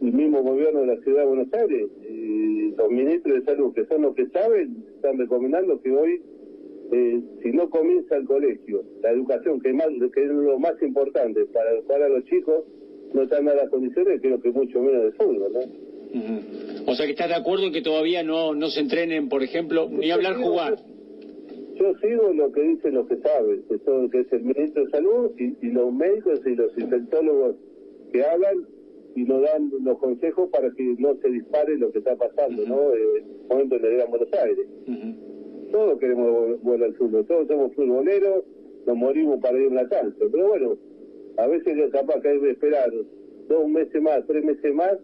[0.00, 3.86] y mismo gobierno de la ciudad de Buenos Aires, eh, los ministros de salud, que
[3.86, 6.22] son los que saben, están recomendando que hoy
[6.92, 10.80] eh, si no comienza el colegio, la educación, que es, más, que es lo más
[10.82, 12.64] importante para educar a los chicos,
[13.12, 15.60] no están en las condiciones, creo que mucho menos de fútbol, ¿no?
[16.86, 19.88] O sea que estás de acuerdo en que todavía no, no se entrenen, por ejemplo,
[19.90, 20.76] ni hablar jugar.
[21.74, 24.90] Yo sigo lo que dicen los que saben, que, son, que es el ministro de
[24.90, 27.56] Salud y, y los médicos y los infectólogos
[28.12, 28.66] que hablan
[29.16, 32.92] y nos dan los consejos para que no se dispare lo que está pasando, ¿no?
[32.94, 34.66] En el momento en el Gran Buenos Aires.
[35.72, 38.44] Todos queremos vol- volver al fútbol, todos somos futboleros,
[38.86, 40.24] nos morimos para ir a una cancha.
[40.30, 40.76] Pero bueno,
[41.38, 42.90] a veces es capaz que hay que esperar
[43.48, 44.96] dos meses más, tres meses más,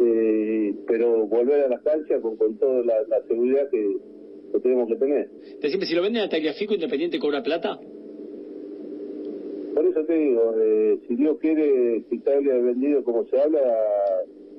[0.00, 3.96] eh, pero volver a las canchas con, con toda la, la seguridad que,
[4.52, 5.28] que tenemos que tener.
[5.60, 7.78] Decime, si lo venden a Tagliafico, Independiente cobra plata.
[9.80, 13.60] Por eso te digo, eh, si Dios quiere, si Italia ha vendido como se habla,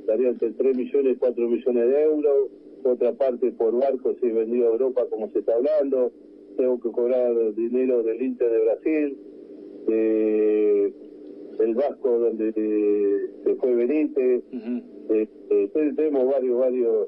[0.08, 2.50] daría entre 3 millones y 4 millones de euros.
[2.84, 6.12] Otra parte por barco si vendido a Europa como se está hablando.
[6.58, 9.18] Tengo que cobrar dinero del Inter de Brasil.
[9.90, 10.94] Eh,
[11.60, 14.44] el Vasco donde eh, se fue Benítez.
[14.52, 17.08] Eh, eh, tenemos varios, varios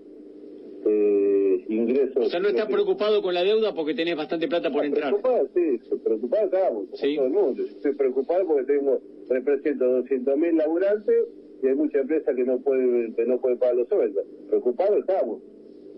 [0.86, 2.28] eh, ingresos.
[2.28, 5.10] O sea, no estás preocupado con la deuda porque tenés bastante plata por entrar.
[5.10, 7.64] Preocupado, sí, preocupado estamos, como todo el mundo.
[7.64, 11.16] Estoy preocupado porque tengo, represento 200.000 laburantes
[11.62, 14.26] y hay muchas empresas que no pueden que no pueden pagar los sueldos.
[14.50, 15.42] Preocupados estamos.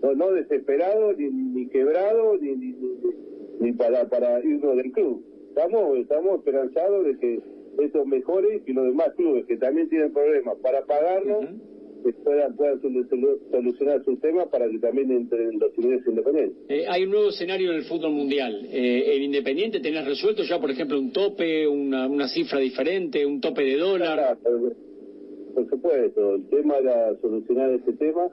[0.02, 2.76] No, no desesperados, ni, ni quebrados, ni, ni,
[3.60, 5.24] ni, para, para irnos del club.
[5.48, 7.40] Estamos, estamos esperanzados de que
[7.78, 11.46] esto mejore y que los demás clubes que también tienen problemas para pagarnos
[12.14, 16.56] solu- solucionar sus temas para que también entren los ingresos independientes.
[16.68, 18.66] Eh, hay un nuevo escenario en el fútbol mundial.
[18.70, 23.40] Eh, en Independiente tenés resuelto ya, por ejemplo, un tope, una, una cifra diferente, un
[23.40, 24.38] tope de dólar.
[25.54, 28.28] Por supuesto, el tema era solucionar este tema.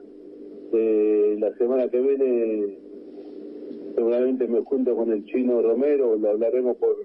[0.72, 2.76] Eh, la semana que viene
[3.94, 6.96] seguramente me junto con el chino Romero, lo hablaremos por,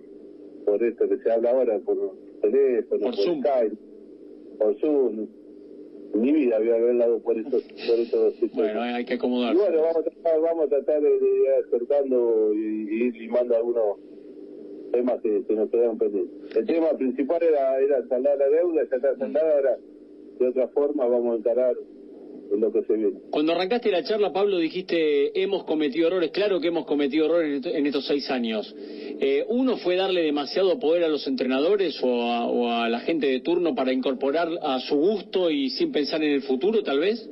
[0.65, 1.97] por esto que se habla ahora, por
[2.41, 3.75] teléfono, por, Skype,
[4.57, 5.27] por Zoom.
[6.13, 9.61] Mi vida había hablado por estos por estos Bueno, hay que y acomodarse.
[9.61, 13.97] bueno, vamos a tratar, vamos a tratar de, ir acercando y, y ir limando algunos
[14.91, 16.55] temas que, que nos quedaron pendientes.
[16.57, 19.77] El tema principal era, era saldar la deuda, ya está saldada, ahora
[20.39, 21.75] de otra forma vamos a encarar
[22.51, 23.19] en lo que se viene.
[23.29, 26.31] Cuando arrancaste la charla, Pablo, dijiste, hemos cometido errores.
[26.31, 28.73] Claro que hemos cometido errores en, esto- en estos seis años.
[29.21, 33.27] Eh, uno fue darle demasiado poder a los entrenadores o a, o a la gente
[33.27, 37.29] de turno para incorporar a su gusto y sin pensar en el futuro, tal vez.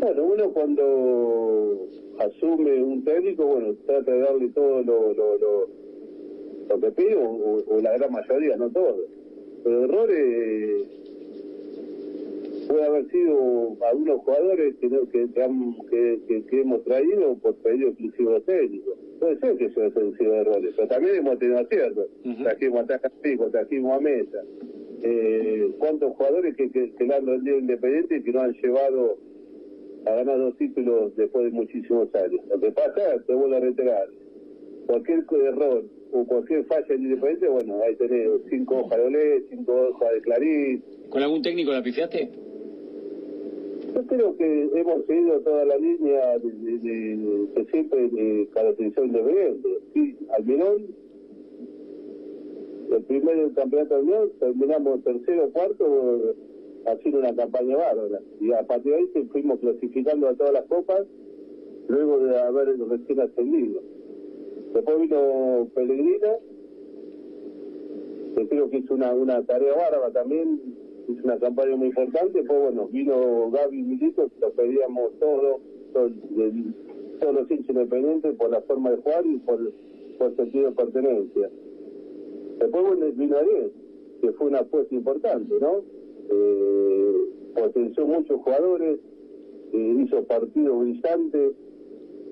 [0.00, 1.88] Bueno, uno cuando
[2.18, 5.68] asume un técnico, bueno, trata de darle todo lo, lo, lo,
[6.68, 8.96] lo que pide, o, o la gran mayoría, no todo.
[9.64, 10.86] Pero errores
[12.66, 18.96] puede haber sido algunos jugadores que, que, que que, hemos traído por pedido exclusivo técnico.
[19.18, 22.06] Puede ser que eso haya sido errores, pero también hemos tenido aciertos.
[22.42, 24.42] Trajimos a Tacapico, trajimos a Mesa.
[25.02, 29.18] Eh, ¿Cuántos jugadores que, que, que le han rendido independiente y que no han llevado
[30.06, 32.40] a ganar dos títulos después de muchísimos años?
[32.48, 34.08] Lo que pasa, te vuelvo a reiterar,
[34.86, 39.90] cualquier error o cualquier falla en Independiente, bueno, ahí tenés cinco hojas de olé, cinco
[39.90, 40.84] hojas de clarín.
[41.08, 42.30] ¿Con algún técnico la pifiaste?
[43.94, 49.06] Yo creo que hemos seguido toda la línea de, de- de- que siempre de caracterización
[49.08, 49.68] Independiente.
[49.92, 50.86] Sí, Almirón,
[52.90, 56.34] el primer campeonato de Almirón, terminamos tercero o cuarto
[56.86, 58.20] haciendo una campaña bárbara.
[58.40, 61.06] Y a partir de ahí fuimos clasificando a todas las copas,
[61.88, 63.80] luego de haber recién ascendido.
[64.74, 66.36] Después vino Pellegrina,
[68.36, 70.60] que creo que hizo una, una tarea bárbara también,
[71.08, 72.38] hizo una campaña muy importante.
[72.38, 75.60] Después, bueno, vino Gaby Milito, lo pedíamos todo,
[75.92, 76.12] todos
[77.34, 79.72] los hinchas independientes por la forma de jugar y por,
[80.18, 81.50] por sentido de pertenencia.
[82.58, 83.72] Después bueno, vino Ariel,
[84.20, 85.82] que fue una apuesta importante, ¿no?
[86.30, 87.12] Eh,
[87.54, 88.98] potenció muchos jugadores,
[89.72, 91.52] eh, hizo partido brillante,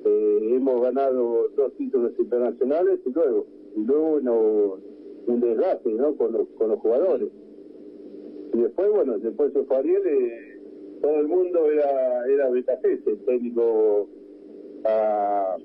[0.05, 3.47] eh, hemos ganado dos títulos internacionales y luego,
[3.77, 4.79] luego
[5.27, 6.15] un desgaste ¿no?
[6.17, 7.29] con, los, con los jugadores.
[8.53, 10.61] Y después, bueno, después de Ariel, eh,
[11.01, 14.09] todo el mundo era, era Betacese, el técnico
[14.85, 15.57] a,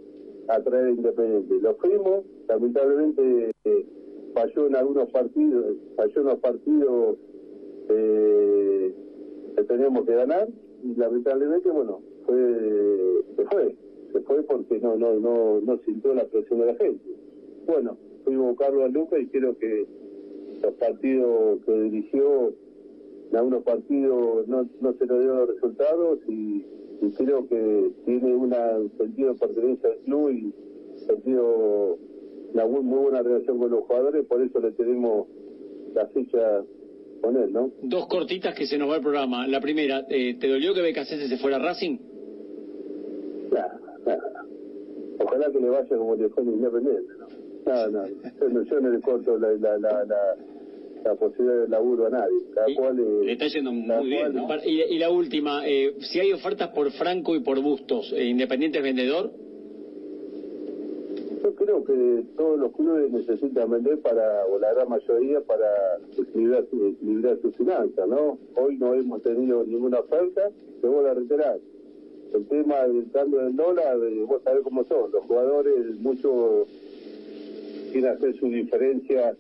[0.50, 1.56] a traer a Independiente.
[1.62, 3.86] Lo fuimos, lamentablemente eh,
[4.34, 7.18] falló en algunos partidos, falló en los partidos
[7.90, 8.94] eh,
[9.56, 10.48] que teníamos que ganar
[10.84, 13.76] y lamentablemente, bueno, fue, se fue,
[14.14, 17.04] se fue porque no, no, no, no sintió la presión de la gente.
[17.66, 19.88] Bueno, fuimos a buscarlo a Luca y creo que
[20.62, 22.54] los partidos que dirigió,
[23.32, 26.66] en algunos partidos no, no se le dio los resultados y,
[27.02, 30.54] y creo que tiene una, un sentido de pertenencia al club y
[31.06, 31.98] sentido
[32.54, 35.28] una muy, muy buena relación con los jugadores, por eso le tenemos
[35.94, 36.64] la fecha
[37.22, 37.72] con él, ¿no?
[37.82, 39.48] Dos cortitas que se nos va el programa.
[39.48, 41.98] La primera, eh, ¿te dolió que Becasese se fuera a Racing?
[43.52, 44.46] Nada, nada.
[45.20, 47.28] Ojalá que le vaya como le fue en Independiente, ¿no?
[47.66, 48.08] Nada, nada.
[48.40, 50.36] Yo, no- yo no le corto la, la, la, la,
[51.06, 52.38] la posibilidad de laburo a nadie.
[52.54, 54.34] Cada cual, eh, Le está yendo muy bien.
[54.66, 58.80] Y, y la última, eh, si hay ofertas por Franco y por Bustos, eh, ¿Independiente
[58.80, 59.32] es vendedor?
[61.44, 65.68] Yo creo que todos los clubes necesitan vender para, o la gran mayoría, para
[66.18, 68.40] equilibrar, su- equilibrar sus finanzas, ¿no?
[68.56, 70.50] Hoy no hemos tenido ninguna oferta,
[70.82, 71.60] se vuelve a reiterar.
[72.34, 76.68] El tema del cambio del dólar, eh, vos sabés cómo son, los jugadores, muchos
[77.92, 79.36] quieren hacer su diferencia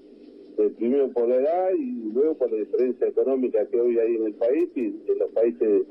[0.58, 4.26] eh, primero por la edad y luego por la diferencia económica que hoy hay en
[4.26, 5.84] el país y en los países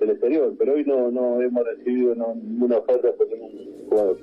[0.00, 0.54] del exterior.
[0.58, 3.50] Pero hoy no, no hemos recibido no- ninguna oferta por ningún
[3.88, 4.18] jugador.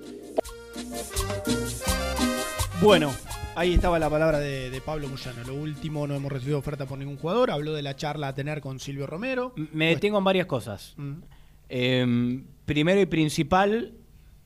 [2.82, 3.12] Bueno,
[3.56, 5.44] ahí estaba la palabra de, de Pablo Muyano.
[5.48, 7.52] Lo último, no hemos recibido oferta por ningún jugador.
[7.52, 9.54] Habló de la charla a tener con Silvio Romero.
[9.74, 10.96] Me detengo en varias cosas.
[11.70, 13.94] Eh, primero y principal,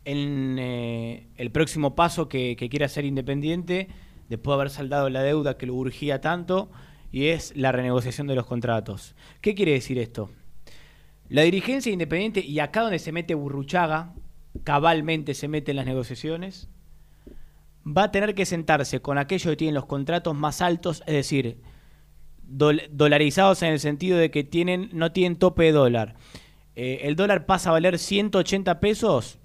[0.06, 3.90] en eh, el próximo paso que, que quiere hacer Independiente,
[4.32, 6.72] después de haber saldado la deuda que lo urgía tanto,
[7.12, 9.14] y es la renegociación de los contratos.
[9.42, 10.30] ¿Qué quiere decir esto?
[11.30, 14.14] La dirigencia de Independiente, y acá donde se mete Burruchaga,
[14.64, 16.70] cabalmente se mete en las negociaciones,
[17.86, 21.62] va a tener que sentarse con aquellos que tienen los contratos más altos, es decir,
[22.48, 26.16] dol- dolarizados en el sentido de que tienen no tienen tope de dólar.
[26.76, 29.40] Eh, el dólar pasa a valer 180 pesos,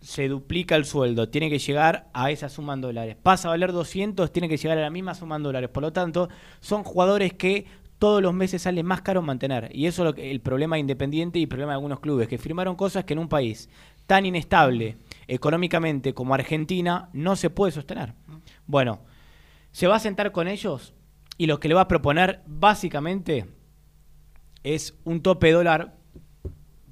[0.00, 3.16] se duplica el sueldo, tiene que llegar a esa suma en dólares.
[3.22, 5.68] Pasa a valer 200, tiene que llegar a la misma suma en dólares.
[5.70, 6.28] Por lo tanto,
[6.60, 7.66] son jugadores que
[7.98, 9.70] todos los meses sale más caro mantener.
[9.74, 12.28] Y eso es lo que, el problema de Independiente y el problema de algunos clubes,
[12.28, 13.68] que firmaron cosas que en un país
[14.06, 14.96] tan inestable
[15.28, 18.14] económicamente como Argentina no se puede sostener.
[18.66, 19.02] Bueno,
[19.70, 20.94] se va a sentar con ellos
[21.36, 23.46] y lo que le va a proponer básicamente
[24.62, 25.96] es un tope de dólar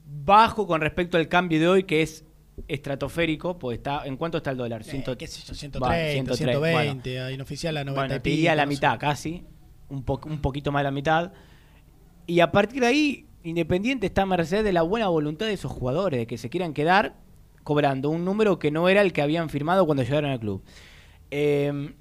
[0.05, 2.25] bajo con respecto al cambio de hoy que es
[2.67, 4.83] estratosférico, pues está ¿en cuánto está el dólar?
[4.85, 6.59] Ciento- Eh, qué sé yo, 130, Va, 130, 120,
[7.15, 7.27] bueno.
[7.27, 8.77] a inoficial a 90 Bueno, y te diría pico, la no sé.
[8.77, 9.45] mitad casi,
[9.89, 11.33] un, po- un poquito más de la mitad.
[12.27, 15.71] Y a partir de ahí, Independiente está a merced de la buena voluntad de esos
[15.71, 17.15] jugadores, de que se quieran quedar
[17.63, 20.63] cobrando un número que no era el que habían firmado cuando llegaron al club.
[21.31, 21.95] Eh,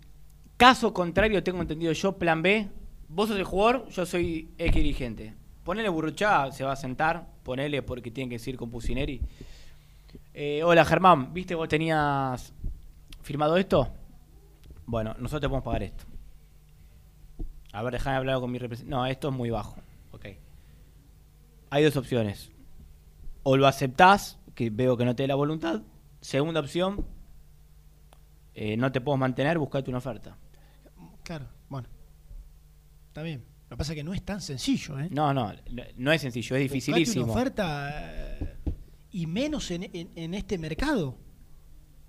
[0.57, 2.67] caso contrario, tengo entendido yo, plan B,
[3.07, 5.35] vos sos el jugador, yo soy ex dirigente.
[5.63, 9.21] Ponele Burruchaga, se va a sentar, ponele porque tiene que decir con Pusineri.
[10.39, 12.53] Eh, hola Germán, ¿viste vos tenías
[13.23, 13.91] firmado esto?
[14.85, 16.03] Bueno, nosotros te podemos pagar esto.
[17.73, 18.95] A ver, déjame hablar con mi representante.
[18.95, 19.77] No, esto es muy bajo.
[20.11, 20.27] Ok.
[21.71, 22.51] Hay dos opciones.
[23.41, 25.81] O lo aceptás, que veo que no te dé la voluntad.
[26.21, 27.03] Segunda opción,
[28.53, 30.37] eh, no te puedo mantener, buscate una oferta.
[31.23, 31.87] Claro, bueno.
[33.07, 33.43] Está bien.
[33.69, 35.07] Lo que pasa es que no es tan sencillo, ¿eh?
[35.09, 35.51] No, no,
[35.95, 37.25] no es sencillo, es Buscate dificilísimo.
[37.25, 37.89] una oferta
[38.39, 38.56] eh,
[39.17, 41.17] y menos en, en- en este mercado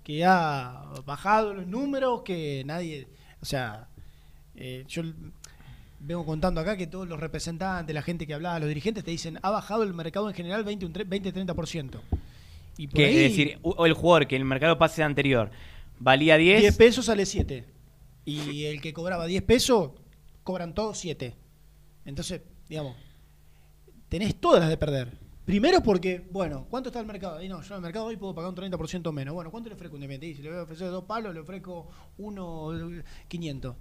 [0.03, 3.07] que ha bajado los números, que nadie,
[3.41, 3.87] o sea,
[4.55, 5.01] eh, yo
[5.99, 9.39] vengo contando acá que todos los representantes, la gente que hablaba, los dirigentes te dicen,
[9.41, 11.99] ha bajado el mercado en general 20, un tre- 20-30%.
[12.77, 15.49] Y por Que, ahí, es decir, o el jugador que en el mercado pase anterior
[15.99, 17.65] valía 10, 10 pesos sale 7.
[18.25, 19.91] Y el que cobraba 10 pesos,
[20.43, 21.35] cobran todos 7.
[22.05, 22.95] Entonces, digamos,
[24.09, 25.17] tenés todas las de perder.
[25.49, 27.41] Primero porque, bueno, ¿cuánto está el mercado?
[27.41, 29.33] Y no, yo en el mercado hoy puedo pagar un 30% menos.
[29.33, 30.27] Bueno, ¿cuánto le ofrezco Independiente?
[30.27, 31.87] Y si le voy a ofrecer dos palos, le ofrezco
[32.19, 33.75] uno, eh, 500.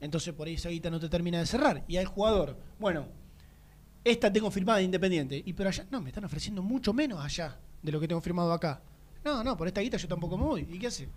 [0.00, 1.84] Entonces por ahí esa guita no te termina de cerrar.
[1.86, 3.06] Y al jugador, bueno,
[4.02, 5.40] esta tengo firmada de Independiente.
[5.46, 8.52] Y pero allá, no, me están ofreciendo mucho menos allá de lo que tengo firmado
[8.52, 8.82] acá.
[9.24, 10.66] No, no, por esta guita yo tampoco me voy.
[10.68, 11.08] ¿Y qué hace?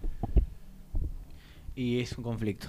[1.75, 2.67] y es un conflicto.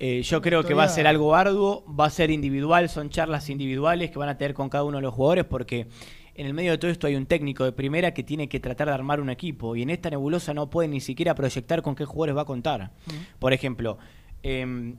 [0.00, 3.50] Eh, yo creo que va a ser algo arduo, va a ser individual, son charlas
[3.50, 5.88] individuales que van a tener con cada uno de los jugadores porque
[6.36, 8.86] en el medio de todo esto hay un técnico de primera que tiene que tratar
[8.86, 12.04] de armar un equipo y en esta nebulosa no puede ni siquiera proyectar con qué
[12.04, 12.92] jugadores va a contar.
[13.40, 13.98] Por ejemplo,
[14.44, 14.94] em,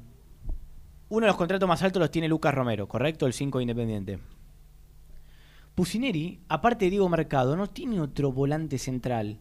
[1.07, 3.25] uno de los contratos más altos los tiene Lucas Romero, ¿correcto?
[3.25, 4.19] El 5 Independiente.
[5.75, 9.39] Pusineri, aparte de Diego Mercado, no tiene otro volante central.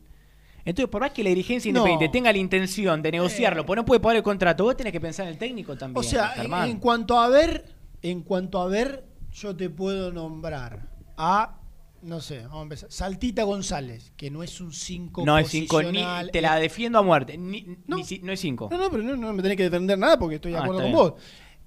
[0.69, 1.79] Entonces, por más que la dirigencia No.
[1.81, 5.01] independiente tenga la intención de negociarlo, pues no puede pagar el contrato, vos tenés que
[5.01, 5.99] pensar en el técnico también.
[5.99, 7.65] O sea, en, en cuanto a ver,
[8.03, 11.59] en cuanto a ver, yo te puedo nombrar a,
[12.03, 12.93] no sé, vamos a empezar.
[12.93, 16.99] Saltita González, que no es un 5 no es 5, ni posicional, te la defiendo
[16.99, 17.39] a muerte.
[17.39, 18.69] Ni- ni si- no es 5.
[18.71, 20.83] No, no, pero no, no me tenés que defender nada porque estoy de Ah, acuerdo
[20.83, 20.97] con bien.
[20.97, 21.15] vos.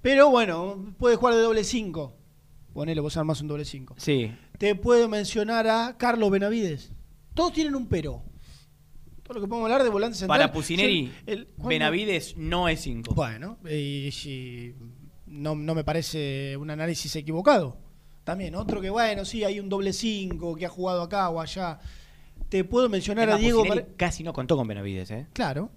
[0.03, 2.13] Pero bueno, puede jugar de doble 5.
[2.73, 3.95] Ponele, vos armás un doble 5.
[3.97, 4.31] Sí.
[4.59, 6.91] Te puedo mencionar a Carlos Benavides.
[7.33, 8.23] Todos tienen un pero.
[9.31, 10.43] Todo lo que podemos hablar de volantes centrales.
[10.47, 11.69] Para Pusineri, el- el- ¿cuándo?
[11.69, 13.13] Benavides no es 5.
[13.13, 14.73] Bueno, y,
[15.25, 17.77] no, no me parece un análisis equivocado.
[18.25, 21.79] También, otro que, bueno, sí, hay un doble 5 que ha jugado acá o allá.
[22.49, 23.63] Te puedo mencionar a Diego.
[23.63, 25.27] Mar- casi no contó con Benavides, ¿eh?
[25.31, 25.69] Claro,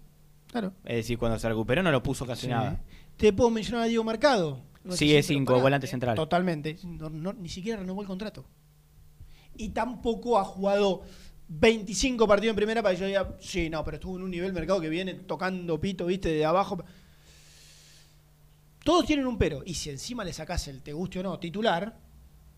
[0.49, 0.73] claro.
[0.85, 2.49] Es decir, cuando se recuperó no lo puso casi Sí.
[2.49, 2.83] nada.
[3.17, 4.63] Te puedo mencionar a Diego Mercado.
[4.83, 6.17] No es pero 5, pará, volante eh, central.
[6.17, 6.77] Totalmente.
[6.83, 8.45] No- ni siquiera renovó el contrato.
[9.57, 11.03] Y tampoco ha jugado
[11.49, 14.53] 25 partidos en primera para que yo diga, sí, no, pero estuvo en un nivel
[14.53, 16.83] mercado que viene tocando pito, viste, de abajo.
[18.83, 19.63] Todos tienen un pero.
[19.65, 21.97] Y si encima le sacás el te guste o no titular,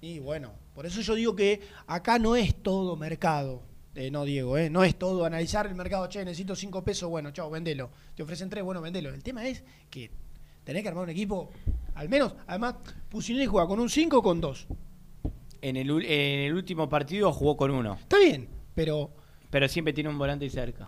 [0.00, 3.62] y bueno, por eso yo digo que acá no es todo mercado.
[3.94, 7.30] Eh, no, Diego, eh, no es todo analizar el mercado, che, necesito 5 pesos, bueno,
[7.30, 7.90] chao, vendelo.
[8.14, 9.08] Te ofrecen 3, bueno, vendelo.
[9.08, 10.10] El tema es que
[10.64, 11.50] tenés que armar un equipo,
[11.94, 12.74] al menos, además,
[13.08, 14.66] Pusinelli juega con un 5 o con 2.
[15.62, 17.94] En el, en el último partido jugó con uno.
[17.94, 19.10] Está bien, pero
[19.50, 20.86] Pero siempre tiene un volante cerca.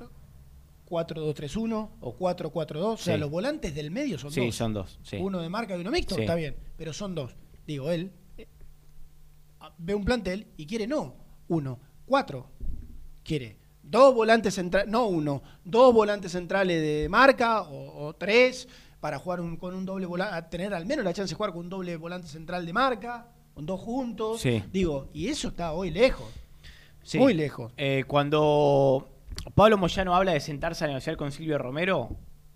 [0.89, 3.20] 4-2-3-1 o 4-4-2, o sea, Sí.
[3.20, 4.55] los volantes del medio son Sí, dos.
[4.55, 5.16] son dos, sí.
[5.20, 6.23] Uno de marca y uno mixto, Sí.
[6.23, 7.35] está bien, pero son dos.
[7.66, 8.47] Digo, él eh,
[9.78, 11.15] ve un plantel y quiere no
[11.48, 12.51] uno, cuatro.
[13.23, 18.69] Quiere dos volantes centrales, no uno, dos volantes centrales de marca o, o tres
[19.01, 21.60] para jugar un- con un doble volante, tener al menos la chance de jugar con
[21.60, 24.40] un doble volante central de marca, con dos juntos.
[24.40, 24.62] Sí.
[24.73, 26.28] Digo, y eso está hoy lejos.
[27.09, 27.19] Sí.
[27.19, 27.73] Muy lejos.
[27.79, 29.09] Eh, cuando
[29.55, 32.11] Pablo Moyano habla de sentarse a negociar con Silvio Romero,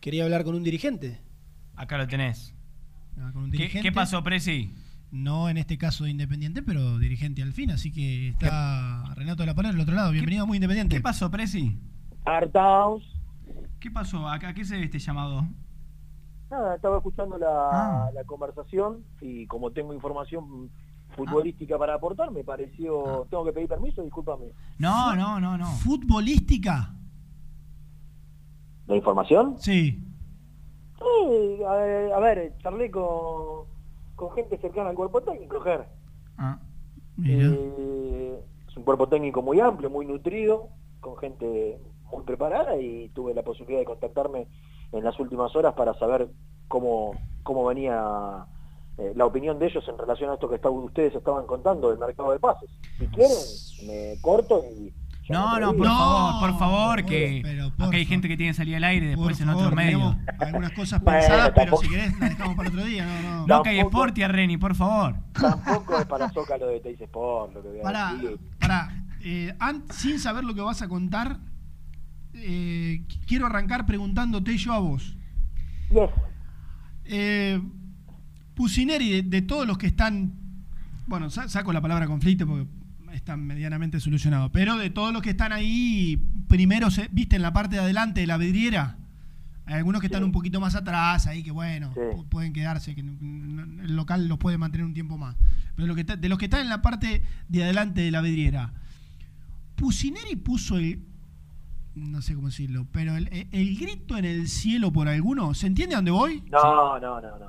[0.00, 1.20] Quería hablar con un dirigente.
[1.76, 2.56] Acá lo tenés.
[3.14, 4.74] Con un ¿Qué, qué pasó, Presi?
[5.10, 7.70] No en este caso de Independiente, pero dirigente al fin.
[7.70, 10.12] Así que está Renato de la Palabra del otro lado.
[10.12, 10.96] Bienvenido a Muy Independiente.
[10.96, 11.78] ¿Qué pasó, Presi?
[12.26, 13.02] Hartaos.
[13.80, 14.28] ¿Qué pasó?
[14.28, 15.46] ¿A qué se debe este llamado?
[16.50, 18.10] Nada, estaba escuchando la, Ah.
[18.14, 20.70] la conversación y como tengo información
[21.16, 23.26] futbolística para aportar, me pareció...
[23.30, 24.46] Tengo que pedir permiso, discúlpame.
[24.78, 25.66] No, no, no, no.
[25.66, 26.94] ¿Futbolística?
[28.86, 29.56] ¿La información?
[29.58, 30.04] Sí.
[30.98, 33.66] Sí, a, ver, a ver, charlé con,
[34.18, 35.86] con gente cercana al cuerpo técnico, Ger.
[36.36, 36.58] Ah,
[37.24, 40.70] Eh, es un cuerpo técnico muy amplio, muy nutrido,
[41.00, 41.80] con gente
[42.12, 44.48] muy preparada y tuve la posibilidad de contactarme
[44.92, 46.28] en las últimas horas para saber
[46.66, 47.12] cómo,
[47.44, 48.44] cómo venía
[48.98, 51.98] eh, la opinión de ellos en relación a esto que está- ustedes estaban contando del
[52.00, 52.68] mercado de pases.
[52.98, 53.36] Si quieren,
[53.86, 54.92] me corto y...
[55.28, 57.42] No, no, por favor, por favor, que
[57.78, 60.16] acá hay gente que tiene que salir al aire después en otro medio.
[60.38, 63.04] Algunas cosas Bueno, pensadas, pero tampoco- si querés las dejamos para otro día.
[63.22, 63.56] No, no.
[63.58, 65.16] Boca y Sport y a Reni, por favor.
[65.32, 68.38] Tampoco es para Zócalo de Teis Sport lo que voy a Pará, decir.
[68.58, 69.04] pará.
[69.20, 71.38] Eh, an- sin saber lo que vas a contar,
[72.34, 75.16] eh, qu- quiero arrancar preguntándote yo a vos.
[75.90, 76.10] Yes.
[77.04, 77.60] Eh,
[78.54, 80.32] Pusineri, de, de todos los que están,
[81.06, 82.66] bueno, sa- saco la palabra conflicto porque
[83.28, 86.16] están medianamente solucionados, pero de todos los que están ahí,
[86.48, 88.96] primero, se, viste, en la parte de adelante de la vidriera,
[89.66, 93.02] hay algunos que están un poquito más atrás, ahí que bueno, pu- pueden quedarse, que
[93.02, 95.36] el local los puede mantener un tiempo más.
[95.76, 98.22] Pero lo que está- de los que están en la parte de adelante de la
[98.22, 98.72] vidriera,
[99.76, 101.04] Pusineri puso el,
[101.96, 105.96] no sé cómo decirlo, pero el, el grito en el cielo por alguno, ¿se entiende
[105.96, 106.42] a dónde voy?
[106.50, 107.46] No, no, no, no.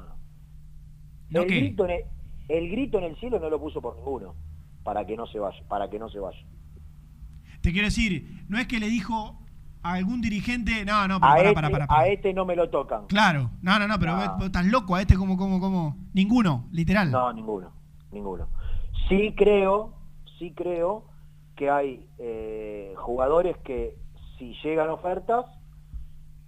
[1.29, 2.01] ¿No el, grito en el,
[2.49, 4.35] el grito en el cielo no lo puso por ninguno,
[4.83, 6.39] para que no se vaya, para que no se vaya.
[7.61, 9.37] Te quiero decir, no es que le dijo
[9.81, 11.85] a algún dirigente, no, no, pero a, pará, este, pará, pará.
[11.89, 13.05] a este no me lo tocan.
[13.07, 14.35] Claro, no, no, no, pero No.
[14.37, 15.97] vos- estás loco a este como, como, como.
[16.13, 17.11] Ninguno, literal.
[17.11, 17.71] No, ninguno,
[18.11, 18.47] ninguno.
[19.07, 19.93] Sí creo,
[20.37, 21.05] sí creo
[21.55, 23.95] que hay eh, jugadores que
[24.37, 25.45] si llegan ofertas,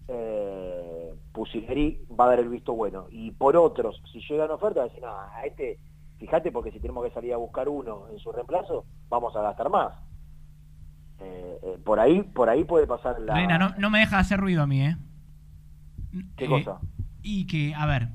[0.08, 3.06] eh, Pusineri va a dar el visto bueno.
[3.12, 5.78] Y por otros, si llegan ofertas, decir, no, a este,
[6.22, 9.70] fíjate porque si tenemos que salir a buscar uno en su reemplazo, vamos a gastar
[9.70, 9.94] más.
[11.20, 13.34] Eh, eh, por ahí, por ahí puede pasar la.
[13.34, 14.98] Reina, no, no me deja hacer ruido a mí, ¿eh?
[16.38, 16.80] ¿Qué Eh, cosa?
[17.24, 18.10] Y que, a ver,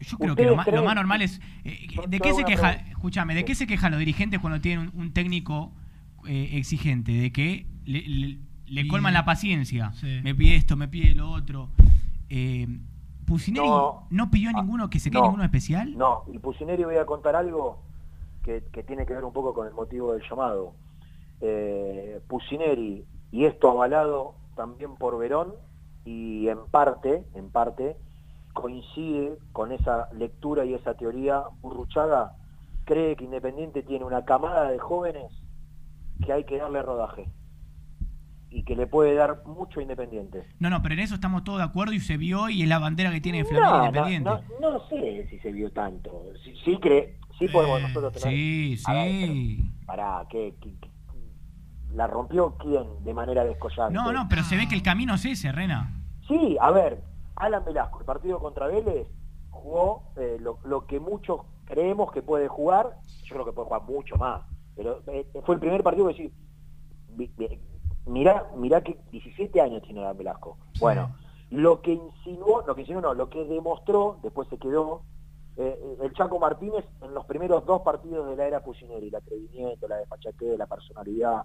[0.00, 1.40] yo creo que ¿Ustedes lo más, lo creen- más normal es...
[1.64, 2.72] eh, ¿De qué se queja?
[2.72, 5.72] Escúchame, ¿de qué se quejan los dirigentes cuando tienen un, un técnico
[6.26, 7.12] eh, exigente?
[7.12, 9.92] De que le, le- le colman la paciencia.
[9.92, 10.20] Sí.
[10.22, 11.70] Me pide esto, me pide lo otro.
[13.26, 14.30] ¿Pusineri no, No.
[14.30, 15.26] pidió a ninguno que se quede no.
[15.26, 15.96] ninguno especial?
[15.96, 17.78] No, y Pusineri voy a contar algo
[18.42, 20.74] que, que tiene que ver un poco con el motivo del llamado.
[21.40, 25.54] Eh, Pusineri, y esto avalado también por Verón,
[26.04, 27.96] y en parte, en parte,
[28.52, 32.34] coincide con esa lectura y esa teoría, Burruchaga
[32.84, 35.32] cree que Independiente tiene una camada de jóvenes
[36.24, 37.28] que hay que darle rodaje
[38.54, 40.44] y que le puede dar mucho a Independiente.
[40.60, 42.78] No, no, pero en eso estamos todos de acuerdo y se vio y es la
[42.78, 44.30] bandera que tiene Flamengo No, Independiente.
[44.60, 46.22] no, no sé si se vio tanto.
[46.44, 48.28] Sí, sí, cree, sí podemos nosotros tener...
[48.28, 49.70] Sí, ver, sí.
[49.86, 50.90] Pará, ¿qué, qué- qué-
[51.94, 53.92] la rompió quién de manera descollante?
[53.94, 55.92] No, no, pero se ve que el camino es ese, Rena.
[56.28, 57.02] Sí, a ver,
[57.36, 59.08] Alan Velasco, el partido contra Vélez,
[59.50, 63.82] jugó eh, lo, lo que muchos creemos que puede jugar, yo creo que puede jugar
[63.82, 64.42] mucho más,
[64.76, 66.30] pero eh, fue el primer partido que
[67.16, 67.32] vi-
[68.06, 70.58] mirá, mirá que 17 años tiene Alan Velasco.
[70.78, 71.14] Bueno,
[71.50, 75.02] lo que insinuó, lo que insinuó no, lo que demostró, después se quedó,
[75.56, 79.86] eh, el Chaco Martínez en los primeros dos partidos de la era Pusineri, el atrevimiento,
[79.86, 81.44] la desfachatez, la personalidad,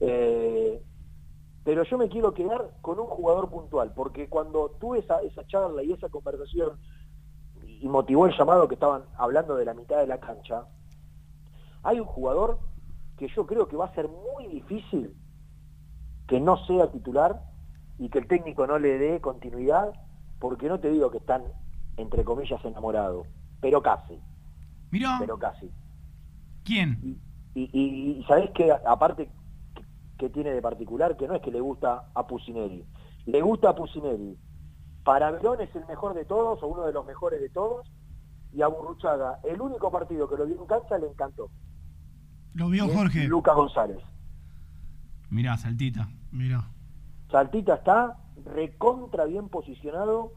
[0.00, 0.82] eh,
[1.64, 5.82] pero yo me quiero quedar con un jugador puntual, porque cuando tuve esa, esa charla
[5.82, 6.78] y esa conversación
[7.64, 10.66] y motivó el llamado que estaban hablando de la mitad de la cancha,
[11.82, 12.58] hay un jugador
[13.16, 15.14] que yo creo que va a ser muy difícil
[16.26, 17.42] que no sea titular
[17.98, 19.92] y que el técnico no le dé continuidad,
[20.38, 21.42] porque no te digo que están,
[21.96, 23.26] entre comillas, enamorados,
[23.60, 24.18] pero casi,
[24.90, 25.70] Mirá, pero casi.
[26.64, 27.20] ¿quién?
[27.54, 29.28] Y, y, y sabés que aparte
[30.18, 32.84] que- tiene de particular, que no es que le gusta a Pusineri,
[33.26, 34.38] le gusta a Pusineri.
[35.04, 37.90] Para Verón es el mejor de todos, o uno de los mejores de todos,
[38.52, 41.50] y a Burruchaga, el único partido que lo vio en cancha le encantó.
[42.54, 43.24] Lo vio Jorge.
[43.24, 43.98] Lucas González.
[45.32, 46.08] Mirá, saltita.
[46.30, 46.68] Mirá.
[47.30, 50.34] Saltita está recontra bien posicionado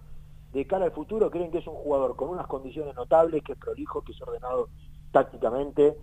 [0.53, 1.29] de cara al futuro.
[1.29, 4.69] Creen que es un jugador con unas condiciones notables, que es prolijo, que es ordenado
[5.11, 5.97] tácticamente,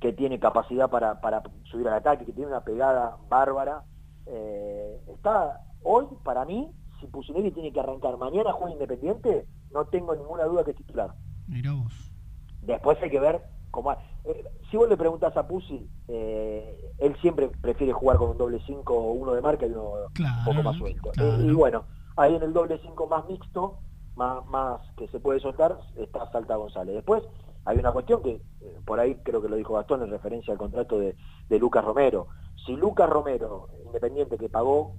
[0.00, 3.84] que tiene capacidad para, para subir al ataque, que tiene una pegada bárbara.
[4.24, 10.16] Eh, está hoy, para mí, si Pusineri tiene que arrancar mañana juega Independiente, no tengo
[10.16, 11.14] ninguna duda que es titular.
[11.46, 12.14] Mirá vos.
[12.62, 13.94] Después hay que ver cómo...
[14.24, 18.60] eh, si vos le preguntás a Pusi, eh, él siempre prefiere jugar con un doble
[18.66, 21.10] 5 o uno de marca y uno un poco más suelto.
[21.12, 21.42] claro.
[21.42, 21.84] Eh, y bueno,
[22.16, 23.78] ahí en el doble 5 más mixto,
[24.16, 26.94] más, más que se puede soltar, está Salta González.
[26.94, 27.22] Después
[27.64, 30.58] hay una cuestión que, eh, por ahí creo que lo dijo Gastón en referencia al
[30.58, 31.16] contrato de,
[31.48, 32.28] de Lucas Romero.
[32.66, 34.96] Si Lucas Romero, independiente que pagó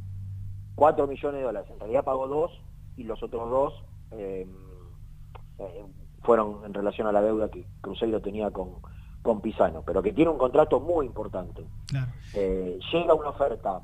[0.75, 2.51] 4 millones de dólares, en realidad pagó 2
[2.97, 3.73] y los otros dos
[4.11, 4.47] eh,
[5.59, 5.85] eh,
[6.23, 8.75] fueron en relación a la deuda que Cruzeiro tenía con,
[9.21, 11.65] con Pisano, pero que tiene un contrato muy importante.
[11.87, 12.11] Claro.
[12.33, 13.81] Eh, llega una oferta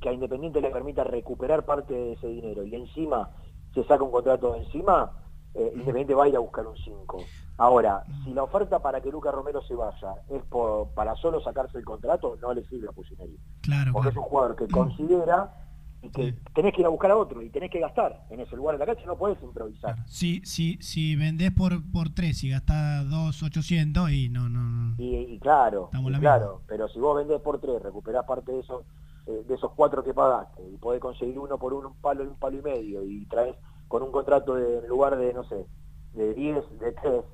[0.00, 3.30] que a Independiente le permita recuperar parte de ese dinero y encima
[3.74, 5.12] se saca un contrato de encima,
[5.54, 7.18] eh, Independiente va a ir a buscar un 5.
[7.58, 11.78] Ahora, si la oferta para que Lucas Romero se vaya es por, para solo sacarse
[11.78, 13.38] el contrato, no le sirve a Pusineri.
[13.62, 15.65] Claro, Porque es un jugador que considera
[16.06, 18.56] y que tenés que ir a buscar a otro y tenés que gastar en ese
[18.56, 19.96] lugar de la cancha, no podés improvisar.
[20.06, 24.94] Si, si, si vendés por, por 3 y gastás 2.800 y no, no, no.
[24.98, 28.84] Y, y claro, y claro, pero si vos vendés por tres, recuperás parte de eso
[29.26, 32.36] eh, de esos cuatro que pagaste y podés conseguir uno por un palo y un
[32.36, 33.56] palo y medio y traes
[33.88, 35.66] con un contrato de, en lugar de, no sé,
[36.12, 37.24] de 10, de 3,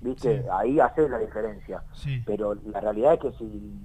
[0.00, 0.46] ¿viste?
[0.52, 1.82] Ahí haces la diferencia.
[1.92, 2.22] Sí.
[2.24, 3.80] Pero la realidad es que si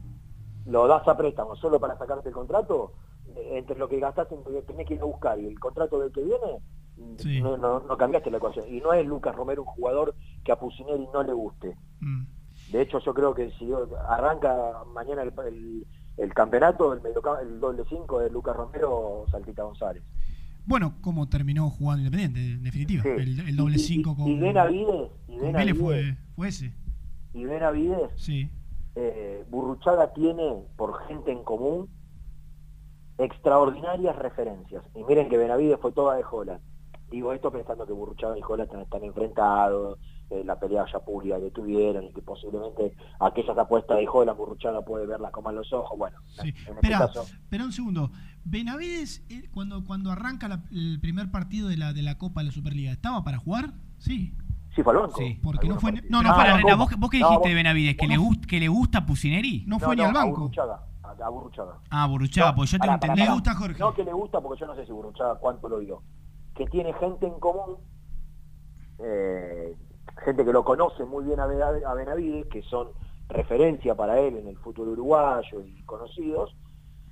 [0.68, 2.94] lo das a préstamo solo para sacarte el contrato,
[3.52, 6.00] entre lo que gastaste en lo que tenés que ir a buscar y el contrato
[6.00, 6.60] del que viene,
[7.18, 7.42] Sí.
[7.42, 8.66] no, no, no cambiaste la ecuación.
[8.74, 11.76] Y no es Lucas Romero un jugador que a Pusineri no le guste.
[12.00, 12.26] Mm.
[12.72, 13.70] De hecho, yo creo que si
[14.10, 15.86] arranca mañana el, el-
[16.18, 17.02] el campeonato, el,
[17.44, 20.02] el doble 5 de Lucas Romero, Saltita González.
[20.66, 23.04] Bueno, como terminó jugando Independiente, en definitiva.
[23.04, 23.10] Sí.
[23.48, 26.74] El, doble Y- y- 5 con, y Benavides, y Benavides, fue, fue ese.
[27.34, 28.50] y Benavides, Sí.
[28.96, 31.88] eh, Burruchaga tiene por gente en común
[33.18, 34.84] extraordinarias referencias.
[34.96, 36.60] Y miren que Benavides fue toda de Jola.
[37.10, 39.98] Digo esto pensando que Burruchaga y Jola están, están enfrentados,
[40.30, 44.82] eh, la pelea ya pública que tuvieron y que posiblemente aquellas apuestas de Jola Burruchaga
[44.84, 45.98] puede verlas con malos ojos.
[45.98, 47.22] Bueno, en este Espera, caso...
[47.24, 48.12] espera un segundo.
[48.44, 52.48] Benavides, eh, cuando, cuando arranca la- el primer partido de la, de la Copa de
[52.48, 53.74] la Superliga, ¿estaba para jugar?
[54.00, 54.34] Sí.
[54.76, 55.18] Sí, fue al banco.
[55.18, 55.40] Sí.
[55.42, 55.92] Porque no fue.
[56.10, 56.76] No, No, para, Rena.
[56.76, 57.98] ¿vos, vos qué No, dijiste vos- de Benavides?
[57.98, 59.64] ¿Que, vos le gust- ¿Que le gusta Pusineri?
[59.66, 60.32] No fue ni al banco.
[60.42, 60.82] Burruchaga, a,
[61.22, 61.78] a Burruchaga.
[61.90, 63.44] Ah, Burruchaga, porque yo tengo Pará, pará, entendido.
[63.44, 63.78] pará.
[63.80, 66.02] No que le gusta, porque yo no sé si Burruchaga cuánto lo vio.
[66.56, 67.78] Que tiene gente en común,
[69.00, 69.76] eh,
[70.24, 72.90] gente que lo conoce muy bien a, Bena- a Benavides, que son
[73.30, 76.56] referencia para él en el fútbol uruguayo y conocidos,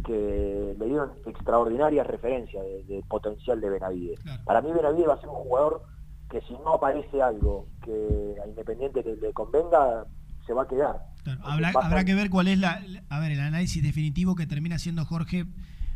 [0.04, 4.20] que le dieron extraordinarias referencias de, de potencial de Benavides.
[4.46, 5.84] Para mí Benavides va a ser un jugador
[6.30, 10.06] que si no aparece algo que a Independiente que le convenga,
[10.46, 11.02] se va a quedar.
[11.26, 14.76] Claro, habrá, habrá que ver cuál es la, a ver, el análisis definitivo que termina
[14.76, 15.46] haciendo Jorge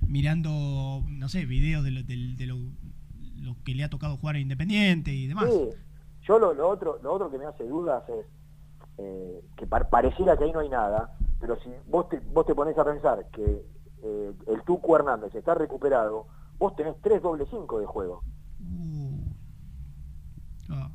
[0.07, 2.57] mirando, no sé, videos de lo, de lo,
[3.38, 5.49] lo que le ha tocado jugar a Independiente y demás.
[5.51, 5.69] Sí,
[6.23, 8.26] yo lo, lo otro lo otro que me hace dudas es
[8.97, 12.56] eh, que par- pareciera que ahí no hay nada, pero si vos te, vos te
[12.56, 13.64] pones a pensar que
[14.03, 16.27] eh, el Tucu Hernández está recuperado,
[16.57, 18.23] vos tenés tres doble cinco de juego.
[20.69, 20.89] Ah.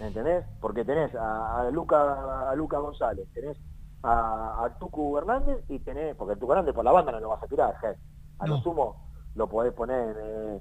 [0.00, 0.44] ¿Me entendés?
[0.60, 3.56] Porque tenés a, a Luca a Luca González, tenés
[4.02, 7.28] a, a Tucu Hernández y tenés, porque el Tucu Hernández por la banda no lo
[7.28, 7.94] vas a tirar, je.
[8.38, 10.60] a lo sumo lo podés poner eh,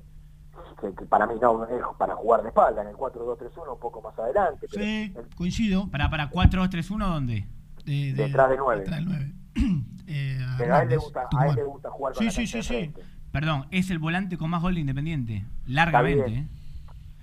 [0.81, 4.01] que, que para mí no es para jugar de espalda en el 4-2-3-1 un poco
[4.01, 5.89] más adelante, pero Sí, coincido.
[5.89, 7.47] Para, para 4-2-3-1, ¿dónde?
[7.85, 8.79] De- de- detrás de 9.
[8.81, 9.33] detrás del nueve.
[10.11, 12.47] Eh, Pero a él le gusta, a él le gusta jugar con Sí, la sí,
[12.47, 12.73] sí, de sí.
[12.73, 13.03] frente.
[13.31, 15.45] Perdón, es el volante con más gol de Independiente.
[15.67, 16.47] Largamente,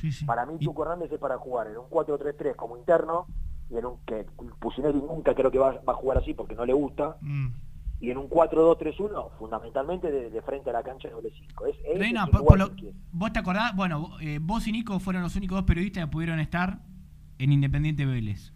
[0.02, 0.14] bien.
[0.14, 0.26] ¿eh?
[0.26, 3.26] Para mí Tuco Hernández es para jugar en un 4-3-3 como interno
[3.70, 4.26] y en un que
[4.60, 7.48] Pusineri nunca creo que va, va a jugar así porque no le gusta Mm.
[8.00, 11.76] y en un 4-2-3-1 fundamentalmente de, de frente a la cancha de doble 5 es,
[11.98, 12.70] Reina, es el por- por lo-
[13.12, 16.38] vos te acordás, bueno, eh, vos y Nico fueron los únicos dos periodistas que pudieron
[16.40, 16.78] estar
[17.38, 18.52] en Independiente Vélez.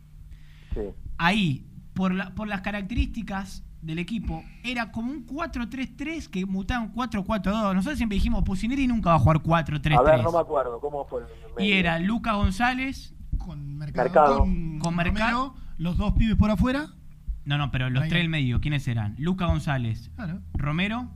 [0.75, 0.81] Sí.
[1.19, 6.93] Ahí, por, la- por las características del equipo, era como un 4-3-3 que mutaba un
[6.95, 7.75] 4-4-2.
[7.75, 9.99] Nosotros siempre dijimos, Pusineri nunca va a jugar 4-3-3.
[9.99, 11.23] a ver no me acuerdo cómo fue
[11.59, 14.39] Y era Lucas González con Mercado.
[14.41, 15.55] Con, con Mercado.
[15.79, 16.89] los dos pibes por afuera.
[17.47, 18.09] No, no, pero los Ahí.
[18.11, 19.15] tres del medio, ¿quiénes eran?
[19.19, 20.41] Lucas González, Claro.
[20.53, 21.09] Romero.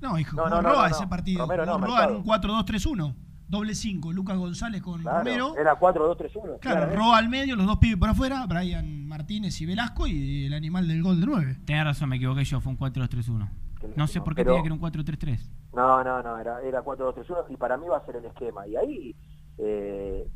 [0.00, 1.08] No, hijo, No, no, no, Roa no, ese no.
[1.10, 1.40] partido.
[1.42, 3.14] Romero Roa en un 4-2-3-1.
[3.48, 5.56] Doble 5, Lucas González con Claro, Romero.
[5.56, 6.94] era 4-2-3-1 Claro.
[6.94, 10.86] Roa al medio, los dos pibes por afuera, Brian Martínez y Velasco y el animal
[10.86, 11.56] del gol de 9.
[11.64, 13.48] Tenés razón, me equivoqué yo, fue un 4-2-3-1.
[13.96, 15.50] No sé por qué Pero- tenía que ir un 4-3-3.
[15.74, 18.66] No, no, no, era, era 4-2-3-1 y para mí va a ser el esquema.
[18.66, 19.16] Y ahí
[19.58, 20.26] eh,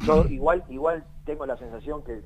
[0.00, 2.22] yo igual igual tengo la sensación que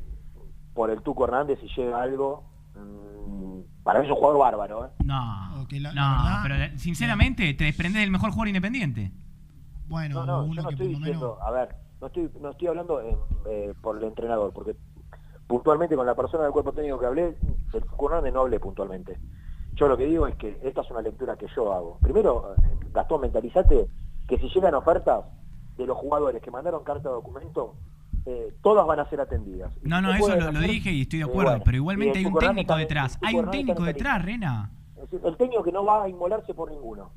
[0.74, 4.86] por el Tuco Hernández si llega algo, mm, para mí es un jugador bárbaro.
[4.86, 4.89] ¿eh?
[5.05, 9.12] No, la- no, la verdad- pero sinceramente te desprendés del mejor jugador independiente.
[9.93, 11.20] Bueno, No, no, uno yo no que estoy por lo menos.
[11.20, 13.16] diciendo, a ver, no estoy, no estoy hablando eh,
[13.47, 14.74] eh, por el entrenador, porque
[15.47, 17.36] puntualmente con la persona del cuerpo técnico que hablé,
[17.73, 19.19] del Tuco Hernández no hablé puntualmente.
[19.74, 21.98] Yo lo que digo es que esta es una lectura que yo hago.
[22.01, 22.55] Primero,
[22.94, 23.86] Gastón, mentalizate
[24.27, 25.27] que si llegan ofertas
[25.77, 27.74] de los jugadores que mandaron carta de documento,
[28.24, 29.73] eh, todas van a ser atendidas.
[29.82, 32.24] No, no, eso lo, lo dije y estoy de eh, acuerdo, bueno, pero igualmente hay
[32.24, 33.19] un técnico detrás.
[33.20, 34.70] Hay un técnico detrás, Rena.
[35.23, 37.10] El técnico que no va a inmolarse por ninguno.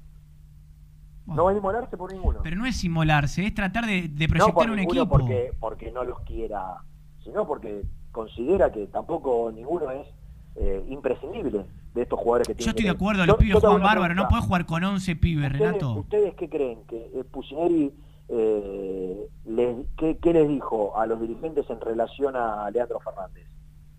[1.27, 2.39] No va a inmolarse por ninguno.
[2.43, 5.07] Pero no es inmolarse, es tratar de, de no proyectar por un equipo.
[5.07, 6.77] Porque, porque no los quiera,
[7.23, 10.07] sino porque considera que tampoco ninguno es
[10.55, 12.69] eh, imprescindible de estos jugadores que Yo tienen.
[12.69, 15.15] estoy que de acuerdo, Yo- los pibes yo juegan bárbaro, no podés jugar con 11
[15.15, 15.91] pibes, ¿Ustedes, Renato.
[15.93, 16.79] ¿Ustedes qué creen?
[16.87, 17.91] que eh, Pusineri,
[18.29, 23.47] eh, les- qué, qué les dijo a los dirigentes en relación a Leandro Fernández?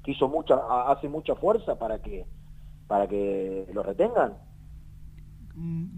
[0.05, 0.57] ¿Que hizo mucha,
[0.91, 2.25] hace mucha fuerza para que,
[2.87, 4.35] para que lo retengan?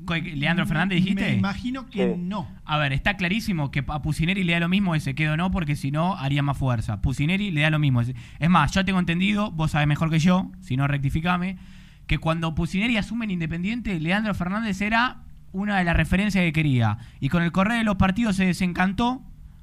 [0.07, 1.23] ¿Qué- qué- ¿Leandro Fernández dijiste?
[1.31, 2.47] Me imagino que no.
[2.65, 5.75] A ver, está clarísimo que a Pusineri le da lo mismo ese quedo no, porque
[5.75, 7.01] si no haría más fuerza.
[7.03, 8.01] Pusineri le da lo mismo.
[8.01, 11.59] Es es más, yo tengo entendido, vos sabés mejor que yo, si no rectificame,
[12.07, 16.99] que cuando Pusineri asume en Independiente, Leandro Fernández era una de las referencias que quería.
[17.21, 19.23] Y con el correr de los partidos se desencantó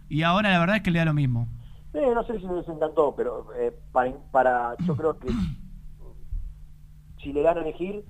[0.10, 1.48] y ahora la verdad es que le da lo mismo.
[1.94, 5.30] Eh, no sé si me desencantó, pero eh, para, para, yo creo que
[7.24, 8.04] si le dan a elegir,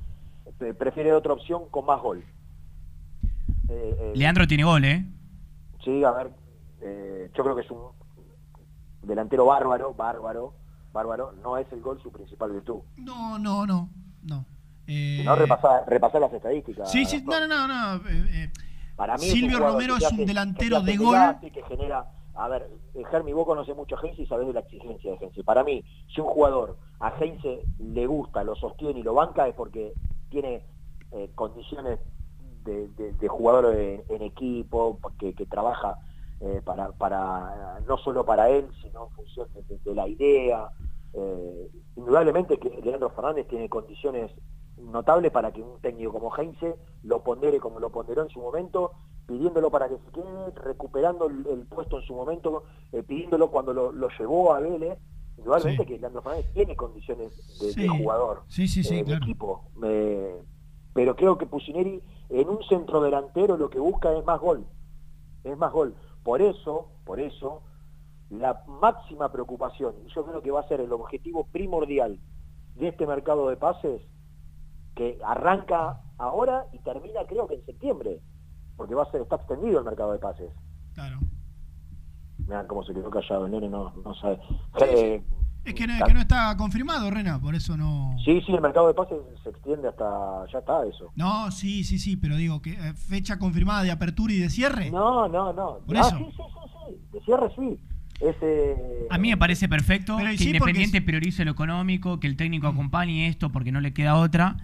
[0.58, 2.24] prefiere otra opción con más gol.
[3.70, 5.06] Eh, eh, Leandro tiene gol, ¿eh?
[5.84, 6.32] Sí, a ver,
[6.82, 7.90] eh, yo creo que es un
[9.04, 10.54] delantero bárbaro, bárbaro,
[10.92, 11.32] bárbaro.
[11.44, 12.80] No es el gol su principal virtud.
[12.98, 13.90] No, no, no.
[14.24, 14.46] no.
[14.88, 15.84] Eh, Si no, repasar,
[16.22, 16.92] las estadísticas.
[16.92, 17.68] Sí, sí, no, no, no.
[17.98, 18.52] no, eh, eh,
[18.96, 21.18] Para mí Silvio Romero es un hace- delantero de gol.
[21.42, 22.06] que genera,
[22.36, 22.70] a ver,
[23.12, 25.44] Germi, vos conoces mucho a Heinze y sabés de la exigencia de Heinze.
[25.44, 25.84] Para mí,
[26.14, 29.94] si un jugador a Heinze le gusta, lo sostiene y lo banca, es porque
[30.36, 30.66] tiene
[31.14, 31.98] eh, condiciones
[32.66, 35.98] de, jugador en, equipo, que, que trabaja
[36.42, 39.48] eh, para, para no solo para él, sino en función
[39.86, 40.70] de, la idea.
[41.14, 44.30] Eh, indudablemente que Leandro Fernández tiene condiciones
[44.78, 48.92] notables para que un técnico como Heinze lo pondere como lo ponderó en su momento,
[49.28, 53.74] pidiéndolo para que se quede, recuperando el, el puesto en su momento, eh, pidiéndolo cuando
[53.74, 55.00] lo, lo llevó a Vélez.
[55.46, 55.88] Indudablemente Sí.
[55.94, 57.88] que Leandro Fernández tiene condiciones de, de Sí.
[57.88, 59.24] jugador, Sí, sí, sí, eh, de claro.
[59.26, 59.64] equipo.
[59.84, 60.42] Eh,
[60.94, 64.66] pero creo que Pusineri en un centro delantero lo que busca es más gol.
[65.44, 65.94] Es más gol.
[66.24, 67.62] Por eso, por eso,
[68.32, 72.20] la máxima preocupación, y yo creo que va a ser el objetivo primordial
[72.76, 74.02] de este mercado de pases,
[74.96, 78.20] que arranca ahora y termina creo que en septiembre,
[78.78, 80.50] porque va a ser, está extendido el mercado de pases.
[80.96, 81.20] Claro.
[82.38, 84.40] Mirá cómo se quedó callado el nene, no, no sabe.
[84.82, 85.22] Eh,
[85.64, 88.16] Es que no, que no está confirmado, Rena, por eso no.
[88.24, 91.12] sí, sí, el mercado de pases se extiende hasta, ya está eso.
[91.16, 94.92] No, sí, sí, sí, pero digo, que eh, fecha confirmada de apertura y de cierre.
[94.92, 95.80] No, no, no.
[95.88, 96.18] Por Ah, eso.
[96.18, 97.80] sí, sí, sí, sí, de cierre sí.
[98.22, 102.28] Ese, A mí me parece perfecto Pero que sí, porque Independiente priorice lo económico, que
[102.28, 104.56] el técnico acompañe esto porque no le queda otra.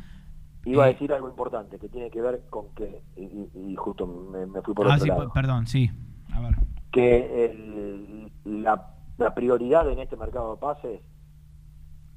[0.66, 3.76] Iba a Eh, decir algo importante que tiene que ver con que, y, y- y
[3.76, 5.92] justo me, me fui por ah, otro sí, lado, perdón, sí.
[6.32, 6.56] A ver.
[6.92, 8.32] Que el-
[8.64, 11.02] la, la prioridad en este mercado de pases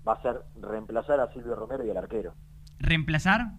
[0.06, 2.34] va a ser reemplazar a Silvio Romero y al arquero.
[2.78, 3.52] ¿Reemplazar?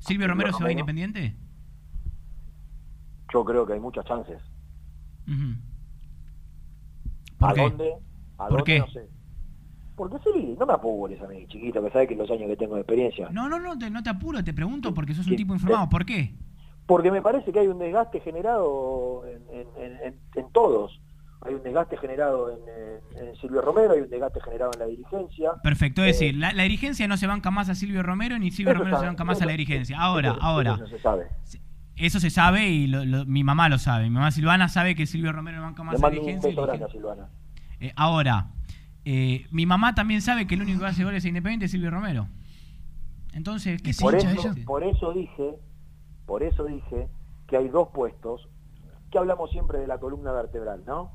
[0.00, 0.70] ¿Silvio Romero se va.
[0.70, 1.36] Independiente?
[3.32, 4.40] Yo creo que hay muchas chances.
[5.26, 5.54] Ujú.
[7.38, 7.60] ¿Por ¿A qué?
[7.62, 7.92] dónde?
[8.38, 8.64] ¿A ¿Por dónde?
[8.64, 8.78] qué?
[8.80, 9.08] No sé.
[9.96, 12.76] Porque sí, no me apures a mí, chiquito, que sabe que los años que tengo
[12.76, 13.28] de experiencia.
[13.30, 15.88] No, no, no te, no te apuro, te pregunto porque sos un tipo informado.
[15.88, 16.34] ¿Por qué?
[16.88, 21.00] Porque me parece que hay un desgaste generado en, en- en- en- en todos.
[21.42, 25.52] Hay un desgaste generado en, Silvio Romero, hay un desgaste generado en la dirigencia.
[25.62, 28.50] Perfecto, es Eh, decir, la, la dirigencia no se banca más a Silvio Romero ni
[28.50, 29.96] Silvio Romero se banca más a la dirigencia.
[30.00, 31.26] Ahora, eso- ahora, eso se sabe.
[31.96, 34.04] eso se sabe y lo- lo- mi mamá lo sabe.
[34.04, 36.48] Mi mamá Silvana sabe que Silvio Romero no banca más Le a la un dirigencia.
[36.50, 37.28] beso grande a Silvana.
[37.80, 38.46] Eh, ahora,
[39.04, 41.90] eh, mi mamá también sabe que el único que hace goles a Independiente es Silvio
[41.90, 42.26] Romero.
[43.32, 45.54] Entonces, ¿qué Por hincha eso, por eso dije,
[46.28, 47.08] por eso dije
[47.46, 48.46] que hay dos puestos,
[49.10, 51.10] que hablamos siempre de la columna vertebral, ¿no?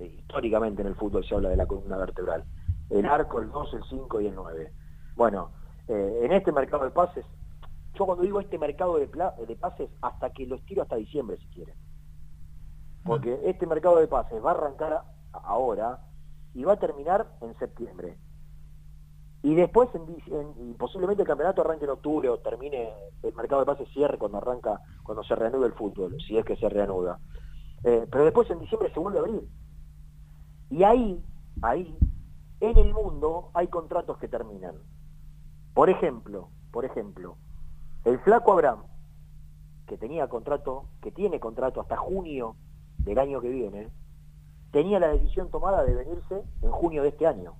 [0.00, 2.44] Eh, históricamente en el fútbol se habla de la columna vertebral.
[2.90, 4.72] El arco, el 2, el 5 y el 9.
[5.14, 5.52] Bueno,
[5.86, 7.24] eh, en este mercado de pases,
[7.94, 11.46] yo cuando digo este mercado de, de pases, hasta que lo estiro hasta diciembre si
[11.46, 11.76] quieren.
[13.04, 16.00] Porque este mercado de pases va a arrancar ahora
[16.54, 18.18] y va a terminar en septiembre.
[19.42, 22.90] Y después, en, en- posiblemente el campeonato arranque en octubre o termine
[23.22, 26.56] el mercado de pases cierre cuando arranca, cuando se reanude el fútbol, si es que
[26.56, 27.18] se reanuda.
[27.84, 30.74] Eh, pero después en diciembre se vuelve a.
[30.74, 31.24] Y ahí,
[31.62, 31.96] ahí,
[32.60, 34.74] en el mundo hay contratos que terminan.
[35.72, 37.36] Por ejemplo, por ejemplo,
[38.04, 38.82] el flaco Abraham,
[39.86, 42.56] que tenía contrato, que tiene contrato hasta junio
[42.98, 43.88] del año que viene,
[44.70, 47.54] tenía la decisión tomada de venirse en junio de este año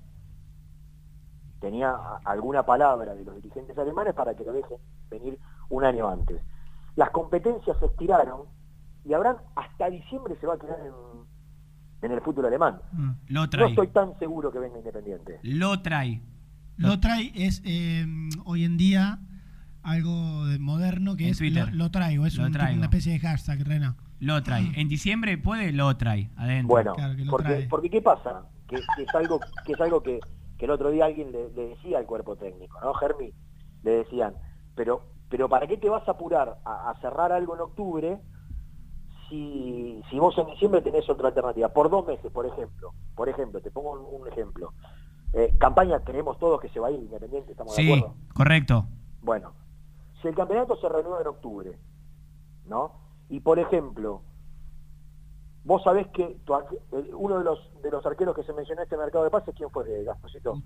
[1.60, 4.78] tenía alguna palabra de los dirigentes alemanes para que lo dejen
[5.10, 5.38] venir
[5.68, 6.40] un año antes.
[6.96, 8.42] Las competencias se estiraron
[9.04, 10.92] y Abraham hasta diciembre se va a quedar en,
[12.02, 12.80] en el fútbol alemán.
[13.28, 15.38] Lo No estoy tan seguro que venga Independiente.
[15.42, 16.22] Lo trae.
[16.76, 18.06] Lo trae es eh,
[18.44, 19.18] hoy en día
[19.82, 21.68] algo de moderno que En es Twitter.
[21.68, 22.76] lo, lo traigo, es Lo un- traigo.
[22.76, 23.96] una especie de hashtag, Rena.
[24.18, 24.72] Lo trae.
[24.78, 26.30] En diciembre puede, lo trae.
[26.36, 26.68] Adentro.
[26.68, 27.68] Bueno, Claro, que lo porque, trae.
[27.68, 28.42] porque ¿qué pasa?
[28.66, 30.20] Que, que es algo que es algo que,
[30.60, 33.32] que el otro día alguien le, le decía al cuerpo técnico, ¿no, Germi?
[33.82, 34.34] Le decían,
[34.76, 35.00] pero
[35.30, 38.20] pero ¿para qué te vas a apurar a, a cerrar algo en octubre
[39.28, 41.68] si, si vos en diciembre tenés otra alternativa?
[41.70, 42.92] Por dos meses, por ejemplo.
[43.14, 44.72] Por ejemplo, te pongo un, un ejemplo.
[45.32, 48.16] Eh, campaña creemos todos que se va a ir Independiente, ¿estamos de Sí, acuerdo?
[48.34, 48.84] correcto.
[49.22, 49.52] Bueno,
[50.20, 51.78] si el campeonato se renueva en octubre,
[52.66, 52.92] ¿no?
[53.28, 54.22] Y por ejemplo,
[55.64, 58.84] vos sabés que tu el- uno de los de los arqueros que se mencionó en
[58.84, 60.60] este mercado de pases, ¿quién fue de Gasposito?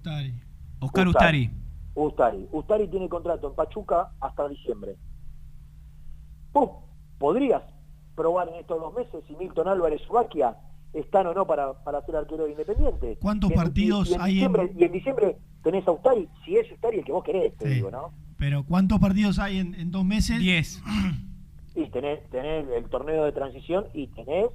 [0.80, 1.50] Oscar Ustari.
[1.94, 2.48] Ustari.
[2.52, 4.96] Ustari tiene contrato en Pachuca hasta diciembre.
[6.52, 6.68] ¡Pum!
[7.18, 7.62] ¿Podrías
[8.14, 10.56] probar en estos dos meses si Milton Álvarez Subaquia
[10.92, 13.18] están o no para, para ser arquero de Independiente?
[13.20, 16.28] ¿Cuántos en- partidos y, y en hay en- diciembre, Y en diciembre tenés a Ustari,
[16.44, 17.74] si es Ustari el que vos querés, te Sí.
[17.74, 18.12] digo, ¿no?
[18.36, 20.38] Pero ¿cuántos partidos hay en, en dos meses?
[20.40, 20.82] Diez.
[21.76, 24.46] Y tenés, tenés el torneo de transición y tenés...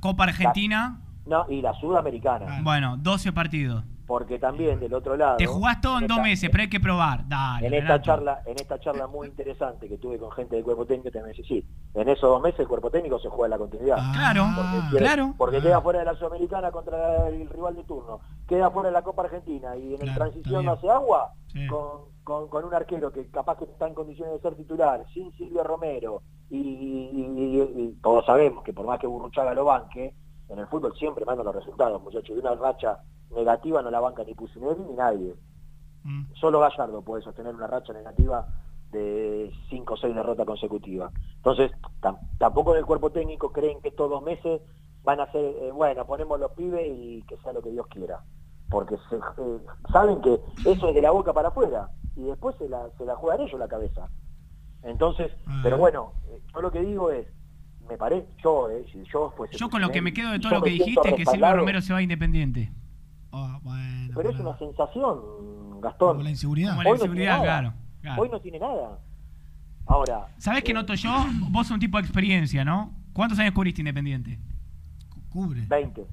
[0.00, 1.00] Copa Argentina.
[1.26, 2.46] No, y la Sudamericana.
[2.48, 2.60] Ah.
[2.62, 3.84] Bueno, 12 partidos.
[4.06, 5.36] Porque también del otro lado...
[5.36, 7.28] Te jugás todo en dos esta- meses, pero hay que probar.
[7.28, 8.04] Dale, en esta Renato.
[8.04, 11.28] charla en esta charla muy interesante que tuve con gente del cuerpo técnico te me
[11.28, 11.64] dice sí
[11.94, 15.34] en esos dos meses el cuerpo técnico se juega la continuidad Claro, porque, quiere- claro.
[15.38, 18.18] porque queda fuera de la sudamericana contra el rival de turno
[18.48, 21.64] queda fuera de la Copa Argentina y en el transición no hace agua Sí.
[21.68, 25.32] con, con, con un arquero que capaz que está en condiciones de ser titular sin
[25.32, 30.14] Silvio Romero y, y- y- y todos sabemos que por más que Burruchaga lo banque
[30.48, 33.00] en el fútbol siempre mandan los resultados muchachos de una racha
[33.34, 35.34] negativa no la banca ni Pusineri ni nadie
[36.34, 38.46] solo Gallardo puede sostener una racha negativa
[38.92, 41.12] de 5 o 6 derrotas consecutivas.
[41.36, 41.70] Entonces,
[42.00, 44.62] tam- tampoco en el cuerpo técnico creen que estos dos meses
[45.04, 48.20] van a ser, eh, bueno, ponemos los pibes y que sea lo que Dios quiera.
[48.70, 49.58] Porque se- eh,
[49.92, 53.14] saben que eso es de la boca para afuera y después se la, se la
[53.16, 54.08] juegan ellos la cabeza.
[54.82, 55.30] Entonces,
[55.62, 57.26] pero bueno, eh, yo lo que digo es,
[57.88, 60.50] me parece, yo, eh, si yo fuese Yo con lo que me quedo de todo
[60.50, 62.72] yo lo que dijiste es que Silvio respaldado, Romero se va a Independiente.
[64.14, 66.08] Pero es una sensación, Gastón.
[66.08, 66.70] Como la inseguridad.
[66.70, 68.22] Como la no inseguridad, claro, claro.
[68.22, 68.98] Hoy no tiene nada.
[69.86, 71.10] Ahora, ¿Sabés qué eh, noto yo?
[71.50, 72.92] Vos sos un tipo de experiencia, ¿no?
[73.12, 74.38] ¿Cuántos años cubriste Independiente?
[75.28, 75.66] Cubre.
[75.68, 76.06] 20.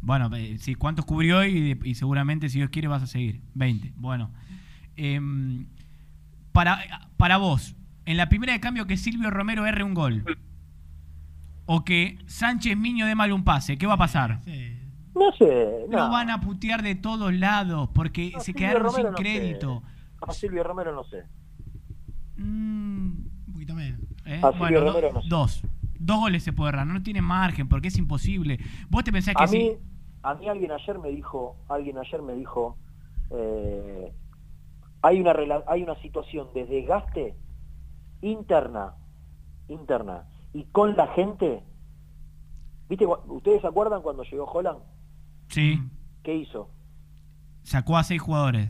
[0.00, 1.44] Bueno, eh, sí, ¿cuántos cubrió?
[1.44, 3.42] Y, y seguramente, si Dios quiere, vas a seguir.
[3.54, 3.92] 20.
[3.96, 4.30] Bueno.
[4.96, 5.66] Em,
[6.52, 6.78] para,
[7.16, 10.24] para vos, en la primera de cambio que Silvio Romero erre un gol.
[11.66, 13.76] O que Sánchez Miño dé mal un pase.
[13.76, 14.40] ¿Qué va a pasar?
[15.14, 15.86] No sé.
[15.90, 16.10] Lo no.
[16.10, 19.22] van a putear de todos lados porque No, se Silvio quedaron Romero sin no sé.
[19.22, 19.82] crédito.
[20.26, 21.24] A Silvio Romero no sé.
[22.38, 24.00] Un poquito menos.
[24.24, 24.40] ¿eh?
[24.42, 25.28] A Silvio do- Romero no sé.
[25.28, 25.62] dos.
[25.98, 26.86] Dos goles se puede errar.
[26.86, 28.58] No tiene margen porque es imposible.
[28.88, 29.72] Vos te pensás que A mí, sí.
[30.22, 32.76] a mí alguien ayer me dijo, alguien ayer me dijo,
[33.30, 34.12] eh,
[35.06, 35.34] hay una
[35.68, 37.36] hay una situación de desgaste
[38.22, 38.94] interna,
[39.68, 41.62] interna y con la gente.
[42.88, 43.06] ¿Viste?
[43.06, 44.80] ¿Ustedes se acuerdan cuando llegó Holland?
[45.48, 45.80] Sí.
[46.24, 46.70] ¿Qué hizo?
[47.62, 48.68] Sacó a seis jugadores.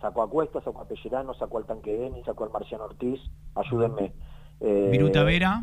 [0.00, 3.20] Sacó a Cuesta, sacó a Pellerano, sacó al Tanque Denis, sacó al Marciano Ortiz,
[3.54, 4.12] ayúdenme.
[4.60, 5.62] Eh, Viruta Vera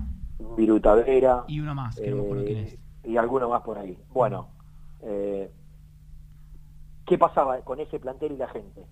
[0.57, 1.45] Viruta Vera.
[1.47, 2.73] y uno más, que no me acuerdo quién es.
[2.73, 3.97] eh, y alguno más por ahí.
[4.13, 4.49] Bueno,
[5.01, 5.51] eh,
[7.05, 8.85] ¿qué pasaba con ese plantel y la gente?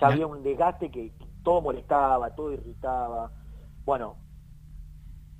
[0.00, 1.12] Ya había un desgaste que
[1.42, 3.30] todo molestaba, todo irritaba.
[3.84, 4.16] Bueno,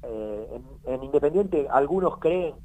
[0.02, 0.48] eh,
[0.84, 2.56] en, en Independiente algunos creen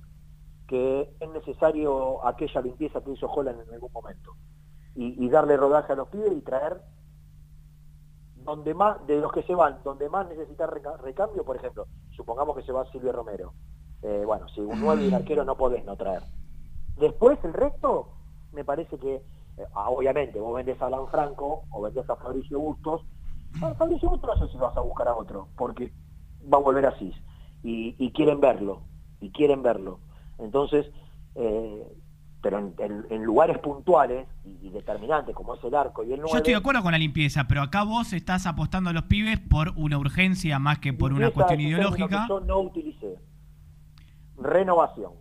[0.67, 4.31] que es necesario aquella limpieza que hizo Holland en algún momento
[4.95, 6.81] y, y darle rodaje a los pibes y traer
[8.35, 12.55] donde más de los que se van, donde más necesita reca- recambio, por ejemplo, supongamos
[12.55, 13.53] que se va Silvio Romero.
[14.01, 16.21] Eh, bueno, si un 9 y un arquero no podés no traer.
[16.97, 18.09] Después el resto,
[18.53, 19.21] me parece que,
[19.73, 23.01] obviamente, vos vendés a Alan Franco o vendés a Fabricio Bustos.
[23.77, 25.91] Fabricio Bustos no sé si vas a buscar a otro, porque
[26.51, 27.13] va a volver así.
[27.63, 28.83] Y, y quieren verlo,
[29.19, 29.99] y quieren verlo.
[30.37, 30.85] Entonces,
[31.35, 31.87] eh,
[32.41, 36.19] pero en, en- en lugares puntuales y, y determinantes, como es el arco y el
[36.19, 39.03] 9, Yo estoy de acuerdo con la limpieza, pero acá vos estás apostando a los
[39.03, 42.07] pibes por una urgencia más que por una cuestión ideológica.
[42.23, 43.15] que yo no utilicé.
[44.37, 45.13] Renovación.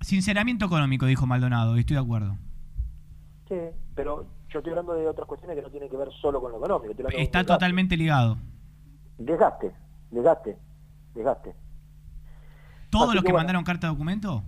[0.00, 2.36] Sinceramiento económico, dijo Maldonado, y estoy de acuerdo.
[3.48, 3.54] Sí,
[3.94, 6.58] pero yo estoy hablando de otras cuestiones que no tienen que ver solo con lo
[6.58, 6.90] económico.
[6.90, 8.38] estoy de Está totalmente ligado.
[9.18, 9.72] Desgaste,
[10.10, 10.58] desgaste,
[11.14, 11.54] desgaste.
[12.90, 13.38] ¿Todos Así los que bueno.
[13.40, 14.42] mandaron carta de documento?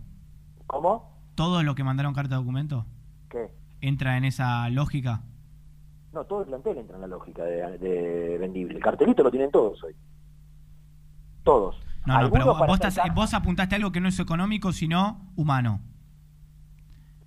[0.67, 1.11] ¿Cómo?
[1.35, 2.85] ¿Todos los que mandaron carta de documento?
[3.31, 3.51] ¿Qué?
[3.81, 5.23] ¿Entra en esa lógica?
[6.13, 8.77] No, todo el plantel entra en la lógica de, de vendible.
[8.77, 9.95] El cartelito lo tienen todos hoy.
[11.45, 11.77] Todos.
[12.07, 15.81] No, no, pero vos, estás- vos apuntaste a algo que no es económico, sino humano.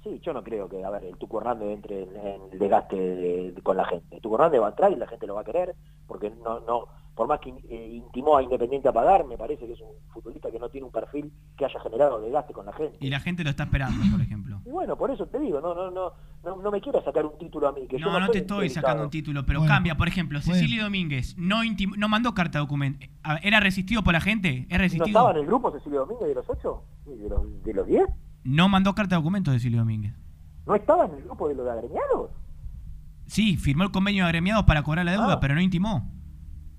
[0.03, 2.95] Sí, yo no creo que, a ver, el Tuco Hernández entre en, en el desgaste
[2.95, 4.15] de- de- con la gente.
[4.15, 5.75] El Tuco Hernández va a entrar y la gente lo va a querer,
[6.07, 9.73] porque no, no, por más que eh, intimó a Independiente a pagar, me parece que
[9.73, 12.97] es un futbolista que no tiene un perfil que haya generado desgaste con la gente.
[12.99, 14.59] Y la gente lo está esperando, por ejemplo.
[14.65, 16.13] Y bueno, por eso te digo, no, no, no,
[16.43, 17.85] no, no me quiero sacar un título a mí.
[17.87, 19.95] Que yo No, no soy te estoy sacando un título, pero Bueno, cambia.
[19.95, 20.53] Por ejemplo, bueno.
[20.55, 23.05] Cecilio Domínguez no, intim- no mandó carta de documento.
[23.43, 24.65] ¿Era resistido por la gente?
[24.67, 25.05] ¿Es ¿No resistido?
[25.05, 26.85] estaba en el grupo Cecilio Domínguez de los ocho?
[27.05, 28.05] ¿Y ¿De los, de los diez?
[28.43, 30.13] No mandó carta de documento Cecilio Domínguez.
[30.65, 32.31] ¿No estaba en el grupo de los agremiados?
[33.27, 35.39] Sí, firmó el convenio de agremiados para cobrar la deuda, Ah.
[35.39, 36.11] pero no intimó.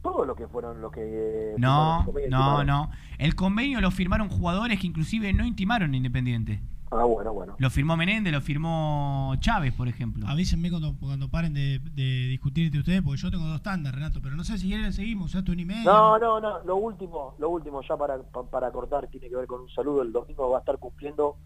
[0.02, 1.00] Todos los que fueron los que...
[1.02, 2.66] eh, No, no, intimaron.
[2.66, 2.90] no.
[3.18, 6.60] El convenio lo firmaron jugadores que inclusive no intimaron Independiente.
[6.90, 7.54] Ah, bueno, bueno.
[7.58, 10.26] Lo firmó Menéndez, lo firmó Chávez, por ejemplo.
[10.28, 14.20] Avísenme cuando, cuando paren de, de discutir entre ustedes, porque yo tengo dos tandas, Renato,
[14.20, 15.84] pero no sé si quieren seguimos, ya tu y media.
[15.84, 19.46] No, no, no, lo último, lo último ya para, pa- para cortar tiene que ver
[19.46, 20.02] con un saludo.
[20.02, 21.36] El domingo va a estar cumpliendo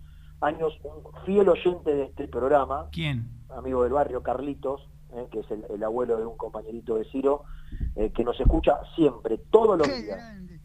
[0.40, 3.28] años un fiel oyente de este programa, ¿Quién?
[3.56, 7.44] amigo del barrio Carlitos, eh, que es el, el abuelo de un compañerito de Ciro,
[7.94, 10.20] eh, que nos escucha siempre, todos los días.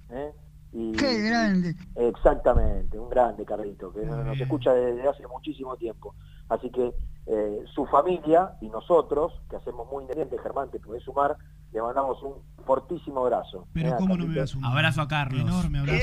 [0.09, 0.31] eh,
[0.73, 1.75] y- ¡Qué grande!
[1.95, 6.15] Exactamente, un grande Carlito, que nos escucha desde hace muchísimo tiempo.
[6.49, 6.93] Así que
[7.27, 11.37] eh, su familia y nosotros, que hacemos muy independiente, Germán, te podés sumar,
[11.71, 12.35] le mandamos un
[12.65, 13.67] fortísimo abrazo.
[13.73, 14.71] Pero Eh, cómo no me voy a sumar.
[14.71, 15.41] Abrazo a Carlos.
[15.41, 15.99] Enorme abrazo.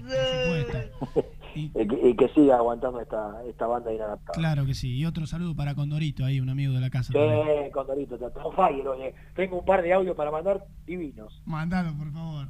[0.00, 1.35] Por supuesto.
[1.56, 4.38] Y que, y que siga aguantando esta, esta banda inadaptada.
[4.38, 4.94] Claro que sí.
[4.96, 7.12] Y otro saludo para Condorito, ahí, un amigo de la casa.
[7.12, 7.64] también.
[7.66, 9.14] Sí, Condorito, te tengo fire, oye.
[9.34, 11.42] Tengo un par de audios para mandar divinos.
[11.46, 12.48] Mandalo, por favor.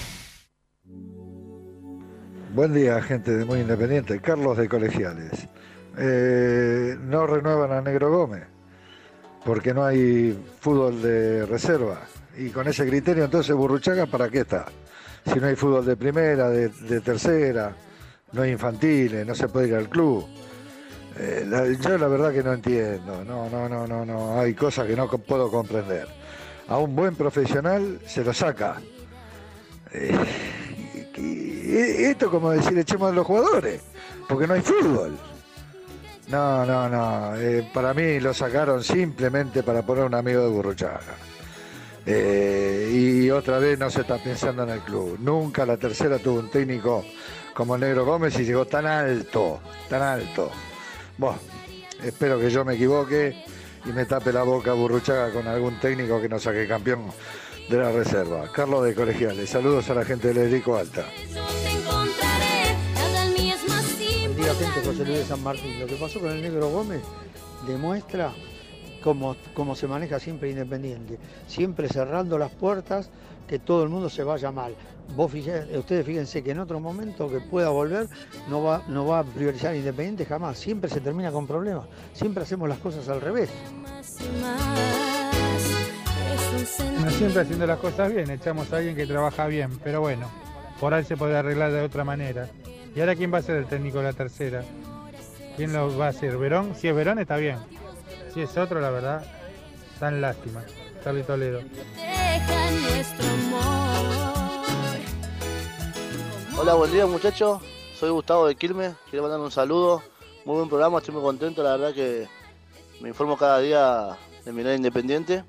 [2.53, 4.19] Buen día, gente de Muy Independiente.
[4.19, 5.31] Carlos de Colegiales.
[5.97, 8.43] Eh, no renuevan a Negro Gómez
[9.45, 12.01] porque no hay fútbol de reserva.
[12.37, 14.65] Y con ese criterio, entonces Burruchaga, ¿para qué está?
[15.25, 16.69] Si no hay fútbol de primera, de,
[17.01, 17.73] tercera,
[18.33, 20.25] no hay infantiles, no se puede ir al club.
[21.17, 24.87] Eh, la- yo la verdad que no entiendo, no, no, no, no, no, hay cosas
[24.87, 26.07] que no puedo comprender.
[26.67, 28.77] A un buen profesional se lo saca.
[29.93, 30.17] Eh,
[31.21, 33.81] y- esto como decir echemos a los jugadores,
[34.27, 35.17] porque no hay fútbol.
[36.27, 37.35] No, no, no.
[37.37, 41.01] eh, para mí lo sacaron simplemente para poner un amigo de Burruchaga.
[42.05, 45.17] Eh, y otra vez no se está pensando en el club.
[45.19, 47.03] Nunca la tercera tuvo un técnico
[47.53, 50.49] como Negro Gómez y llegó tan alto, tan alto.
[51.17, 51.37] Bueno,
[52.03, 53.43] espero que yo me equivoque
[53.85, 57.03] y me tape la boca Burruchaga con algún técnico que nos saque campeón
[57.71, 58.51] de la reserva.
[58.51, 61.05] Carlos de Colegiales, saludos a la gente del Edrico Alta.
[64.19, 65.79] Buen día, gente, José Luis de San Martín.
[65.79, 67.01] Lo que pasó con el negro Gómez
[67.65, 68.33] demuestra
[69.01, 71.17] cómo, cómo se maneja siempre Independiente.
[71.47, 73.09] Siempre cerrando las puertas,
[73.47, 74.75] que todo el mundo se vaya mal.
[75.15, 78.09] Vos ustedes fíjense que en otro momento que pueda volver
[78.49, 80.59] no va, no va a priorizar Independiente jamás.
[80.59, 81.85] Siempre se termina con problemas.
[82.13, 83.49] Siempre hacemos las cosas al revés.
[86.61, 90.29] No siempre haciendo las cosas bien, echamos a alguien que trabaja bien, pero bueno,
[90.79, 92.49] por ahí se puede arreglar de otra manera.
[92.95, 94.63] ¿Y ahora quién va a ser el técnico de la tercera?
[95.57, 96.37] ¿Quién lo va a hacer?
[96.37, 96.75] ¿Verón?
[96.75, 97.57] Si es Verón está bien.
[98.33, 99.25] Si es otro, la verdad,
[99.99, 100.63] tan lástima.
[101.03, 101.61] Charlie Toledo.
[106.59, 107.59] Hola, buen día muchachos.
[107.95, 108.93] Soy Gustavo de Quilmes.
[109.09, 110.03] Quiero mandar un saludo.
[110.45, 111.63] Muy buen programa, estoy muy contento.
[111.63, 112.27] La verdad que
[112.99, 114.15] me informo cada día
[114.45, 115.43] de mi lado independiente.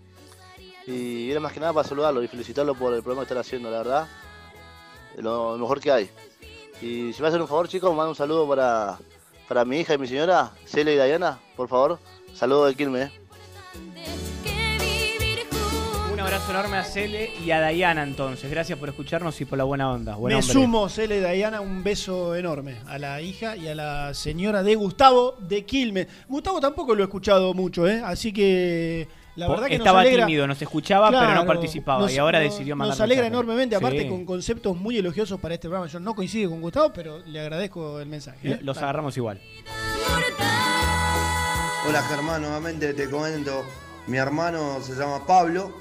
[0.86, 3.70] Y era más que nada para saludarlo y felicitarlo por el programa que están haciendo,
[3.70, 4.08] la verdad.
[5.18, 6.10] Lo mejor que hay.
[6.80, 8.98] Y si me hacen un favor, chicos, mando un saludo para,
[9.48, 11.98] para mi hija y mi señora, Celia y Diana, por favor.
[12.34, 13.10] Saludos de Quilmes.
[16.12, 18.50] Un abrazo enorme a Cele y a Dayana entonces.
[18.50, 20.16] Gracias por escucharnos y por la buena onda.
[20.16, 20.52] Buen Me hombre.
[20.52, 25.36] sumo, Cele Dayana, un beso enorme a la hija y a la señora de Gustavo
[25.38, 26.08] de Quilmes.
[26.28, 28.02] Gustavo tampoco lo he escuchado mucho, ¿eh?
[28.04, 32.02] así que La verdad que estaba nos alegra, tímido, nos escuchaba, pero no participaba.
[32.02, 33.34] nos- y ahora nos- decidió mandar Nos alegra mensaje.
[33.42, 34.08] enormemente, aparte Sí.
[34.08, 35.86] con conceptos muy elogiosos para este programa.
[35.90, 38.38] Yo no coincido con Gustavo, pero le agradezco el mensaje.
[38.52, 38.58] ¿eh?
[38.62, 39.40] Los agarramos igual.
[41.88, 43.64] Hola Germán, nuevamente te comento.
[44.06, 45.72] Mi hermano se llama Pablo,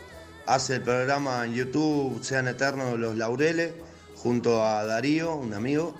[0.45, 3.73] hace el programa en YouTube Sean Eternos los Laureles,
[4.15, 5.93] junto a Darío, un amigo.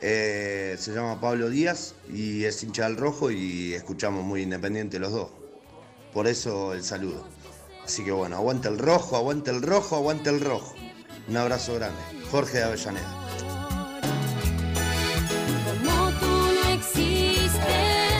[0.00, 5.12] Eh, se llama Pablo Díaz y es hincha del rojo y escuchamos muy independiente los
[5.12, 5.28] dos.
[6.14, 7.26] Por eso el saludo.
[7.84, 10.74] Así que bueno, aguante el rojo, aguante el rojo, aguante el rojo.
[11.28, 11.98] Un abrazo grande.
[12.30, 13.20] Jorge de Avellaneda.
[15.84, 17.52] Como tú no existes.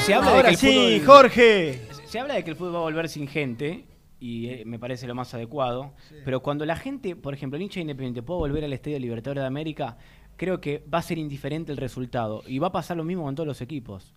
[0.05, 1.81] Se habla Ahora de que el sí, fútbol- Jorge.
[2.07, 3.87] Se, habla de que el fútbol va a volver sin gente
[4.21, 5.95] y eh, me parece lo más adecuado.
[6.25, 9.47] Pero cuando la gente, por ejemplo, el hincha independiente puede volver al Estadio Libertadores de
[9.47, 9.97] América,
[10.37, 13.35] creo que va a ser indiferente el resultado y va a pasar lo mismo con
[13.35, 14.15] todos los equipos.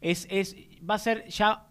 [0.00, 0.56] Es, es,
[0.88, 1.67] va a ser ya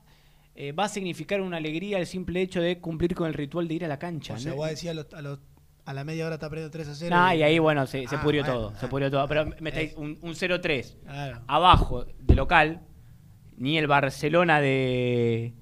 [0.58, 3.74] eh, va a significar una alegría el simple hecho de cumplir con el ritual de
[3.76, 4.34] ir a la cancha.
[4.34, 4.58] O sea, ¿no?
[4.58, 5.40] vos decías a, los- a, los-
[5.86, 7.16] a la media hora está perdiendo 3 a 0.
[7.16, 8.76] Nah, y ahí, bueno, se, se Ah, pudrió bueno, todo.
[8.80, 8.90] Se ah.
[8.90, 9.28] pudrió todo.
[9.28, 11.42] Pero me estáis un, un 0-3 Claro.
[11.48, 12.82] abajo de local,
[13.56, 15.54] ni el Barcelona de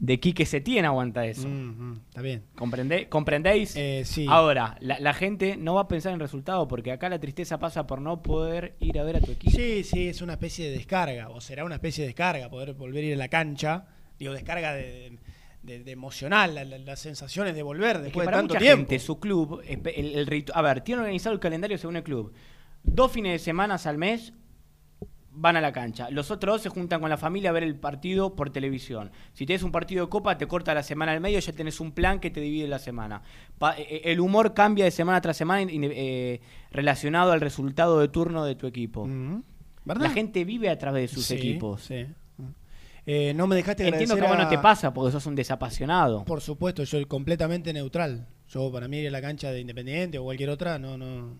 [0.00, 1.48] de Quique Setién aguanta eso.
[1.48, 2.44] Mm, mm, está bien.
[2.56, 3.74] ¿Comprendé- ¿Comprendéis?
[3.76, 4.26] Eh, sí.
[4.28, 7.86] Ahora, la, la gente no va a pensar en resultado porque acá la tristeza pasa
[7.86, 9.50] por no poder ir a ver a tu equipo.
[9.56, 13.02] Sí, sí, es una especie de descarga, o será una especie de descarga, poder volver
[13.04, 13.86] a ir a la cancha.
[14.18, 15.18] Digo, descarga de,
[15.62, 18.54] de- de emocional, la- la- las sensaciones de volver Es que después de para tanto
[18.54, 18.88] mucha tiempo.
[18.90, 19.86] gente, su club, el,
[20.28, 22.32] el a ver, tiene organizado el calendario según el club.
[22.84, 24.32] Dos fines de semana al mes
[25.40, 26.10] van a la cancha.
[26.10, 29.10] Los otros dos se juntan con la familia a ver el partido por televisión.
[29.32, 31.92] Si tienes un partido de copa, te corta la semana al medio, ya tenés un
[31.92, 33.22] plan que te divide la semana.
[33.58, 36.40] Pa- eh, el humor cambia de semana tras semana eh,
[36.72, 39.06] relacionado al resultado de turno de tu equipo.
[39.06, 39.42] Mm,
[39.84, 40.02] ¿Verdad?
[40.08, 41.82] La gente vive a través de sus Sí, equipos.
[41.82, 42.06] sí.
[43.10, 46.24] Eh, no me dejaste Entiendo que a no te pasa porque sos un desapasionado.
[46.26, 48.26] Por supuesto, yo soy completamente neutral.
[48.50, 51.34] Yo para mí ir a la cancha de Independiente o cualquier otra, no, no.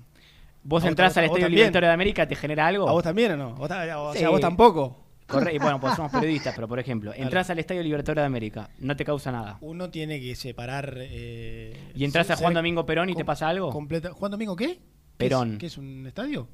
[0.69, 1.49] Vos ¿A entras al a Estadio?
[1.49, 2.87] Libertadores de América, ¿te genera algo?
[2.89, 3.55] ¿A vos también o no?
[3.55, 4.27] ¿Vos ta- o sea, Sí.
[4.31, 5.05] vos tampoco.
[5.27, 8.69] Corre- y bueno, pues somos periodistas, pero por ejemplo, entras al Estadio Libertadores de América,
[8.79, 9.57] no te causa nada.
[9.63, 10.95] Uno tiene que separar.
[10.99, 13.71] eh, ¿Y entras a Juan Domingo Perón y te pasa algo?
[13.71, 14.75] completa- ¿Juan Domingo qué?
[14.77, 14.81] ¿Qué
[15.17, 15.53] Perón.
[15.55, 16.49] es, ¿Qué es un estadio?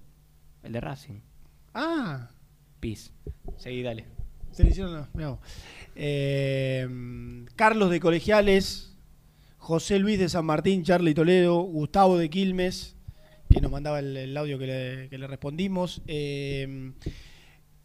[0.62, 1.20] El de Racing.
[1.74, 2.30] Ah,
[2.80, 3.12] Pis.
[3.56, 4.06] Seguí, dale.
[4.52, 5.08] se le hicieron.
[5.96, 6.88] Eh,
[7.56, 8.96] Carlos de Colegiales,
[9.58, 12.96] José Luis de San Martín, Charlie Toledo, Gustavo de Quilmes,
[13.54, 16.02] que nos mandaba el, el audio que le, que le respondimos.
[16.06, 16.92] Eh,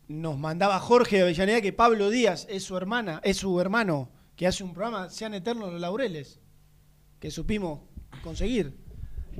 [0.07, 4.47] nos mandaba Jorge de Avellaneda que Pablo Díaz es su hermana, es su hermano, que
[4.47, 6.39] hace un programa, Sean Eternos los Laureles,
[7.19, 7.81] que supimos
[8.23, 8.73] conseguir.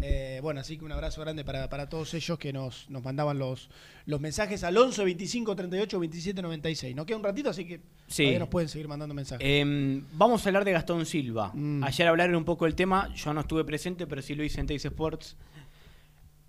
[0.01, 3.37] Eh, bueno, así que un abrazo grande para, para todos ellos que nos, nos mandaban
[3.39, 3.69] los,
[4.05, 6.95] los mensajes al 11 25 38 27 96.
[6.95, 8.37] Nos queda un ratito, así que Sí.
[8.37, 9.45] nos pueden seguir mandando mensajes.
[9.45, 11.51] Em, vamos a hablar de Gastón Silva.
[11.53, 11.83] Mm.
[11.83, 14.67] Ayer hablaron un poco del tema, yo no estuve presente, pero sí lo hice en
[14.67, 15.35] Teis Sports.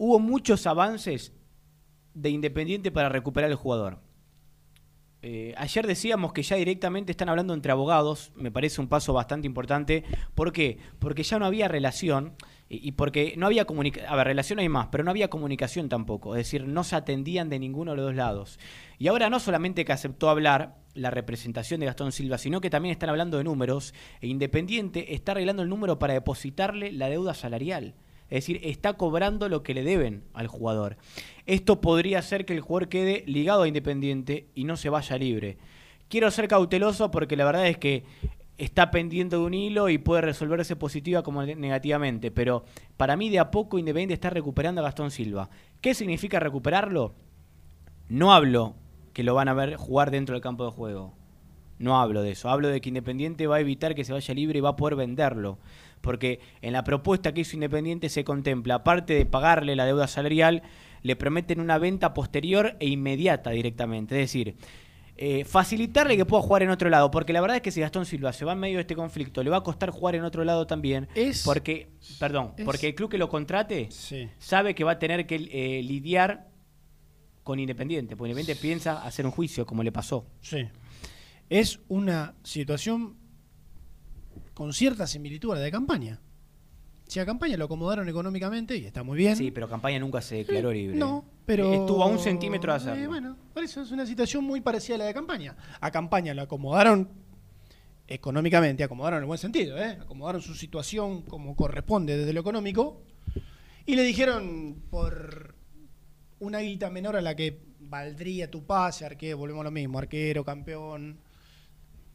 [0.03, 1.35] Hubo muchos avances
[2.15, 3.99] de Independiente para recuperar el jugador.
[5.21, 9.47] Eh, ayer decíamos que ya directamente están hablando entre abogados, me parece un paso bastante
[9.47, 10.05] importante.
[10.35, 10.79] ¿Por qué?
[11.01, 12.33] Porque ya no había relación
[12.71, 14.11] y, y porque no había comunicación.
[14.11, 16.35] A ver, relación hay más, pero no había comunicación tampoco.
[16.35, 18.59] Es decir, no se atendían de ninguno de los dos lados.
[18.99, 22.93] Y ahora no solamente que aceptó hablar la representación de Gastón Silva, sino que también
[22.93, 27.97] están hablando de números e Independiente está arreglando el número para depositarle la deuda salarial.
[28.31, 30.97] Es decir, está cobrando lo que le deben al jugador.
[31.47, 35.59] Esto podría hacer que el jugador quede ligado a Independiente y no se vaya libre.
[36.09, 38.05] Quiero ser cauteloso porque la verdad es que
[38.57, 42.31] está pendiente de un hilo y puede resolverse positiva como negativamente.
[42.31, 42.65] Pero
[42.97, 45.51] para mí de a poco Independiente está recuperando a Gastón Silva.
[45.81, 47.15] ¿Qué significa recuperarlo?
[48.09, 48.75] No hablo
[49.13, 51.15] que lo van a ver jugar dentro del campo de juego.
[51.79, 52.51] No hablo de eso.
[52.51, 54.97] Hablo de que Independiente va a evitar que se vaya libre y va a poder
[54.97, 55.59] venderlo.
[56.01, 60.63] Porque en la propuesta que hizo Independiente se contempla, aparte de pagarle la deuda salarial,
[61.03, 64.15] le prometen una venta posterior e inmediata directamente.
[64.15, 64.57] Es decir,
[65.23, 67.11] eh, facilitarle que pueda jugar en otro lado.
[67.11, 69.43] Porque la verdad es que si Gastón Silva se va en medio de este conflicto,
[69.43, 71.09] le va a costar jugar en otro lado también.
[71.15, 74.31] Es- porque, perdón, es- porque el club que lo contrate Sí.
[74.39, 76.49] sabe que va a tener que eh, lidiar
[77.45, 78.17] con Independiente.
[78.17, 80.25] Porque Independiente piensa hacer un juicio, como le pasó.
[80.41, 80.67] Sí.
[81.51, 83.17] Es una situación
[84.61, 86.21] con cierta similitud a la de campaña.
[87.09, 89.35] Si a campaña lo acomodaron económicamente y está muy bien.
[89.35, 90.99] Sí, pero Campaña nunca se declaró libre.
[90.99, 91.73] No, pero.
[91.73, 93.03] Estuvo a un centímetro de hacerlo.
[93.03, 95.57] Eh, bueno, por eso es una situación muy parecida a la de campaña.
[95.81, 97.09] A campaña lo acomodaron
[98.07, 99.97] económicamente, acomodaron en el buen sentido, ¿eh?
[99.99, 103.01] acomodaron su situación como corresponde desde lo económico
[103.87, 105.55] y le dijeron por
[106.39, 110.45] una guita menor a la que valdría tu pase, arquero, volvemos a lo mismo, arquero,
[110.45, 111.19] campeón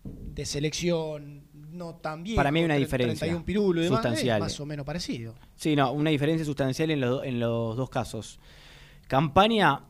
[0.05, 2.37] de selección, no tan viejo.
[2.37, 4.37] Para mí hay una diferencia 31 pirulo y demás, sustancial.
[4.37, 5.35] es más o menos parecido.
[5.55, 8.39] Sí, no, una diferencia sustancial en, los- en los dos casos.
[9.07, 9.81] Campaña,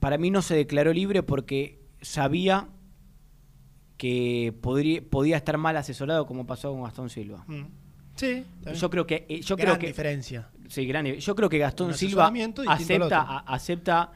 [0.00, 2.68] para mí no se declaró libre porque sabía
[3.96, 7.44] que podría, podía estar mal asesorado como pasó con Gastón Silva.
[7.46, 7.62] Mm.
[8.16, 8.44] Sí.
[8.74, 10.48] Yo creo que eh, yo Gran creo que diferencia.
[10.68, 12.32] Sí, gran Yo creo que Gastón Silva
[12.68, 14.12] acepta a- acepta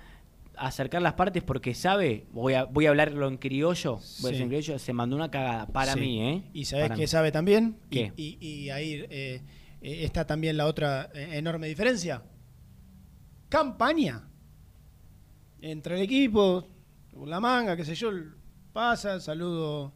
[0.58, 4.42] acercar las partes porque sabe, voy a voy a hablarlo en criollo, voy a Sí.
[4.42, 6.00] en criollo, se mandó una cagada para Sí.
[6.00, 6.50] mí, ¿eh?
[6.52, 7.06] Y sabes que mí.
[7.06, 7.76] sabe también.
[7.90, 8.12] Y- ¿Qué?
[8.16, 9.42] Y, y ahí eh,
[9.80, 12.22] eh, está también la otra eh, enorme diferencia.
[13.48, 14.28] Campaña.
[15.60, 16.68] Entre el equipo,
[17.26, 18.10] la manga, qué sé yo,
[18.72, 19.92] pasa, saludo.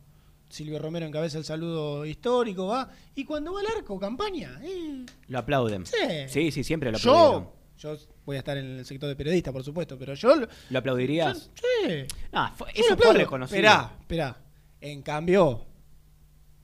[0.49, 2.91] Silvio Romero encabeza el saludo histórico, va.
[3.15, 4.61] Y cuando va al arco, campaña.
[4.63, 5.87] eh, Lo aplauden.
[5.87, 5.97] Sí.
[6.29, 7.45] Sí, sí, siempre lo aplaudieron.
[7.45, 7.53] yo,
[7.83, 10.37] yo voy a estar en el sector de periodista, por supuesto, pero yo.
[10.37, 11.51] lo- ¿Lo aplaudirías?
[11.55, 12.05] Sí.
[12.33, 13.57] No, fue- Yo eso fue reconocido.
[13.59, 14.37] Esperá, esperá.
[14.81, 15.67] En cambio,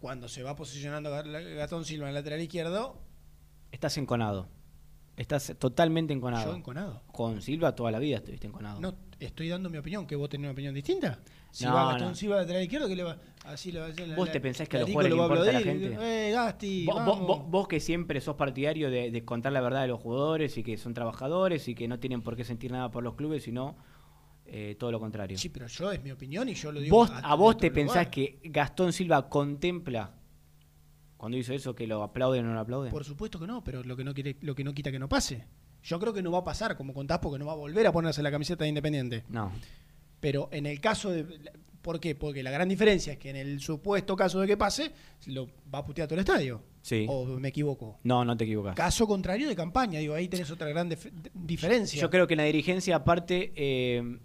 [0.01, 1.27] cuando se va posicionando Gat-
[1.57, 2.97] Gastón Silva en el lateral izquierdo,
[3.70, 4.49] Estás enconado.
[5.16, 6.53] Estás totalmente enconado.
[6.53, 7.03] Yo enconado.
[7.12, 8.81] Con Silva toda la vida estuviste enconado.
[8.81, 11.19] no estoy dando mi opinión, que vos tenés una opinión distinta.
[11.51, 12.15] Si No, va Gastón no.
[12.15, 13.16] Silva al lateral izquierdo, que le va?
[13.45, 15.16] Así le va a hacer la- ¿Vos la- te pensás que a los jugadores lo
[15.16, 16.28] le va importa a la gente?
[16.28, 17.27] Eh, Gasti, Vos, vos- vamos.
[17.27, 20.62] vos- vos que siempre sos partidario de, de contar la verdad de los jugadores y
[20.62, 23.77] que son trabajadores y que no tienen por qué sentir nada por los clubes, sino
[24.51, 25.36] eh, todo lo contrario.
[25.36, 26.97] Sí, pero yo es mi opinión y yo lo digo.
[26.97, 30.15] ¿Vos, a- ¿A vos te pensás que Gastón Silva contempla
[31.16, 32.90] cuando hizo eso que lo aplauden o no lo aplauden?
[32.90, 35.09] Por supuesto que no, pero lo que no quiere, lo que no quita que no
[35.09, 35.45] pase.
[35.82, 37.92] Yo creo que no va a pasar, como contás, porque no va a volver a
[37.92, 39.24] ponerse la camiseta de Independiente.
[39.28, 39.52] No.
[40.20, 41.24] Pero en el caso de.
[41.80, 42.14] ¿Por qué?
[42.16, 44.90] Porque la gran diferencia es que en el supuesto caso de que pase,
[45.26, 46.60] lo va a putear todo el estadio.
[46.82, 47.06] Sí.
[47.09, 47.98] ¿O me equivoco?
[48.02, 48.74] No, no te equivocas.
[48.74, 52.00] Caso contrario de campaña, digo, ahí tenés otra gran dif- diferencia.
[52.00, 54.18] Yo creo que en la dirigencia, aparte, eh,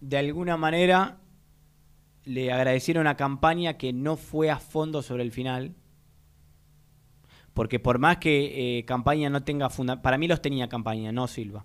[0.00, 1.18] de alguna manera
[2.24, 5.74] le agradecieron a campaña que no fue a fondo sobre el final.
[7.54, 11.26] Porque por más que eh, campaña no tenga funda para mí los tenía campaña, no
[11.28, 11.64] Silva.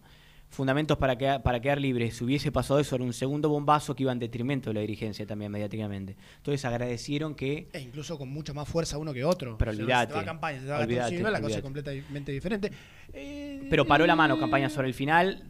[0.51, 2.09] Fundamentos para quedar, para quedar libre.
[2.09, 5.27] Si hubiese pasado eso, era un segundo bombazo que iba en detrimento de la dirigencia
[5.27, 6.15] también mediáticamente.
[6.37, 9.57] Entonces agradecieron que E incluso con mucha más fuerza uno que otro.
[9.59, 11.41] Pero O sea, olvídate, Si te va a campaña, si te va a Silva, la
[11.41, 12.71] cosa es completamente diferente.
[13.13, 15.43] Eh, Pero paró la mano campaña sobre el final.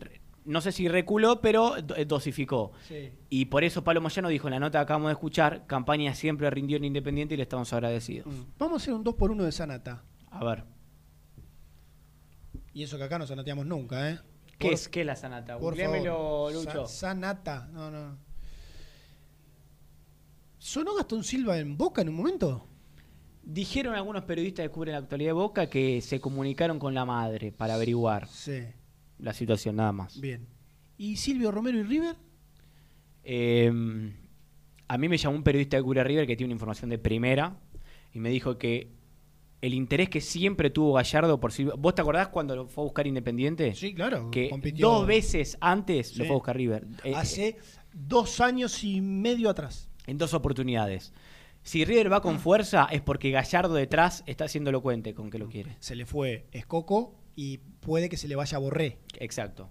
[0.46, 2.72] No sé si reculó, pero do- eh, dosificó.
[2.88, 3.12] Sí.
[3.30, 6.50] Y por eso Pablo Moyano dijo en la nota que acabamos de escuchar, campaña siempre
[6.50, 8.28] rindió en Independiente y le estamos agradecidos.
[8.58, 10.04] Vamos a hacer un 2 por 1 de Sanata.
[10.32, 10.64] A ver,
[12.74, 14.20] Y eso que acá no sanateamos nunca, ¿eh?
[14.58, 15.54] ¿qué Por- es, la sanata?
[15.58, 15.76] Favor.
[16.54, 16.88] Lucho.
[16.88, 18.18] Sa- Sanata, no, no.
[20.58, 22.66] ¿Sonó Gastón Silva en Boca en un momento?
[23.44, 27.52] Dijeron algunos periodistas que cubren la actualidad de Boca que se comunicaron con la madre
[27.52, 28.64] para averiguar Sí.
[29.18, 30.20] la situación, nada más.
[30.20, 30.46] Bien.
[30.98, 32.16] ¿Y Silvio Romero y River?
[33.24, 33.72] Eh,
[34.88, 37.58] a mí me llamó un periodista de Cura River que tiene una información de primera
[38.14, 38.92] y me dijo que
[39.62, 41.74] el interés que siempre tuvo Gallardo por Silva.
[41.78, 43.74] ¿Vos te acordás cuando lo fue a buscar Independiente?
[43.76, 44.32] Sí, claro.
[44.32, 44.88] Que compitió.
[44.90, 46.88] dos veces antes lo fue a buscar River.
[47.04, 47.58] Eh, Hace
[47.94, 49.90] dos años y medio atrás.
[50.08, 51.14] en dos oportunidades.
[51.62, 55.50] Si River va con fuerza es porque Gallardo detrás está haciendo elocuente con que lo
[55.50, 55.76] quiere.
[55.82, 59.00] Se le fue Escoco y puede que se le vaya a Borré.
[59.20, 59.70] Exacto.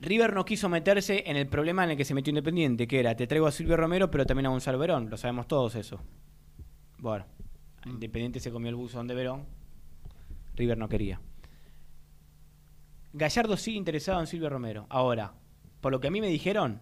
[0.00, 3.16] River no quiso meterse en el problema en el que se metió Independiente, que era
[3.16, 5.08] te traigo a Silvio Romero, pero también a Gonzalo Verón.
[5.08, 6.00] Lo sabemos todos eso.
[6.98, 7.24] Bueno,
[7.86, 9.44] Independiente se comió el buzón de Verón.
[10.56, 11.20] River no quería.
[13.12, 14.86] Gallardo sigue interesado en Silvio Romero.
[14.88, 15.34] Ahora,
[15.80, 16.80] por lo que a mí me dijeron,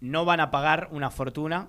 [0.00, 1.68] no van a pagar una fortuna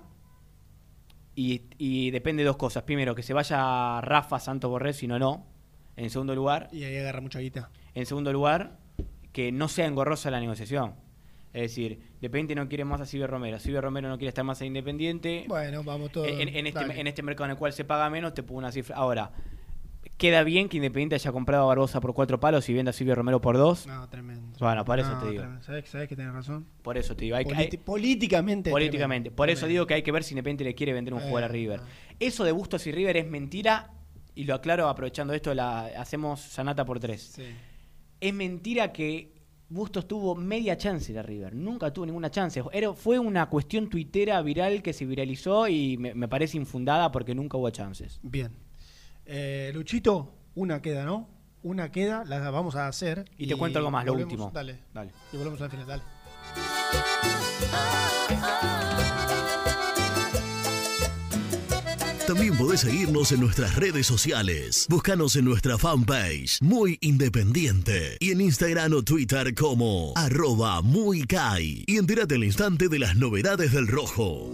[1.34, 2.84] y, y depende de dos cosas.
[2.84, 5.46] Primero, que se vaya Rafa Santos Borré, si no, no.
[5.96, 7.70] En segundo lugar, Y ahí agarra mucha guita.
[7.94, 8.78] en segundo lugar,
[9.32, 10.94] que no sea engorrosa la negociación.
[11.52, 14.60] Es decir, Independiente no quiere más a Silvio Romero, Silvio Romero no quiere estar más
[14.60, 15.44] en Independiente.
[15.48, 16.28] Bueno, vamos todos.
[16.28, 18.70] en, en este, en este mercado en el cual se paga menos, te pongo una
[18.70, 18.94] cifra.
[18.96, 19.32] Ahora,
[20.16, 23.14] ¿queda bien que Independiente haya comprado a Barbosa por cuatro palos y venda a Silvio
[23.14, 23.86] Romero por dos?
[23.86, 24.56] No, tremendo.
[24.60, 25.40] Bueno, por eso No, te digo.
[25.42, 25.64] tremendo.
[25.64, 26.66] ¿Sabés, sabés que tenés razón?
[26.82, 27.36] Por eso te digo.
[27.36, 28.70] Hay, que- Politi- hay- políticamente.
[28.70, 29.30] políticamente.
[29.30, 29.72] tremendo, Por eso tremendo.
[29.72, 31.80] digo que hay que ver si Independiente le quiere vender un jugador a Eh, River.
[32.20, 33.90] Eso de Bustos y River es mentira,
[34.36, 37.22] y lo aclaro aprovechando esto, la, hacemos Sanata por tres.
[37.34, 37.44] Sí.
[38.20, 39.32] Es mentira que
[39.70, 41.54] Bustos tuvo media chance de River.
[41.54, 42.60] Nunca tuvo ninguna chance.
[42.72, 47.36] Era, fue una cuestión tuitera viral que se viralizó y me, me parece infundada porque
[47.36, 48.18] nunca hubo chances.
[48.20, 48.50] Bien.
[49.26, 51.28] Eh, Luchito, una queda, ¿no?
[51.62, 53.30] Una queda, la vamos a hacer.
[53.38, 54.50] Y te cuento algo más, lo último.
[54.52, 54.80] Dale.
[54.92, 55.12] Dale.
[55.32, 56.02] Y volvemos al final, dale.
[62.40, 64.86] También podés seguirnos en nuestras redes sociales.
[64.88, 68.16] Búscanos en nuestra fanpage, Muy Independiente.
[68.18, 71.84] Y en Instagram o Twitter como arroba muy Kai.
[71.86, 74.48] Y entérate al instante de las novedades del rojo.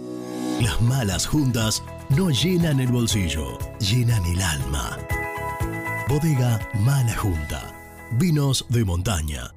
[0.59, 4.97] Las malas juntas no llenan el bolsillo, llenan el alma.
[6.09, 7.73] Bodega Mala Junta.
[8.19, 9.56] Vinos de montaña.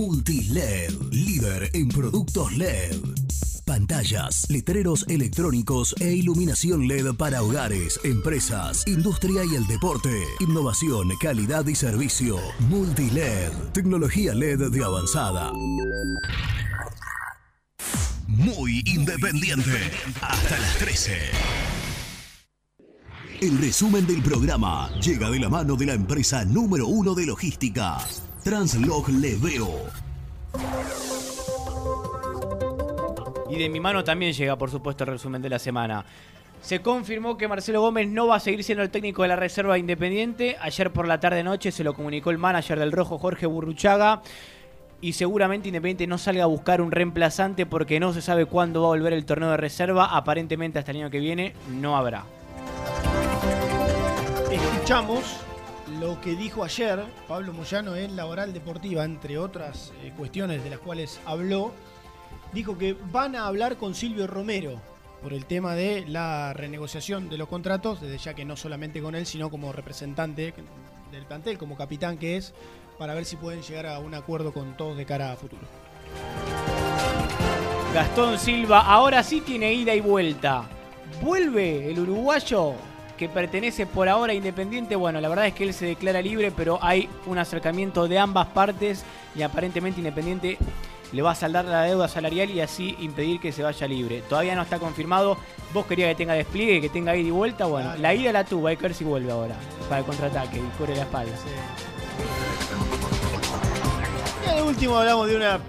[0.00, 2.96] Multiled, líder en productos LED.
[3.66, 10.24] Pantallas, letreros electrónicos e iluminación LED para hogares, empresas, industria y el deporte.
[10.40, 12.38] Innovación, calidad y servicio.
[12.60, 15.52] Multiled, tecnología LED de avanzada.
[18.26, 19.90] Muy independiente.
[20.22, 21.18] Hasta las 13.
[23.42, 27.98] El resumen del programa llega de la mano de la empresa número uno de logística,
[28.42, 29.68] Translog Leveo.
[33.50, 36.04] Y de mi mano también llega, por supuesto, el resumen de la semana.
[36.62, 39.76] Se confirmó que Marcelo Gómez no va a seguir siendo el técnico de la Reserva
[39.76, 40.56] Independiente.
[40.60, 44.22] Ayer por la tarde-noche se lo comunicó el manager del Rojo, Jorge Burruchaga.
[45.02, 48.88] Y seguramente Independiente no salga a buscar un reemplazante porque no se sabe cuándo va
[48.88, 50.16] a volver el torneo de reserva.
[50.16, 52.24] Aparentemente hasta el año que viene no habrá.
[54.50, 55.40] Escuchamos
[56.00, 60.78] lo que dijo ayer Pablo Moyano en Laboral Deportiva, entre otras eh, cuestiones de las
[60.78, 61.72] cuales habló.
[62.54, 64.80] Dijo que van a hablar con Silvio Romero
[65.22, 69.14] por el tema de la renegociación de los contratos, desde ya que no solamente con
[69.14, 70.54] él, sino como representante
[71.12, 72.54] del plantel, como capitán que es,
[72.98, 75.62] para ver si pueden llegar a un acuerdo con todos de cara a futuro.
[77.92, 80.64] Gastón Silva ahora sí tiene ida y vuelta.
[81.20, 82.74] Vuelve el uruguayo
[83.20, 84.96] que pertenece por ahora a Independiente.
[84.96, 88.46] Bueno, la verdad es que él se declara libre, pero hay un acercamiento de ambas
[88.46, 89.04] partes
[89.36, 90.56] y aparentemente Independiente
[91.12, 94.22] le va a saldar la deuda salarial y así impedir que se vaya libre.
[94.26, 95.36] Todavía no está confirmado.
[95.74, 97.66] Vos querías que tenga despliegue, que tenga ida y vuelta.
[97.66, 99.54] Bueno, la ida la tuvo, hay que ver si vuelve ahora
[99.90, 101.32] para el contraataque y cubre la espalda.
[104.46, 105.60] Y al último hablamos de una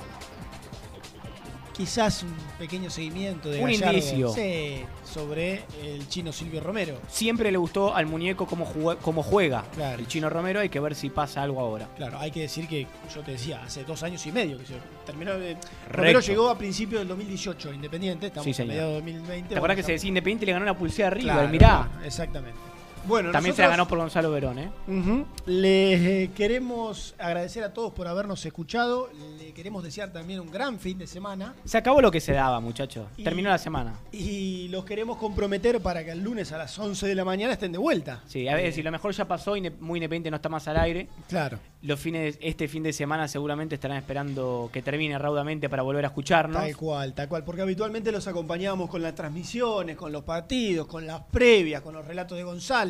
[1.73, 4.29] quizás un pequeño seguimiento de Un Gallardo, indicio.
[4.33, 6.97] sí, sobre el chino Silvio Romero.
[7.07, 9.99] Siempre le gustó al muñeco cómo, jue- cómo juega Claro.
[9.99, 10.59] el chino Romero.
[10.61, 11.87] Hay que ver si pasa algo ahora.
[11.97, 14.73] Claro, hay que decir que yo te decía, hace dos años y medio que se
[15.05, 15.33] terminó.
[15.37, 15.57] de-.
[15.89, 18.69] Romero llegó a principios del 2018 a Independiente, estamos Sí, señor.
[18.69, 19.49] mediados de 2020.
[19.49, 21.33] ¿Te acuerdas que se decía Independiente y le ganó la pulsera arriba?
[21.33, 21.89] Claro, Mirá.
[22.05, 22.57] Exactamente.
[23.05, 24.71] Bueno, También se la ganó por Gonzalo Verón, ¿eh?
[24.87, 25.25] Ujú.
[25.45, 29.09] Les queremos agradecer a todos por habernos escuchado.
[29.39, 31.53] Le queremos desear también un gran fin de semana.
[31.65, 33.07] Se acabó lo que se daba, muchachos.
[33.17, 33.95] Y- Terminó la semana.
[34.11, 37.71] Y los queremos comprometer para que el lunes a las 11 de la mañana estén
[37.71, 38.21] de vuelta.
[38.27, 40.77] Sí, a ver, si lo mejor ya pasó, Inde- muy independiente no está más al
[40.77, 41.07] aire.
[41.27, 41.59] Claro.
[41.81, 46.09] Los fines, este fin de semana seguramente estarán esperando que termine raudamente para volver a
[46.09, 46.61] escucharnos.
[46.61, 47.43] Tal cual, tal cual.
[47.43, 52.05] Porque habitualmente los acompañamos con las transmisiones, con los partidos, con las previas, con los
[52.05, 52.43] relatos de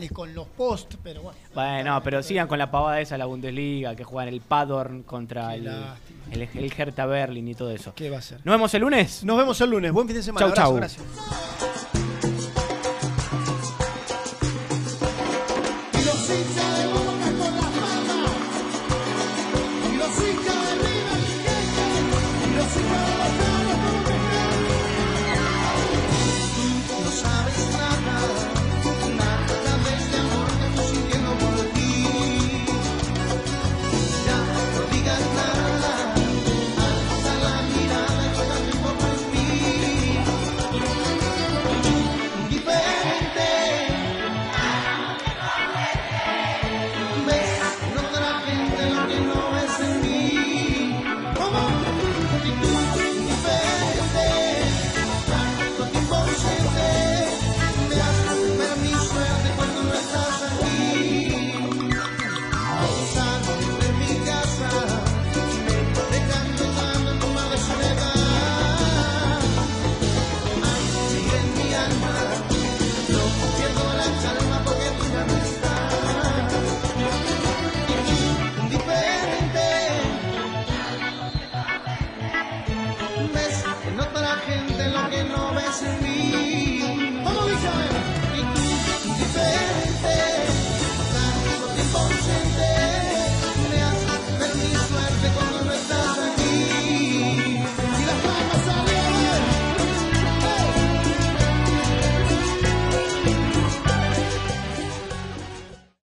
[0.09, 1.37] Con los posts, pero bueno.
[1.53, 5.67] Bueno, pero sigan con la pavada esa la Bundesliga, que juegan el Paderborn contra el,
[6.31, 7.93] el Hertha Berlin y todo eso.
[7.95, 8.39] ¿Qué va a ser?
[8.43, 9.23] ¿Nos vemos el lunes?
[9.23, 9.91] Nos vemos el lunes.
[9.91, 10.53] Buen fin de semana.
[10.53, 11.05] Chau, Abrazo, chau.
[11.05, 12.00] gracias.